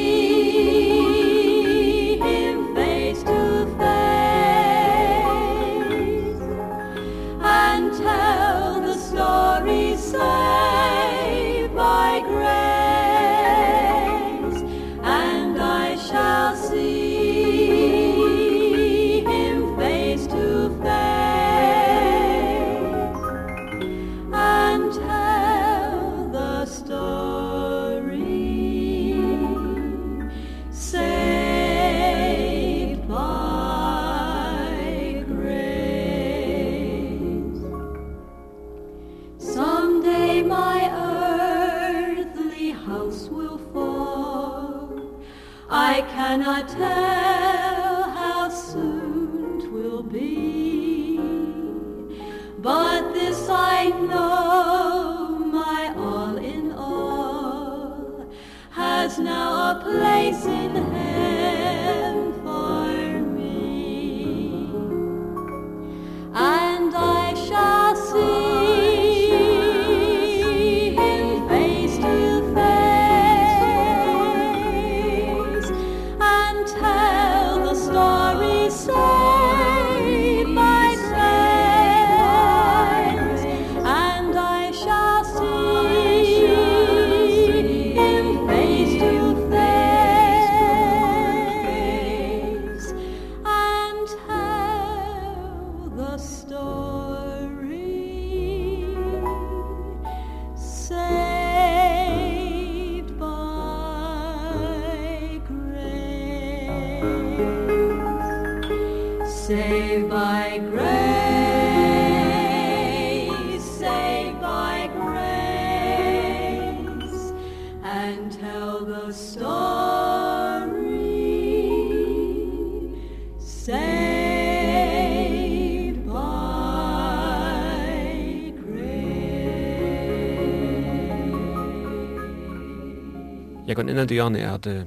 Jeg 133.76 133.84
kan 133.84 133.88
innendu 133.88 134.14
Jani 134.14 134.40
at 134.40 134.66
uh, 134.66 134.82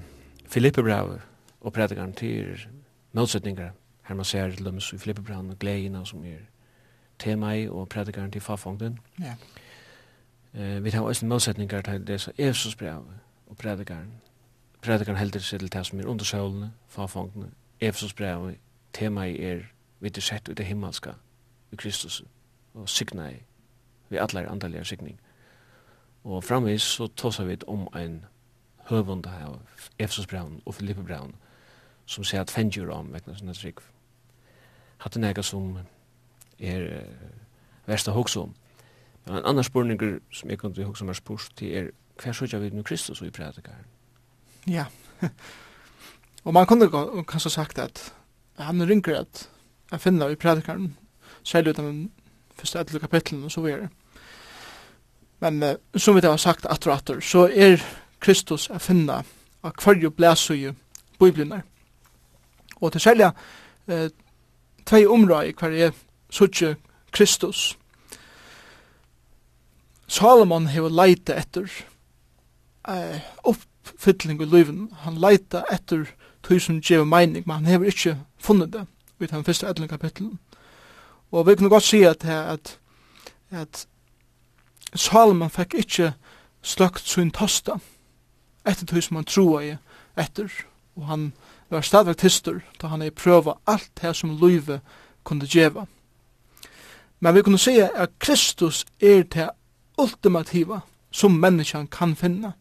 Filippe 0.47 0.81
brevet 0.81 1.21
og 1.61 1.73
predikaren 1.73 2.13
til 2.13 2.57
motsetningar 3.13 3.69
her 4.03 4.15
man 4.15 4.25
ser 4.25 4.49
til 4.49 4.65
dem 4.65 4.77
i 4.77 4.97
Filippe 4.97 5.21
brevet 5.21 5.51
og 5.51 5.59
gleina 5.59 6.05
som 6.05 6.23
er 6.25 6.39
tema 7.19 7.51
i 7.51 7.67
og 7.67 7.89
predikaren 7.89 8.31
til 8.31 8.41
fafongden. 8.41 8.99
Ja. 9.19 9.35
Eh, 10.53 10.83
vi 10.83 10.91
tar 10.91 11.01
også 11.01 11.25
motsetningar 11.25 11.81
til 11.81 12.07
det 12.07 12.21
som 12.21 12.33
Jesus 12.39 12.75
brevet 12.75 13.19
og 13.47 13.57
predikaren. 13.57 14.11
Predikaren 14.81 15.17
heldur 15.17 15.39
seg 15.39 15.59
til 15.59 15.71
det 15.73 15.85
som 15.85 15.99
er 15.99 16.05
undersøvlene, 16.05 16.71
fafongdene, 16.87 17.51
Efesos 17.79 18.13
brev 18.13 18.55
tema 18.93 19.23
i 19.23 19.37
er 19.37 19.59
vi 19.99 20.11
er 20.17 20.21
sett 20.21 20.49
ut 20.49 20.57
det 20.57 20.65
himmelska 20.65 21.11
i 21.71 21.75
Kristus 21.75 22.23
og 22.73 22.89
signa 22.89 23.29
i 23.29 23.37
vi 24.09 24.17
atler 24.17 24.49
andalige 24.51 24.85
signing. 24.85 25.19
Og 26.23 26.43
framvis 26.43 26.81
så 26.81 27.07
tåsar 27.07 27.43
vi 27.43 27.57
om 27.67 27.87
ein 27.95 28.25
høvund 28.89 29.27
av 29.29 29.59
Efsos 29.99 30.27
Braun 30.27 30.61
og 30.65 30.75
Filippe-braun, 30.75 31.35
som 32.09 32.25
sier 32.25 32.41
at 32.41 32.51
fengjur 32.53 32.89
om 32.93 33.11
vekna 33.13 33.35
sinne 33.37 33.53
trygg. 33.53 33.81
Hatt 35.03 35.15
det 35.15 35.21
nega 35.23 35.43
som 35.45 35.77
er 36.59 36.87
uh, 36.89 37.29
versta 37.87 38.13
hoks 38.15 38.35
om. 38.39 38.53
Men 39.25 39.37
en 39.37 39.45
annan 39.51 39.63
spurninger 39.63 40.17
som 40.33 40.49
jeg 40.49 40.59
kunne 40.59 40.85
hoks 40.85 41.01
om 41.01 41.11
er 41.11 41.19
spurt 41.19 41.51
til 41.59 41.75
er 41.75 41.91
hver 42.19 42.35
sjøkja 42.35 42.59
vi 42.59 42.71
nu 42.73 42.83
Kristus 42.83 43.19
og 43.21 43.27
i 43.27 43.35
prædikaren. 43.35 43.87
Ja. 44.67 44.85
og 46.43 46.53
man 46.53 46.65
kunne 46.65 46.89
kanskje 47.27 47.49
sagt 47.49 47.79
at 47.79 48.13
han 48.57 48.89
ringer 48.89 49.19
at 49.19 49.49
jeg 49.91 50.01
finner 50.01 50.29
i 50.29 50.35
predikaren, 50.35 50.97
særlig 51.43 51.69
utan 51.69 51.85
den 51.85 52.11
første 52.55 52.79
etter 52.79 52.99
kapitlen 52.99 53.43
og 53.43 53.51
så 53.51 53.61
videre. 53.61 53.89
Men 55.39 55.63
uh, 55.63 55.69
som 55.95 56.15
vi 56.15 56.21
har 56.23 56.37
sagt 56.37 56.65
atter 56.69 56.91
og 56.91 56.97
atter, 56.97 57.19
så 57.19 57.47
er 57.53 57.79
Kristus 58.19 58.69
er 58.69 58.79
finna 58.83 59.23
av 59.63 59.73
hverju 59.83 60.09
blæsøye 60.09 60.73
bøyblunar. 61.19 61.61
Og 62.81 62.91
til 62.91 63.01
særlig 63.01 63.31
eh, 63.87 64.09
tvei 64.85 65.05
områi 65.07 65.53
hver 65.59 65.75
er 65.75 65.91
suttje 66.29 66.75
Kristus. 67.11 67.77
Salomon 70.07 70.67
hefur 70.67 70.89
leita 70.89 71.35
etter 71.37 71.67
eh, 72.89 73.21
oppfylling 73.43 74.41
i 74.41 74.45
løyven. 74.45 74.87
Han 75.05 75.19
leita 75.21 75.63
etter 75.71 76.07
tusen 76.43 76.81
djeva 76.81 77.05
meining, 77.05 77.43
men 77.45 77.55
han 77.55 77.65
hefur 77.65 77.91
ikkje 77.91 78.15
funnet 78.39 78.73
det 78.73 78.85
i 79.19 79.27
den 79.27 79.43
første 79.43 79.67
11 79.67 79.87
kapitlen. 79.87 80.39
Og 81.31 81.47
vi 81.47 81.55
kunne 81.55 81.69
godt 81.69 81.83
si 81.83 82.03
at, 82.03 82.25
at, 82.25 82.79
at 83.51 83.87
Salomon 84.95 85.49
fikk 85.49 85.73
ikkje 85.83 86.13
sløkt 86.61 87.07
sin 87.07 87.31
tosta 87.31 87.77
etter 88.69 88.85
tog 88.85 89.03
som 89.03 89.19
han 89.19 89.25
troa 89.25 89.61
i 89.65 89.75
etter, 90.19 90.51
og 90.95 91.07
han 91.07 91.31
var 91.69 91.81
stadigvæk 91.81 92.17
tistur, 92.17 92.59
da 92.81 92.87
han 92.87 93.01
er 93.01 93.15
prøva 93.15 93.57
alt 93.67 93.91
det 94.01 94.15
som 94.15 94.37
løyve 94.41 94.79
kunne 95.23 95.45
djeva. 95.45 95.85
Men 97.19 97.35
vi 97.35 97.41
kunne 97.41 97.57
sige 97.57 97.89
at 97.97 98.09
Kristus 98.19 98.85
er 99.01 99.23
det 99.23 99.49
ultimativa 99.97 100.79
som 101.11 101.31
menneskjan 101.31 101.87
kan 101.87 102.15
finna, 102.15 102.51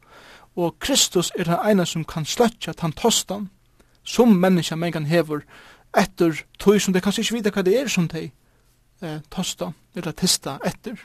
og 0.56 0.78
Kristus 0.78 1.32
er 1.38 1.44
den 1.44 1.70
ene 1.70 1.86
som 1.86 2.04
kan 2.04 2.24
sløtja 2.24 2.72
tan 2.72 2.92
tostan 2.92 3.50
som 4.04 4.28
menneskjan 4.28 4.78
mengan 4.78 5.06
hever 5.06 5.44
etter 5.96 6.42
tog 6.58 6.80
som 6.80 6.92
det 6.92 7.02
kanskje 7.02 7.22
ikke 7.22 7.36
vite 7.36 7.52
hva 7.54 7.62
det 7.62 7.76
er 7.80 7.88
som 7.88 8.08
de 8.08 8.30
eh, 9.02 9.20
tosta 9.30 9.72
eller 9.94 10.12
tista 10.12 10.58
etter. 10.66 10.96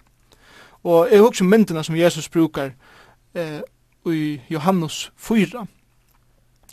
Og 0.84 1.12
jeg 1.12 1.22
husker 1.22 1.45
myndina 1.45 1.84
som 1.84 1.95
Jesus 1.95 2.30
brukar 2.30 2.74
eh, 3.36 3.62
i 4.12 4.41
Johannes 4.49 5.12
4. 5.18 5.66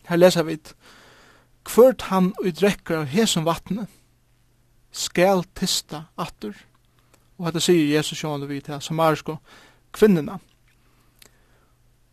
Her 0.09 0.17
leser 0.17 0.43
vi 0.49 0.59
Kvørt 1.65 2.09
han 2.09 2.33
og 2.41 2.49
drekker 2.57 3.03
av 3.03 3.11
hesen 3.13 3.45
vattnet, 3.47 3.87
skal 4.91 5.45
tista 5.55 6.07
atter. 6.19 6.57
Og 7.39 7.47
dette 7.47 7.63
sier 7.63 7.93
Jesus 7.93 8.19
sjående 8.19 8.49
vi 8.51 8.59
til 8.65 8.81
samarisko 8.83 9.37
kvinnerna. 9.95 10.39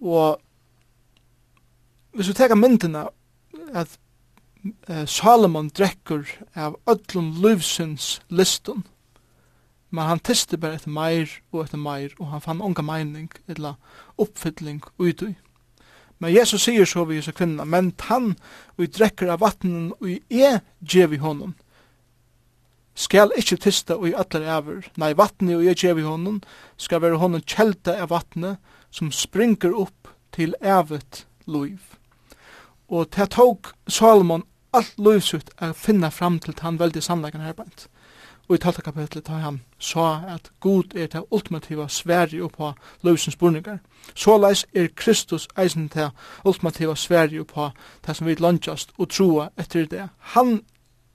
Og 0.03 0.37
hvis 2.13 2.29
vi 2.29 2.35
teker 2.37 2.59
myndina 2.59 3.07
at 3.73 3.97
eh, 4.89 5.07
Salomon 5.09 5.71
drekker 5.73 6.27
av 6.55 6.77
öllum 6.89 7.33
livsins 7.41 8.19
listun, 8.29 8.85
Men 9.89 10.09
han 10.09 10.19
tiste 10.19 10.57
bare 10.59 10.77
etter 10.77 10.91
meir 10.91 11.31
og 11.53 11.63
etter 11.63 11.79
meir, 11.79 12.15
og 12.19 12.31
han 12.33 12.43
fann 12.43 12.63
onga 12.63 12.83
meining, 12.83 13.29
eller 13.47 13.77
oppfylling 14.19 14.81
utui. 14.99 15.35
Men 16.19 16.33
Jesus 16.33 16.65
sier 16.65 16.85
så 16.89 17.05
vi 17.05 17.19
hos 17.19 17.29
kvinna, 17.37 17.63
men 17.63 17.93
han 18.09 18.33
vi 18.75 18.89
drekker 18.89 19.29
av 19.31 19.43
vattnen 19.45 19.91
og 19.99 20.09
i 20.09 20.19
e 20.29 20.57
djevi 20.81 21.21
honom, 21.21 21.53
skal 22.97 23.29
ikkje 23.37 23.59
tista 23.67 23.95
og 23.99 24.07
i 24.09 24.15
atler 24.17 24.47
ever, 24.49 24.87
nei 24.97 25.11
vattnet 25.13 25.59
og 25.59 25.67
e 25.69 25.75
djevi 25.77 26.01
honom, 26.01 26.41
skal 26.81 27.03
være 27.03 27.21
honom 27.21 27.45
kjelta 27.45 27.93
av 28.01 28.09
vattnet 28.09 28.57
som 28.89 29.13
springer 29.13 29.75
opp 29.77 30.09
til 30.33 30.55
evet 30.61 31.27
loiv. 31.45 31.93
Og 32.89 33.11
det 33.13 33.29
tåg 33.35 33.69
Salomon 33.87 34.47
alt 34.73 34.97
loivsutt 34.97 35.53
er 35.61 35.77
finna 35.77 36.09
fram 36.09 36.39
til 36.39 36.57
han 36.61 36.79
veldig 36.81 37.03
sannleggen 37.03 37.45
herbeint. 37.45 37.87
Og 38.47 38.55
i 38.55 38.57
talte 38.57 38.81
kapitlet 38.81 39.25
tar 39.27 39.41
han 39.43 39.61
sa 39.79 40.21
at 40.27 40.51
Gud 40.59 40.95
er 40.95 41.07
det 41.07 41.23
ultimativa 41.31 41.87
sverige 41.87 42.43
uppa 42.43 42.71
løvsens 43.03 43.35
burningar. 43.35 43.77
Såleis 44.15 44.65
er 44.73 44.87
Kristus 44.95 45.47
eisen 45.57 45.89
til 45.89 46.09
ultimativa 46.45 46.95
sverige 46.95 47.43
på 47.45 47.69
det 48.07 48.15
som 48.15 48.27
vi 48.27 48.35
landjast 48.35 48.91
og 48.97 49.09
troa 49.09 49.49
etter 49.57 49.85
det. 49.85 50.09
Han 50.19 50.61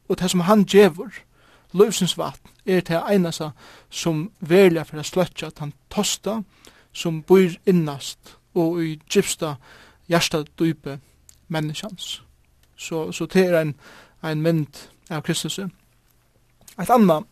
og 0.08 0.18
det 0.18 0.30
som 0.30 0.40
han 0.40 0.64
djevor, 0.64 1.12
løvsens 1.72 2.18
vatn, 2.18 2.48
er 2.66 2.80
det 2.80 3.02
einasa 3.10 3.50
som 3.90 4.30
velja 4.40 4.82
for 4.82 5.00
å 5.00 5.02
sløtja 5.02 5.46
at 5.46 5.58
han 5.58 5.72
tosta 5.90 6.42
som 6.92 7.22
bor 7.22 7.48
innast 7.66 8.36
og 8.54 8.82
i 8.84 8.98
gypsta 9.08 9.54
hjärsta 10.08 10.44
dype 10.58 10.98
menneskans. 11.48 12.22
Så, 12.76 13.12
så 13.12 13.26
det 13.26 13.46
er 13.46 13.60
en, 13.60 13.74
en 14.22 14.42
mynd 14.42 14.84
av 15.10 15.22
Kristus. 15.22 15.58
Et 16.80 16.90
anna 16.90 17.22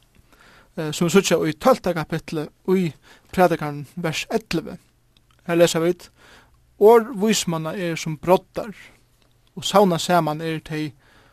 eh, 0.77 0.91
som 0.93 1.07
vi 1.07 1.11
sutja 1.11 1.39
i 1.47 1.53
12. 1.53 1.95
kapitlet 1.95 2.49
i 2.77 2.93
predikaren 3.33 3.87
vers 3.95 4.27
11. 4.31 4.77
Her 5.47 5.55
leser 5.55 5.81
vi 5.81 5.95
År 6.81 7.11
vismanna 7.21 7.75
er 7.77 7.97
som 7.97 8.17
brottar 8.17 8.73
og 9.57 9.65
sauna 9.65 9.99
saman 9.99 10.41
er 10.41 10.61
tei 10.65 10.93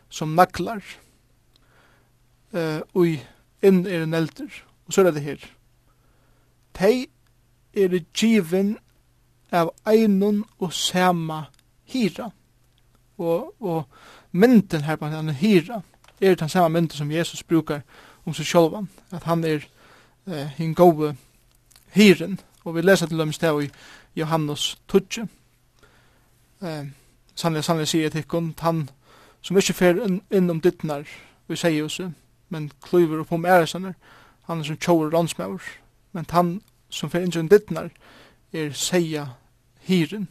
som 0.10 0.36
naklar 0.36 0.82
eh, 2.54 2.82
og 2.94 3.06
inn 3.64 3.86
er 3.88 4.04
en 4.04 4.18
eldur 4.18 4.52
og 4.88 4.94
så 4.94 5.06
er 5.06 5.16
det 5.16 5.24
her 5.24 5.46
tei 6.76 7.08
er 7.74 7.96
givin 8.14 8.76
av 9.56 9.72
einun 9.88 10.44
og 10.60 10.74
sama 10.76 11.46
hira 11.88 12.32
og, 13.18 13.54
og 13.64 13.88
mynden 14.32 14.84
her 14.84 15.00
på 15.00 15.08
hira 15.40 15.82
er 16.22 16.36
den 16.36 16.50
samme 16.50 16.70
mynden 16.70 16.98
som 16.98 17.12
Jesus 17.12 17.44
brukar 17.44 17.82
om 18.26 18.34
seg 18.34 18.46
sjolvan, 18.46 18.90
at 19.12 19.24
han 19.24 19.44
er 19.44 19.64
eh, 20.28 20.48
hin 20.58 20.74
gode 20.74 21.16
hyren, 21.96 22.40
og 22.64 22.76
vi 22.76 22.82
leser 22.82 23.08
til 23.08 23.20
dem 23.20 23.32
sted 23.32 23.64
i 23.64 23.70
Johannes 24.16 24.78
Tudje. 24.88 25.28
Eh, 26.62 26.86
sannlig, 27.36 27.64
sannlig 27.64 27.88
sier 27.88 28.10
til 28.10 28.24
kun, 28.24 28.56
han 28.60 28.90
som 29.42 29.58
ikke 29.58 29.74
fer 29.74 30.04
inn, 30.04 30.22
inn 30.32 30.50
om 30.50 30.62
dittnar, 30.62 31.06
vi 31.48 31.56
sier 31.56 31.86
oss, 31.86 32.02
men 32.50 32.72
klyver 32.84 33.22
opp 33.22 33.32
om 33.32 33.46
æresaner, 33.46 33.94
han 34.48 34.60
er 34.60 34.64
som 34.64 34.78
tjover 34.78 35.14
rannsmæver, 35.14 35.62
men 36.12 36.26
han 36.32 36.62
som 36.90 37.10
fer 37.10 37.24
inn 37.24 37.38
om 37.40 37.50
dittnar, 37.50 37.90
er 38.54 38.74
seia 38.74 39.28
hyren, 39.88 40.28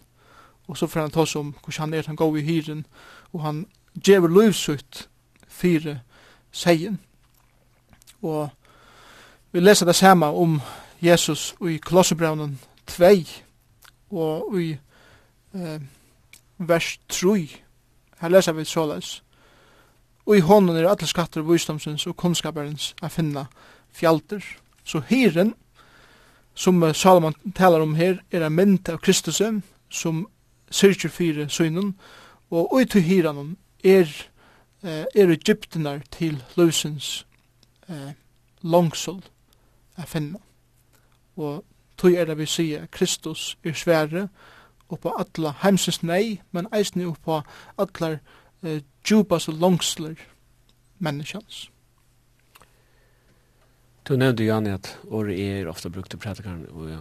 og 0.66 0.76
så 0.76 0.86
får 0.86 1.00
han 1.00 1.10
ta 1.14 1.24
om 1.38 1.54
hvordan 1.62 1.80
han 1.80 1.94
er 1.94 2.06
han 2.06 2.16
går 2.16 2.36
i 2.36 2.42
hyren, 2.42 2.86
og 3.32 3.42
han 3.42 3.66
djever 4.04 4.28
livsutt 4.28 5.08
fire 5.56 6.00
seien. 6.52 6.98
Og 8.22 8.48
vi 9.52 9.60
leser 9.60 9.86
det 9.86 9.96
samme 9.96 10.26
om 10.26 10.60
Jesus 11.02 11.54
i 11.68 11.76
Kolossebraunen 11.76 12.58
2 12.86 13.04
og 14.10 14.60
i 14.60 14.76
eh, 15.54 15.80
vers 16.58 16.98
3. 17.08 17.48
Her 18.20 18.28
leser 18.28 18.52
vi 18.52 18.64
såleis. 18.64 19.22
Og 20.26 20.36
i 20.36 20.40
hånden 20.40 20.76
er 20.76 20.88
alle 20.88 21.06
skatter 21.06 21.40
og 21.40 21.52
visdomsens 21.52 22.06
og 22.06 22.16
kunnskaperens 22.16 22.94
a 23.02 23.08
finna 23.08 23.46
fjalter. 23.92 24.44
Så 24.84 25.00
hyren, 25.08 25.54
som 26.54 26.94
Salomon 26.94 27.34
talar 27.54 27.80
om 27.80 27.94
her, 27.94 28.18
er 28.32 28.46
en 28.46 28.52
mynd 28.52 28.88
av 28.88 28.98
Kristus 28.98 29.42
som 29.90 30.26
syrkjer 30.70 31.10
fire 31.10 31.48
synen, 31.48 31.94
og 32.50 32.74
ui 32.74 32.84
til 32.84 33.02
hyren 33.02 33.56
er 33.84 34.10
eh, 34.86 35.04
er 35.14 35.32
Egyptenar 35.34 36.02
til 36.10 36.42
løsens 36.56 37.26
eh, 37.88 38.12
langsål 38.62 39.22
er 39.96 40.06
finna. 40.06 40.38
Og 41.36 41.64
tog 41.98 42.14
er 42.14 42.28
det 42.30 42.38
vi 42.38 42.46
sier 42.46 42.86
Kristus 42.92 43.56
er 43.64 43.76
svære 43.76 44.28
og 44.88 45.00
på 45.02 45.12
alla 45.18 45.52
heimsens 45.64 46.02
nei, 46.02 46.40
men 46.54 46.68
eisne 46.74 47.06
og 47.08 47.18
på 47.24 47.40
allar 47.78 48.20
eh, 48.62 48.82
djupas 49.04 49.48
og 49.48 49.58
langsler 49.60 50.14
menneskjans. 50.98 51.66
Du 54.06 54.14
nevnte, 54.16 54.44
Janne, 54.46 54.76
at 54.78 54.92
året 55.10 55.40
er 55.40 55.66
ofte 55.68 55.90
brukt 55.90 56.10
til 56.10 56.20
prædikaren, 56.22 56.66
og 56.70 56.90
ja, 56.90 56.98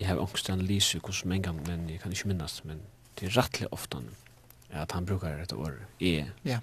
jeg 0.00 0.08
har 0.08 0.20
angst 0.22 0.46
til 0.46 0.54
å 0.54 0.66
lyse 0.68 1.00
hvordan 1.00 1.32
mange 1.32 1.54
men 1.66 1.88
jeg 1.90 1.98
kan 2.00 2.14
ikke 2.14 2.30
minnes, 2.30 2.60
men 2.64 2.84
det 3.18 3.28
er 3.28 3.40
rettelig 3.40 3.72
ofte 3.74 3.98
han 3.98 4.23
att 4.74 4.92
han 4.92 5.04
brukar 5.04 5.36
det 5.36 5.52
år 5.52 5.86
är. 5.98 6.32
Ja. 6.42 6.58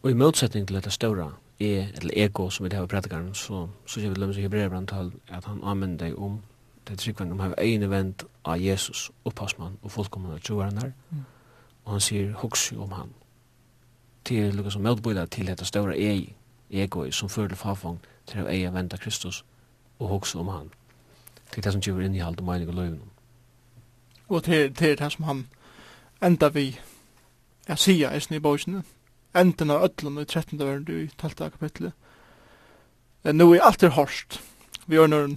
Och 0.00 0.10
i 0.10 0.14
motsetning 0.14 0.66
til 0.66 0.76
detta 0.76 0.90
stora 0.90 1.32
är 1.60 1.88
eller 1.94 2.14
ego 2.16 2.50
som 2.50 2.64
vi 2.64 2.76
har 2.76 2.86
pratat 2.86 3.36
så 3.36 3.68
så 3.86 4.00
jag 4.00 4.08
vill 4.08 4.20
lämna 4.20 4.34
sig 4.34 4.42
hebreerbrantal 4.42 5.12
att 5.28 5.44
han 5.44 5.64
använder 5.64 6.20
om 6.20 6.42
det 6.84 6.96
tryggvann 6.96 7.32
om 7.32 7.40
har 7.40 7.54
en 7.58 7.82
event 7.82 8.24
av 8.42 8.58
Jesus 8.58 9.10
upphavsman 9.24 9.78
och 9.82 9.98
av 9.98 10.38
troaren 10.38 10.78
här. 10.78 10.92
Mm. 11.10 11.24
Och 11.84 11.90
han 11.90 12.00
sier 12.00 12.32
hoxy 12.32 12.76
om 12.76 12.92
han. 12.92 13.14
Till 14.22 14.56
lukka 14.56 14.70
som 14.70 14.82
motbilda 14.82 15.26
till 15.26 15.46
detta 15.46 15.64
stora 15.64 15.94
ego 16.70 17.10
som 17.10 17.28
føler 17.28 17.54
fafong 17.54 17.98
til 18.26 18.40
å 18.40 18.44
att 18.44 18.50
eja 18.52 18.70
av 18.70 18.96
Kristus 18.96 19.44
och 19.98 20.08
hoxy 20.08 20.38
om 20.38 20.48
han. 20.48 20.70
Det 21.50 21.58
er 21.58 21.62
det 21.62 21.72
som 21.72 21.82
gjør 21.82 22.00
innhold 22.04 22.40
og 22.40 22.44
mening 22.44 22.68
og 22.68 22.74
løyven. 22.74 23.10
Og 24.28 24.46
det 24.46 24.82
er 24.82 24.94
det 24.96 25.12
som 25.12 25.24
han 25.24 25.46
enda 26.22 26.48
vi 26.48 26.78
jeg 27.68 27.78
sier 27.78 28.12
eisen 28.12 28.34
i 28.36 28.40
bøysene. 28.40 28.82
Enden 29.36 29.70
av 29.70 29.84
ødlen 29.84 30.18
i 30.18 30.24
13. 30.24 30.58
verden 30.58 31.02
i 31.02 31.10
talte 31.20 31.50
kapitlet. 31.50 31.92
Nå 33.24 33.52
er 33.54 33.64
alt 33.64 33.82
er 33.82 33.92
hårst. 33.92 34.40
Vi 34.86 34.96
gjør 34.96 35.06
når 35.06 35.34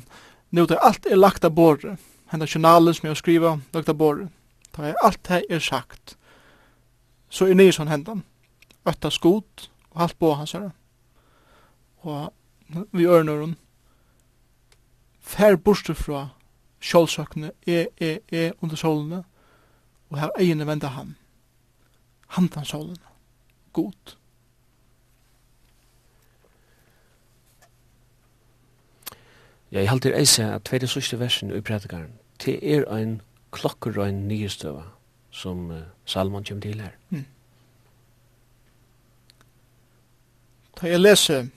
nå 0.51 0.63
er 0.63 0.79
alt 0.79 1.05
er 1.05 1.19
lagt 1.19 1.45
av 1.45 1.55
båret. 1.55 1.99
Henda 2.31 2.47
journalen 2.47 2.93
som 2.93 3.07
jeg 3.07 3.17
skriver 3.17 3.59
lagt 3.73 3.89
av 3.89 3.97
båret. 3.99 4.29
Da 4.75 4.87
er 4.87 4.99
alt 5.03 5.19
det 5.27 5.43
er 5.49 5.59
sagt. 5.59 6.15
Så 7.29 7.47
er 7.47 7.55
nye 7.55 7.71
sånn 7.75 7.91
hendan. 7.91 8.23
Øtta 8.87 9.11
skot 9.11 9.69
og 9.91 10.01
alt 10.01 10.19
på 10.19 10.33
hans 10.35 10.55
her. 10.55 10.71
Og 12.03 12.31
vi 12.91 13.03
gjør 13.03 13.23
når 13.27 13.53
fær 15.21 15.55
borste 15.55 15.95
fra 15.95 16.27
kjølsøkene, 16.81 17.51
er, 17.67 17.85
er, 18.01 18.17
er 18.31 18.51
under 18.61 18.75
solene, 18.75 19.23
og 20.09 20.19
her 20.19 20.29
egene 20.39 20.67
venda 20.67 20.87
ham. 20.87 21.15
Hantan 22.27 22.65
solene. 22.65 23.11
God. 23.73 24.15
Ja, 29.71 29.79
jeg 29.79 29.89
halter 29.89 30.17
eise 30.17 30.43
at 30.43 30.65
tveide 30.67 30.87
sørste 30.87 31.19
versen 31.19 31.51
i 31.55 31.61
prædikaren, 31.61 32.11
det 32.45 32.57
er 32.75 32.83
ein 32.91 33.21
klokker 33.51 33.99
og 34.01 34.09
en 34.09 34.27
nyrstøva, 34.27 34.83
som 35.31 35.69
uh, 35.71 35.77
Salman 36.05 36.43
kommer 36.43 36.61
til 36.61 36.81
her. 36.81 36.91
Mm. 37.09 37.25
Da 40.81 40.89
jeg 40.89 40.99
leser 40.99 41.47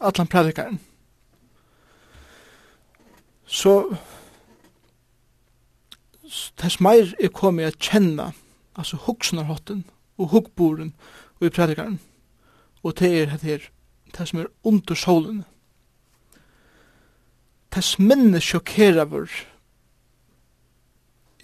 Atlan 0.00 0.26
predikaren, 0.26 0.80
Så 3.52 3.72
tess 6.56 6.78
meir 6.80 7.10
er 7.20 7.28
komið 7.36 7.68
at 7.68 7.82
kjenna, 7.84 8.30
altså 8.78 8.96
hugsnarhotten 9.04 9.82
og 10.16 10.30
hugboren 10.32 10.94
og 11.40 11.46
i 11.46 11.52
predikaren. 11.52 11.98
Og 12.82 12.96
det 12.98 13.10
er 13.12 13.34
det 13.34 13.42
her, 13.42 13.66
det 14.16 14.28
som 14.28 14.40
er 14.40 14.48
under 14.64 14.94
solen. 14.96 15.42
Tess 17.72 17.98
minne 17.98 18.40
sjokkera 18.40 19.04
vår 19.04 19.28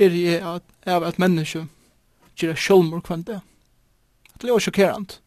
er 0.01 0.17
i 0.17 0.25
at, 0.39 0.65
av 0.87 1.05
at 1.05 1.21
menneske 1.21 1.67
gjerra 2.39 2.57
sjolmor 2.57 3.05
kvann 3.05 3.27
det. 3.29 3.41
Det 4.41 4.49
er 4.49 4.65
sjokkerant. 4.65 5.19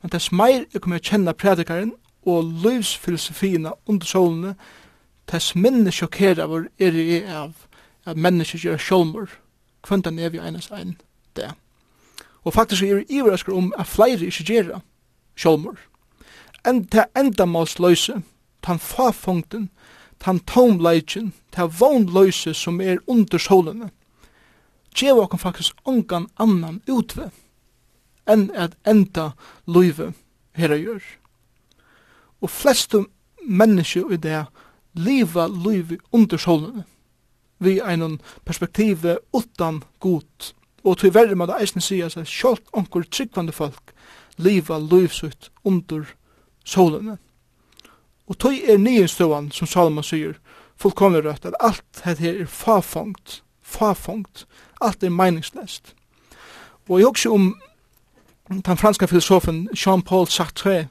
Men 0.00 0.16
tess 0.16 0.32
meir 0.32 0.64
er 0.72 0.80
komið 0.80 1.02
at 1.02 1.12
kjenna 1.12 1.36
predikaren 1.36 1.92
og 2.26 2.52
livsfilosofina 2.64 3.76
under 3.86 4.06
solene, 4.06 4.56
Tess 5.26 5.54
minne 5.54 5.92
sjokkera 5.92 6.46
vår 6.46 6.68
er 6.78 6.94
i 6.94 7.22
av 7.24 7.66
at 8.06 8.16
mennesker 8.16 8.62
gjør 8.62 8.78
sjolmur, 8.78 9.30
kvöntan 9.82 10.18
er 10.18 10.30
vi 10.30 10.38
einas 10.38 10.70
ein 10.70 10.96
det. 11.36 11.50
Og 12.44 12.54
faktisk 12.54 12.82
er 12.82 13.00
vi 13.00 13.18
iverraskar 13.18 13.56
om 13.56 13.72
at 13.78 13.90
flere 13.90 14.26
ikke 14.26 14.46
gjør 14.46 14.80
sjolmur. 15.36 15.78
En 16.66 16.84
til 16.86 17.04
endamalsløyse, 17.18 18.22
tan 18.62 18.78
fafungten 18.78 19.70
tan 20.18 20.38
tomleikin, 20.38 21.32
tan 21.50 21.70
vonløyse 21.80 22.54
som 22.54 22.80
er 22.80 22.98
under 23.06 23.38
solene, 23.38 23.90
gjør 24.96 25.26
okken 25.26 25.40
faktisk 25.40 25.76
ongan 25.84 26.28
annan 26.40 26.80
utve 26.88 27.30
enn 28.26 28.48
at 28.56 28.74
enda 28.88 29.30
løyve 29.70 30.12
herra 30.56 30.78
gjør. 30.80 31.02
Og 32.42 32.50
flestu 32.50 33.04
mennesker 33.44 34.10
i 34.12 34.18
det 34.18 34.46
liva 34.96 35.46
liv 35.46 35.98
under 36.12 36.40
solen 36.40 36.84
vi 37.58 37.80
einon 37.80 38.20
perspektive 38.44 39.18
utan 39.34 39.82
god 40.00 40.52
og 40.84 40.98
til 40.98 41.14
verre 41.14 41.34
må 41.34 41.46
det 41.48 41.58
eisen 41.60 41.84
sier 41.84 42.10
at 42.10 42.28
sjålt 42.28 42.68
onkur 42.76 43.06
tryggvande 43.10 43.52
folk 43.52 43.94
liva 44.36 44.78
livsutt 44.78 45.50
under 45.64 46.04
solen 46.64 47.16
og 48.26 48.38
tog 48.38 48.58
er 48.58 48.78
nyinståan 48.78 49.50
som 49.54 49.70
Salomon 49.70 50.04
sier 50.04 50.36
fullkomlig 50.76 51.24
rødt 51.24 51.48
at 51.48 51.60
alt 51.60 51.84
dette 52.04 52.22
her 52.22 52.42
er 52.42 52.50
fafangt 52.50 53.42
fafangt 53.62 54.46
alt 54.80 55.02
er 55.02 55.10
meningsløst. 55.10 55.94
og 56.88 56.98
jeg 56.98 57.06
også 57.06 57.32
om 57.32 57.54
den 58.48 58.76
franska 58.76 59.06
filosofen 59.06 59.68
Jean-Paul 59.74 60.26
Sartre 60.26 60.88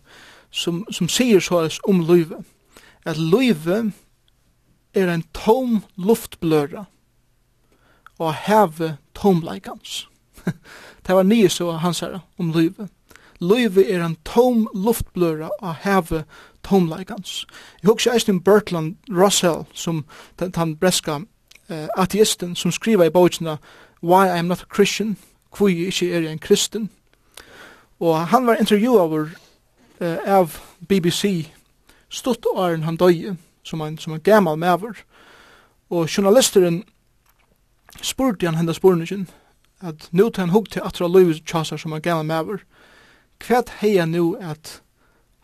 som, 0.51 0.86
som 0.91 1.08
sier 1.10 1.39
så 1.39 1.70
om 1.88 1.99
livet 1.99 2.43
at 3.06 3.18
løyve 3.18 3.91
er 4.93 5.14
en 5.14 5.24
tom 5.34 5.84
luftbløra 5.97 6.86
og 8.20 8.34
heve 8.34 8.97
tomleikans. 9.16 10.08
det 11.08 11.16
var 11.18 11.24
nye 11.24 11.49
så 11.49 11.72
han 11.72 11.93
sier 11.93 12.20
om 12.39 12.51
løyve. 12.51 12.89
Løyve 13.41 13.84
er 13.91 14.06
en 14.06 14.18
tom 14.26 14.68
luftbløra 14.74 15.49
og 15.60 15.76
heve 15.84 16.24
tomleikans. 16.64 17.45
Jeg 17.84 17.89
husker 17.91 18.14
eisen 18.14 18.41
Bertrand 18.41 18.95
Russell, 19.10 19.66
som 19.74 20.06
den 20.39 20.78
breska 20.78 21.16
uh, 21.16 21.88
ateisten 21.97 22.56
som 22.56 22.72
skriver 22.72 23.03
i 23.03 23.10
bøkene 23.10 23.58
Why 24.03 24.26
I 24.26 24.39
am 24.39 24.45
Not 24.45 24.62
a 24.62 24.76
Christian, 24.76 25.18
hvor 25.58 25.68
jeg 25.68 25.78
ikke 25.78 26.14
er 26.14 26.32
en 26.32 26.39
kristen. 26.39 26.89
Og 27.99 28.28
han 28.28 28.47
var 28.47 28.56
intervjuet 28.56 28.99
over 28.99 29.28
uh, 30.01 30.18
av 30.26 30.58
BBC 30.88 31.51
stutt 32.16 32.45
åren 32.45 32.84
han 32.84 32.97
døye, 32.97 33.36
som 33.63 33.82
en, 33.82 33.97
som 33.97 34.13
en 34.13 34.24
gammal 34.24 34.57
maver. 34.57 35.03
Og 35.89 36.09
journalisteren 36.09 36.84
spurte 38.01 38.47
han 38.47 38.55
henda 38.55 38.74
spurningen, 38.74 39.28
at 39.82 40.07
nu 40.11 40.30
til 40.30 40.41
han 40.41 40.53
hugg 40.53 40.70
til 40.72 40.84
atra 40.86 41.07
løyvis 41.07 41.43
tjasar 41.45 41.78
som 41.78 41.93
en 41.93 42.01
gammal 42.01 42.26
maver, 42.26 42.63
hva 43.43 43.61
hei 43.82 43.97
han 43.97 44.16
nu 44.16 44.36
at 44.39 44.80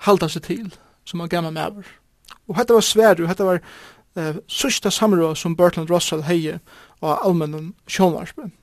halda 0.08 0.30
seg 0.32 0.48
til 0.48 0.72
som 1.06 1.22
en 1.22 1.30
gammal 1.30 1.54
maver? 1.54 1.88
Og 2.48 2.58
hetta 2.58 2.74
var 2.74 2.86
sværu, 2.86 3.28
hetta 3.28 3.46
var 3.46 3.60
eh, 4.16 4.40
sørsta 4.48 4.90
samrå 4.90 5.36
som 5.36 5.56
Bertrand 5.56 5.92
Russell 5.92 6.24
heie 6.24 6.60
av 7.02 7.20
allmennan 7.26 7.74
sjånvarspen. 7.88 8.54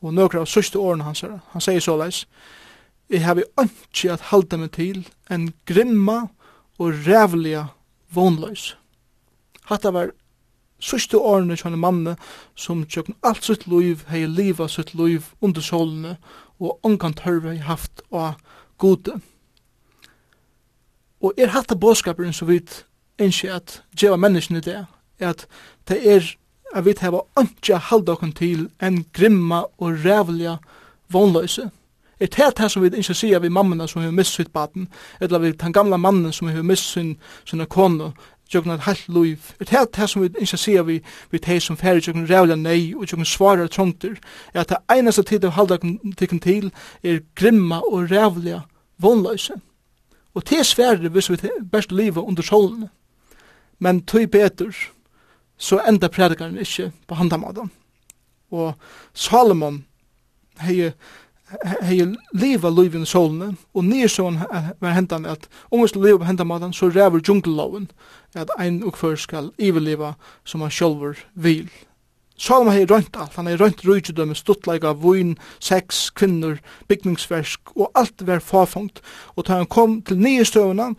Og 0.00 0.14
nøkra 0.14 0.44
av 0.44 0.48
sørste 0.48 0.78
årene 0.78 1.04
hans 1.04 1.20
her, 1.20 1.40
han 1.52 1.64
sier 1.64 1.80
såleis, 1.80 2.26
Jeg 3.10 3.24
har 3.24 3.34
vi 3.34 3.42
ønski 3.58 4.08
at 4.08 4.30
halda 4.30 4.56
meg 4.56 4.70
til 4.70 5.08
en 5.30 5.48
grimma 5.66 6.28
og 6.80 7.06
rævliga 7.06 7.66
vonløys. 8.14 8.74
Hatta 9.68 9.92
var 9.94 10.12
sørste 10.80 11.18
årene 11.20 11.58
kjønne 11.60 11.78
manne 11.80 12.16
som 12.56 12.86
tjøkken 12.88 13.18
alt 13.26 13.44
sitt 13.44 13.66
liv 13.68 14.06
hei 14.08 14.24
liva 14.26 14.68
sitt 14.68 14.94
liv 14.96 15.28
under 15.44 15.60
solene 15.60 16.16
og 16.60 16.80
ongan 16.86 17.14
tørve 17.16 17.52
hei 17.52 17.60
haft 17.64 18.02
av 18.10 18.40
gode. 18.80 19.20
Og 21.20 21.36
er 21.36 21.52
hatta 21.52 21.76
båskaperen 21.76 22.32
så 22.32 22.48
vidt 22.48 22.84
enskje 23.20 23.52
at 23.52 23.80
djeva 23.92 24.16
menneskene 24.16 24.64
det, 24.64 24.86
at 25.20 25.44
det 25.88 26.00
er 26.00 26.24
at 26.74 26.84
vi 26.86 26.94
hava 27.00 27.24
ønskja 27.38 27.80
halda 27.90 28.14
okkur 28.14 28.32
til 28.38 28.68
en 28.82 29.02
grimma 29.12 29.64
og 29.78 30.04
rævliga 30.04 30.56
vånløyse. 31.10 31.70
Er 32.20 32.26
det 32.26 32.58
det 32.58 32.70
som 32.70 32.82
vi 32.82 32.90
ikke 32.96 33.14
sier 33.14 33.40
vi 33.40 33.48
mammene 33.48 33.88
som 33.88 34.02
har 34.02 34.10
mist 34.10 34.34
sitt 34.34 34.52
baden, 34.52 34.88
eller 35.20 35.38
vi 35.38 35.52
den 35.52 35.72
gamla 35.72 35.96
mannen 35.96 36.32
som 36.32 36.48
har 36.48 36.62
mist 36.62 36.92
sin, 36.92 37.16
sin 37.44 37.66
kone, 37.66 38.12
tjøkken 38.50 38.72
et 38.74 38.80
halvt 38.80 39.08
liv. 39.08 39.38
Er 39.60 39.64
det 39.64 39.96
det 39.96 40.08
som 40.10 40.22
vi 40.22 40.28
ikke 40.40 40.58
sier 40.58 40.82
vi, 40.82 41.00
vi 41.30 41.38
de 41.38 41.60
som 41.60 41.76
færre 41.76 42.00
tjøkken 42.00 42.28
rævla 42.30 42.56
nei 42.58 42.92
og 42.94 43.06
tjøkken 43.06 43.24
svarer 43.24 43.66
trångter, 43.66 44.18
er 44.54 44.60
at 44.60 44.68
det 44.68 44.78
eneste 44.92 45.22
tid 45.22 45.44
av 45.44 45.56
halda 45.56 45.78
tikken 46.18 46.40
til 46.40 46.70
er 47.02 47.22
grimma 47.34 47.80
og 47.80 48.10
rævla 48.10 48.62
vonløse. 48.98 49.60
Og 50.34 50.48
det 50.48 50.58
er 50.58 50.62
svære 50.62 51.08
hvis 51.08 51.30
vi 51.30 51.36
best 51.72 51.92
livet 51.92 52.22
under 52.22 52.42
solen. 52.42 52.88
Men 53.78 54.02
tøy 54.02 54.26
betur, 54.26 54.74
så 55.56 55.80
enda 55.88 56.08
predikaren 56.08 56.58
ikke 56.58 56.92
på 57.08 57.14
handamadam. 57.14 57.70
Og 58.50 58.74
Salomon 59.14 59.84
hei 60.60 60.92
hei 61.82 61.98
leva 62.32 62.70
livet 62.70 63.02
i 63.02 63.08
solene, 63.08 63.54
og 63.74 63.84
nir 63.86 64.10
sånn 64.10 64.38
var 64.80 64.94
hentan 64.94 65.26
at 65.26 65.48
om 65.70 65.82
vi 65.82 65.90
skal 65.90 66.04
leva 66.06 66.22
på 66.22 66.28
hentan 66.28 66.50
maten, 66.50 66.74
så 66.76 66.90
ræver 66.90 67.22
djungelloven 67.22 67.88
at 68.38 68.52
ein 68.58 68.82
og 68.86 68.98
før 68.98 69.16
skal 69.18 69.50
iveleva 69.58 70.14
som 70.44 70.62
han 70.62 70.74
sjolver 70.74 71.18
vil. 71.34 71.70
Salom 72.40 72.70
hei 72.72 72.86
rønt 72.88 73.16
alt, 73.20 73.34
han 73.36 73.50
hei 73.50 73.56
rønt 73.60 73.82
rujtjudømme, 73.84 74.36
stuttleika, 74.38 74.94
vun, 74.96 75.34
sex, 75.60 76.06
kvinner, 76.16 76.60
bygningsversk, 76.88 77.74
og 77.76 77.90
alt 77.98 78.24
var 78.24 78.40
farfangt, 78.40 79.02
og 79.36 79.44
da 79.44 79.58
han 79.60 79.68
kom 79.68 79.98
til 80.06 80.22
nye 80.22 80.46
støvna, 80.48 80.92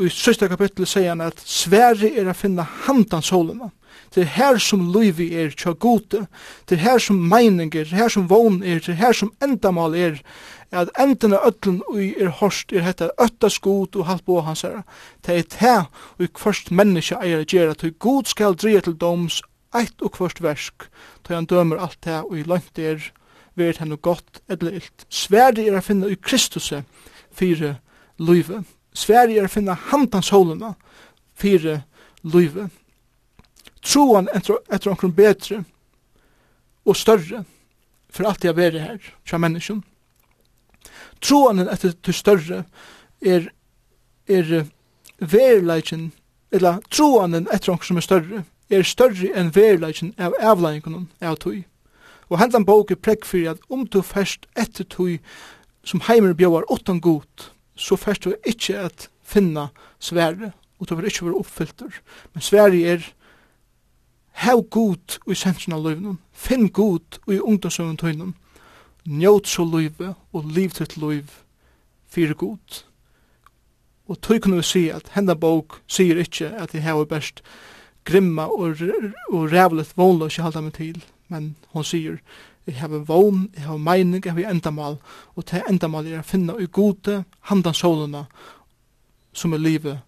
og 0.00 0.08
i 0.08 0.10
sista 0.10 0.48
kapittel 0.50 0.88
sier 0.88 1.12
han 1.12 1.22
at 1.22 1.38
Sverige 1.44 2.16
er 2.18 2.32
a 2.32 2.34
finna 2.34 2.64
handan 2.88 3.22
solene, 3.22 3.70
Det 4.14 4.22
er 4.22 4.32
her 4.34 4.58
som 4.58 4.88
luivi 4.92 5.28
er 5.38 5.52
tja 5.54 5.72
gode. 5.72 6.26
Det 6.68 6.78
er 6.78 6.82
her 6.82 6.98
som 6.98 7.16
meininger, 7.16 7.84
det 7.84 7.92
er 7.92 8.02
her 8.02 8.08
som 8.08 8.30
vogn 8.30 8.62
er, 8.62 8.80
det 8.82 8.88
er 8.88 8.98
her 8.98 9.12
som 9.12 9.32
endamal 9.42 9.94
er. 9.94 10.18
At 10.72 10.90
enden 10.98 11.34
av 11.34 11.54
ui 11.90 12.14
er 12.18 12.30
horst 12.40 12.72
er 12.72 12.84
hetta 12.86 13.10
øtta 13.22 13.48
skot 13.50 13.96
og 13.96 14.06
halvt 14.06 14.26
på 14.26 14.40
hans 14.46 14.64
er. 14.64 14.82
Det 15.26 15.38
er 15.38 15.46
det 15.54 15.78
ui 16.20 16.28
kvart 16.34 16.70
menneska 16.70 17.18
eier 17.22 17.44
gjerra 17.44 17.74
til 17.74 17.94
god 17.98 18.30
skal 18.30 18.54
dreie 18.54 18.80
til 18.80 18.94
doms 18.94 19.42
eitt 19.74 20.02
og 20.02 20.14
kvart 20.18 20.42
versk. 20.42 20.86
Da 21.26 21.34
han 21.34 21.46
dømer 21.46 21.78
alt 21.78 21.98
det 22.04 22.22
ui 22.30 22.42
langt 22.42 22.78
er 22.78 23.12
verd 23.58 23.78
henne 23.78 23.96
godt 23.96 24.42
eller 24.48 24.78
illt. 24.78 25.06
Sverdig 25.10 25.68
er 25.68 25.78
a 25.78 25.82
finna 25.82 26.06
ui 26.06 26.18
Kristuse 26.18 26.84
fire 27.34 27.76
luive. 28.18 28.64
Sverige 28.94 29.38
er 29.38 29.46
a 29.46 29.50
finna 29.50 29.74
handans 29.90 30.30
solene 30.30 30.74
fire 31.34 31.82
luive 32.22 32.70
troan 33.82 34.28
etter, 34.34 34.60
etter 34.72 34.90
omkring 34.90 35.14
betre 35.16 35.64
og 36.84 36.96
større 36.96 37.44
for 38.10 38.26
alt 38.26 38.44
jeg 38.44 38.56
være 38.56 38.82
her, 38.82 38.98
tja 39.26 39.38
menneskjen. 39.38 39.82
Troan 41.22 41.62
etter 41.62 41.94
til 42.02 42.16
større 42.16 42.64
er, 43.22 43.50
er 44.26 44.64
verilegjen, 45.20 46.10
eller 46.50 46.80
troan 46.90 47.36
etter 47.40 47.72
omkring 47.72 47.92
som 47.92 48.00
er 48.00 48.06
større, 48.06 48.42
er 48.70 48.86
større 48.86 49.30
enn 49.38 49.52
verilegjen 49.54 50.14
av 50.18 50.34
avleggen 50.40 51.06
av 51.20 51.38
tog. 51.42 51.62
Og 52.30 52.38
hendan 52.38 52.66
bók 52.66 52.92
er 52.94 52.98
prekk 52.98 53.26
fyrir 53.26 53.54
at 53.54 53.64
om 53.70 53.86
du 53.86 54.02
fest 54.06 54.46
etter 54.58 54.86
tog 54.86 55.18
som 55.86 56.02
heimer 56.06 56.34
bjóar 56.38 56.68
åttan 56.70 57.00
god, 57.02 57.50
så 57.74 57.96
fest 57.98 58.26
du 58.26 58.34
ikkje 58.46 58.76
at 58.86 59.08
finna 59.24 59.70
svære, 60.02 60.52
og 60.78 60.88
du 60.88 60.94
vil 60.96 61.08
ikkje 61.10 61.26
være 61.26 61.40
oppfylltur. 61.40 61.96
Men 62.34 62.44
svære 62.44 62.82
er 62.94 63.08
Hev 64.32 64.62
god 64.70 65.18
i 65.28 65.34
sensen 65.34 65.74
av 65.76 65.84
løyvnum, 65.84 66.18
finn 66.32 66.68
god 66.68 67.18
i 67.28 67.40
ungdomsøvn 67.40 67.98
tøynum, 68.00 68.34
njót 69.04 69.48
så 69.48 69.64
løyve 69.64 70.14
og 70.32 70.46
liv 70.46 70.70
til 70.76 70.88
løyv 70.96 71.34
fyrir 72.10 72.34
god. 72.34 72.84
Og 74.08 74.20
tøy 74.20 74.38
kunne 74.40 74.60
vi 74.60 74.66
si 74.66 74.84
at 74.90 75.12
henda 75.14 75.36
bók 75.38 75.80
sier 75.86 76.18
ikkje 76.18 76.50
at 76.58 76.74
jeg 76.74 76.82
hever 76.82 77.06
best 77.10 77.44
grimma 78.04 78.48
og, 78.50 78.80
og 79.30 79.52
rævlet 79.52 79.92
vånløs 79.96 80.38
jeg 80.38 80.44
halda 80.44 80.64
meg 80.64 80.74
til, 80.78 81.04
men 81.28 81.54
hon 81.74 81.86
sier 81.86 82.18
jeg 82.66 82.80
hever 82.80 83.04
vån, 83.06 83.48
jeg 83.54 83.64
hever 83.66 83.78
meining, 83.78 84.24
jeg 84.24 84.34
hever 84.34 84.50
endamal, 84.50 84.98
og 85.34 85.46
til 85.46 85.62
endamal 85.68 86.06
er 86.06 86.20
å 86.20 86.26
finna 86.26 86.56
i 86.58 86.68
gode 86.70 87.22
handan 87.50 87.74
soluna 87.74 88.26
som 89.32 89.54
er 89.54 89.62
livet, 89.62 90.02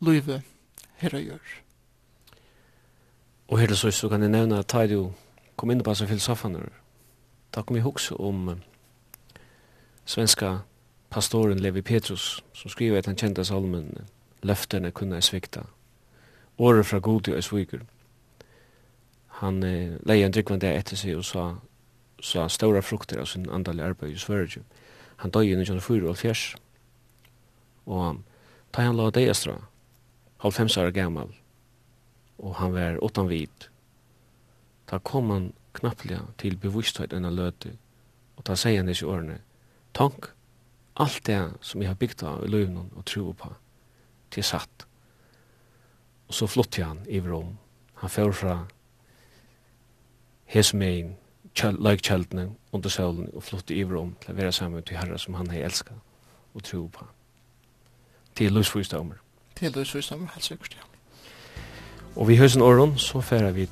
livet 0.00 0.42
herra 1.02 1.20
gjør. 1.20 1.63
Og 3.54 3.60
helt 3.60 3.78
så 3.78 3.90
så 3.90 4.08
kan 4.08 4.22
jag 4.22 4.30
nämna 4.30 4.58
att 4.58 4.68
Taido 4.68 5.12
kom 5.56 5.70
inn 5.70 5.82
på 5.82 5.94
så 5.94 6.06
filosoferna. 6.06 6.58
Da 7.50 7.62
kom 7.62 7.76
jeg 7.76 7.82
ihåg 7.82 7.98
om 8.18 8.48
um, 8.48 8.60
svenska 10.04 10.58
pastoren 11.10 11.58
Levi 11.58 11.82
Petrus 11.82 12.44
som 12.52 12.70
skriver 12.70 12.98
at 12.98 13.06
han 13.06 13.16
kjente 13.16 13.44
salmen 13.44 14.06
«Løfterne 14.42 14.90
kunne 14.90 15.14
jeg 15.14 15.22
svikta. 15.22 15.60
Året 16.58 16.86
fra 16.86 16.98
god 16.98 17.20
til 17.20 17.34
jeg 17.34 17.44
sviker. 17.44 17.78
Han 19.28 19.62
eh, 19.62 19.98
leie 20.06 20.26
en 20.26 20.32
drikkvande 20.32 20.74
etter 20.74 20.96
seg 20.96 21.16
og 21.16 21.24
sa, 21.24 21.54
sa 22.22 22.48
stora 22.48 22.82
frukter 22.82 23.20
av 23.20 23.26
sin 23.26 23.50
andalige 23.50 23.84
arbeid 23.86 24.12
i 24.12 24.18
Sverige. 24.18 24.62
Han 25.16 25.30
døg 25.30 25.46
i 25.46 25.54
1904 25.54 26.08
og 26.08 26.16
fjers. 26.16 26.56
Og 27.86 28.20
da 28.74 28.82
han 28.82 28.96
la 28.96 29.10
deg 29.10 29.30
estra, 29.30 29.54
halvfems 30.38 30.76
år 30.76 30.90
gammal, 30.90 31.30
og 32.38 32.56
han 32.58 32.74
var 32.74 32.98
utan 33.02 33.28
vid. 33.28 33.68
Ta 34.86 34.98
kom 34.98 35.30
han 35.30 35.52
knapplega 35.74 36.22
til 36.38 36.56
bevussthet 36.60 37.12
enn 37.12 37.28
løte, 37.34 37.74
og 38.36 38.44
ta 38.46 38.56
sier 38.58 38.82
han 38.82 38.90
disse 38.90 39.06
årene, 39.06 39.40
Tank, 39.94 40.32
alt 40.98 41.20
det 41.26 41.38
som 41.62 41.82
jeg 41.82 41.90
har 41.90 41.98
bygd 41.98 42.22
av 42.26 42.44
i 42.44 42.50
løvnen 42.50 42.90
og 42.98 43.04
tro 43.06 43.32
på, 43.38 43.50
til 44.34 44.44
satt. 44.46 44.86
Og 46.28 46.34
så 46.34 46.48
flott 46.50 46.78
han 46.82 47.04
i 47.06 47.20
Rom. 47.20 47.54
Han 48.02 48.10
fyr 48.10 48.32
fra 48.34 48.56
Hesmein, 50.50 51.14
løykjeldene 51.54 52.48
under 52.72 52.90
sølen, 52.90 53.30
og 53.34 53.42
flott 53.46 53.70
i 53.70 53.84
Rom 53.86 54.16
til 54.22 54.34
å 54.34 54.38
være 54.38 54.52
sammen 54.52 54.82
til 54.82 54.98
Herre 54.98 55.18
som 55.18 55.38
han 55.38 55.50
har 55.54 55.68
elsket 55.68 56.00
og 56.54 56.66
tro 56.66 56.86
på. 56.90 57.06
Til 58.34 58.52
løsfyrstømmer. 58.54 59.22
Til 59.54 59.72
løsfyrstømmer, 59.74 60.34
helt 60.34 60.44
sikkert, 60.44 60.74
ja. 60.74 60.93
Og 62.16 62.28
vi 62.28 62.36
høysen 62.36 62.62
åren, 62.62 62.98
så 62.98 63.20
færa 63.20 63.50
vi 63.50 63.68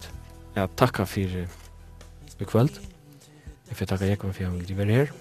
ja, 0.57 0.67
takka 0.77 1.05
for 1.05 1.21
i 2.41 2.45
kveld. 2.45 2.81
Jeg 3.69 3.77
får 3.77 3.87
takka 3.87 4.07
Jekvann 4.07 4.35
for 4.35 4.45
han 4.45 4.59
vil 4.59 4.77
være 4.77 4.93
her, 4.93 5.13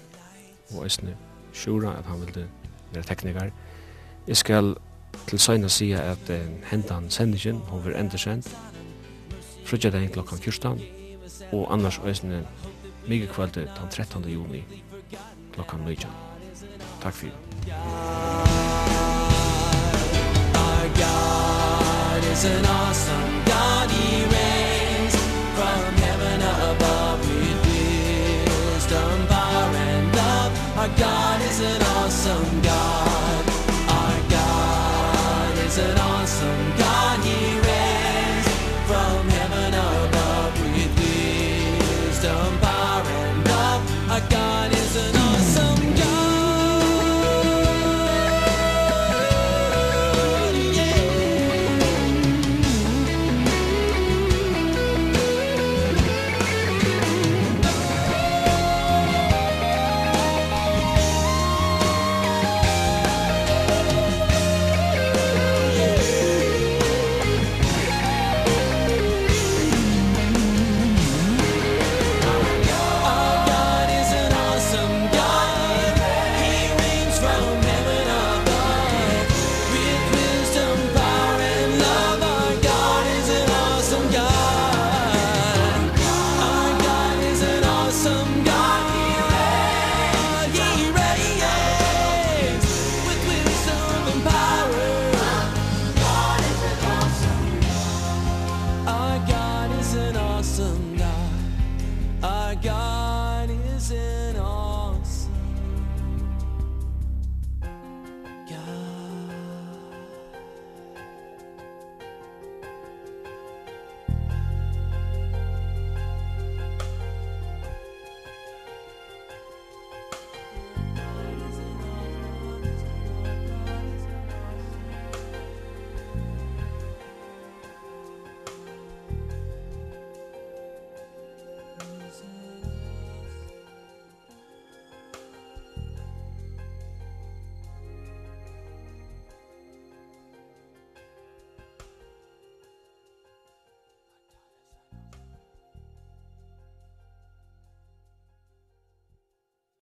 og 0.70 0.76
jeg 0.76 0.84
Østene 0.84 1.16
Sjura 1.52 1.98
at 1.98 2.04
han 2.04 2.20
vil 2.20 2.46
være 2.92 3.04
teknikar. 3.04 3.50
Jeg 4.26 4.36
skal 4.36 4.74
til 5.26 5.38
søgna 5.38 5.68
si 5.68 5.92
at 5.92 6.30
eh, 6.30 6.50
hentan 6.64 7.10
sendingen, 7.10 7.62
hun 7.68 7.84
vil 7.84 7.96
enda 7.96 8.16
sendt, 8.16 8.56
frutja 9.64 9.90
dagen 9.90 10.10
klokkan 10.10 10.38
14, 10.38 10.82
og 11.52 11.72
annars 11.74 11.98
jeg 11.98 12.10
Østene 12.10 12.46
mye 13.08 13.26
kveld 13.26 13.54
den 13.54 13.90
13. 13.90 14.24
juni 14.24 14.64
klokkan 15.54 15.80
19. 15.86 16.10
Takk 17.02 17.14
for. 17.14 17.26
Our 20.54 20.88
God 20.96 21.41
is 22.32 22.44
an 22.46 22.64
awesome 22.64 23.44
God 23.44 23.90
he 23.90 24.24
reigns 24.24 25.14
From 25.56 25.82
heaven 26.04 26.40
above 26.70 27.20
with 27.28 27.58
wisdom, 27.66 29.26
power 29.26 29.76
and 29.76 30.06
love. 30.16 30.52
Our 30.78 30.88
God 30.98 31.42
is 31.42 31.60
an 31.60 31.82
awesome 31.96 32.62
God. 32.62 33.44
Our 34.00 34.18
God 34.30 35.58
is 35.66 35.76
an 35.76 35.98
awesome 35.98 36.81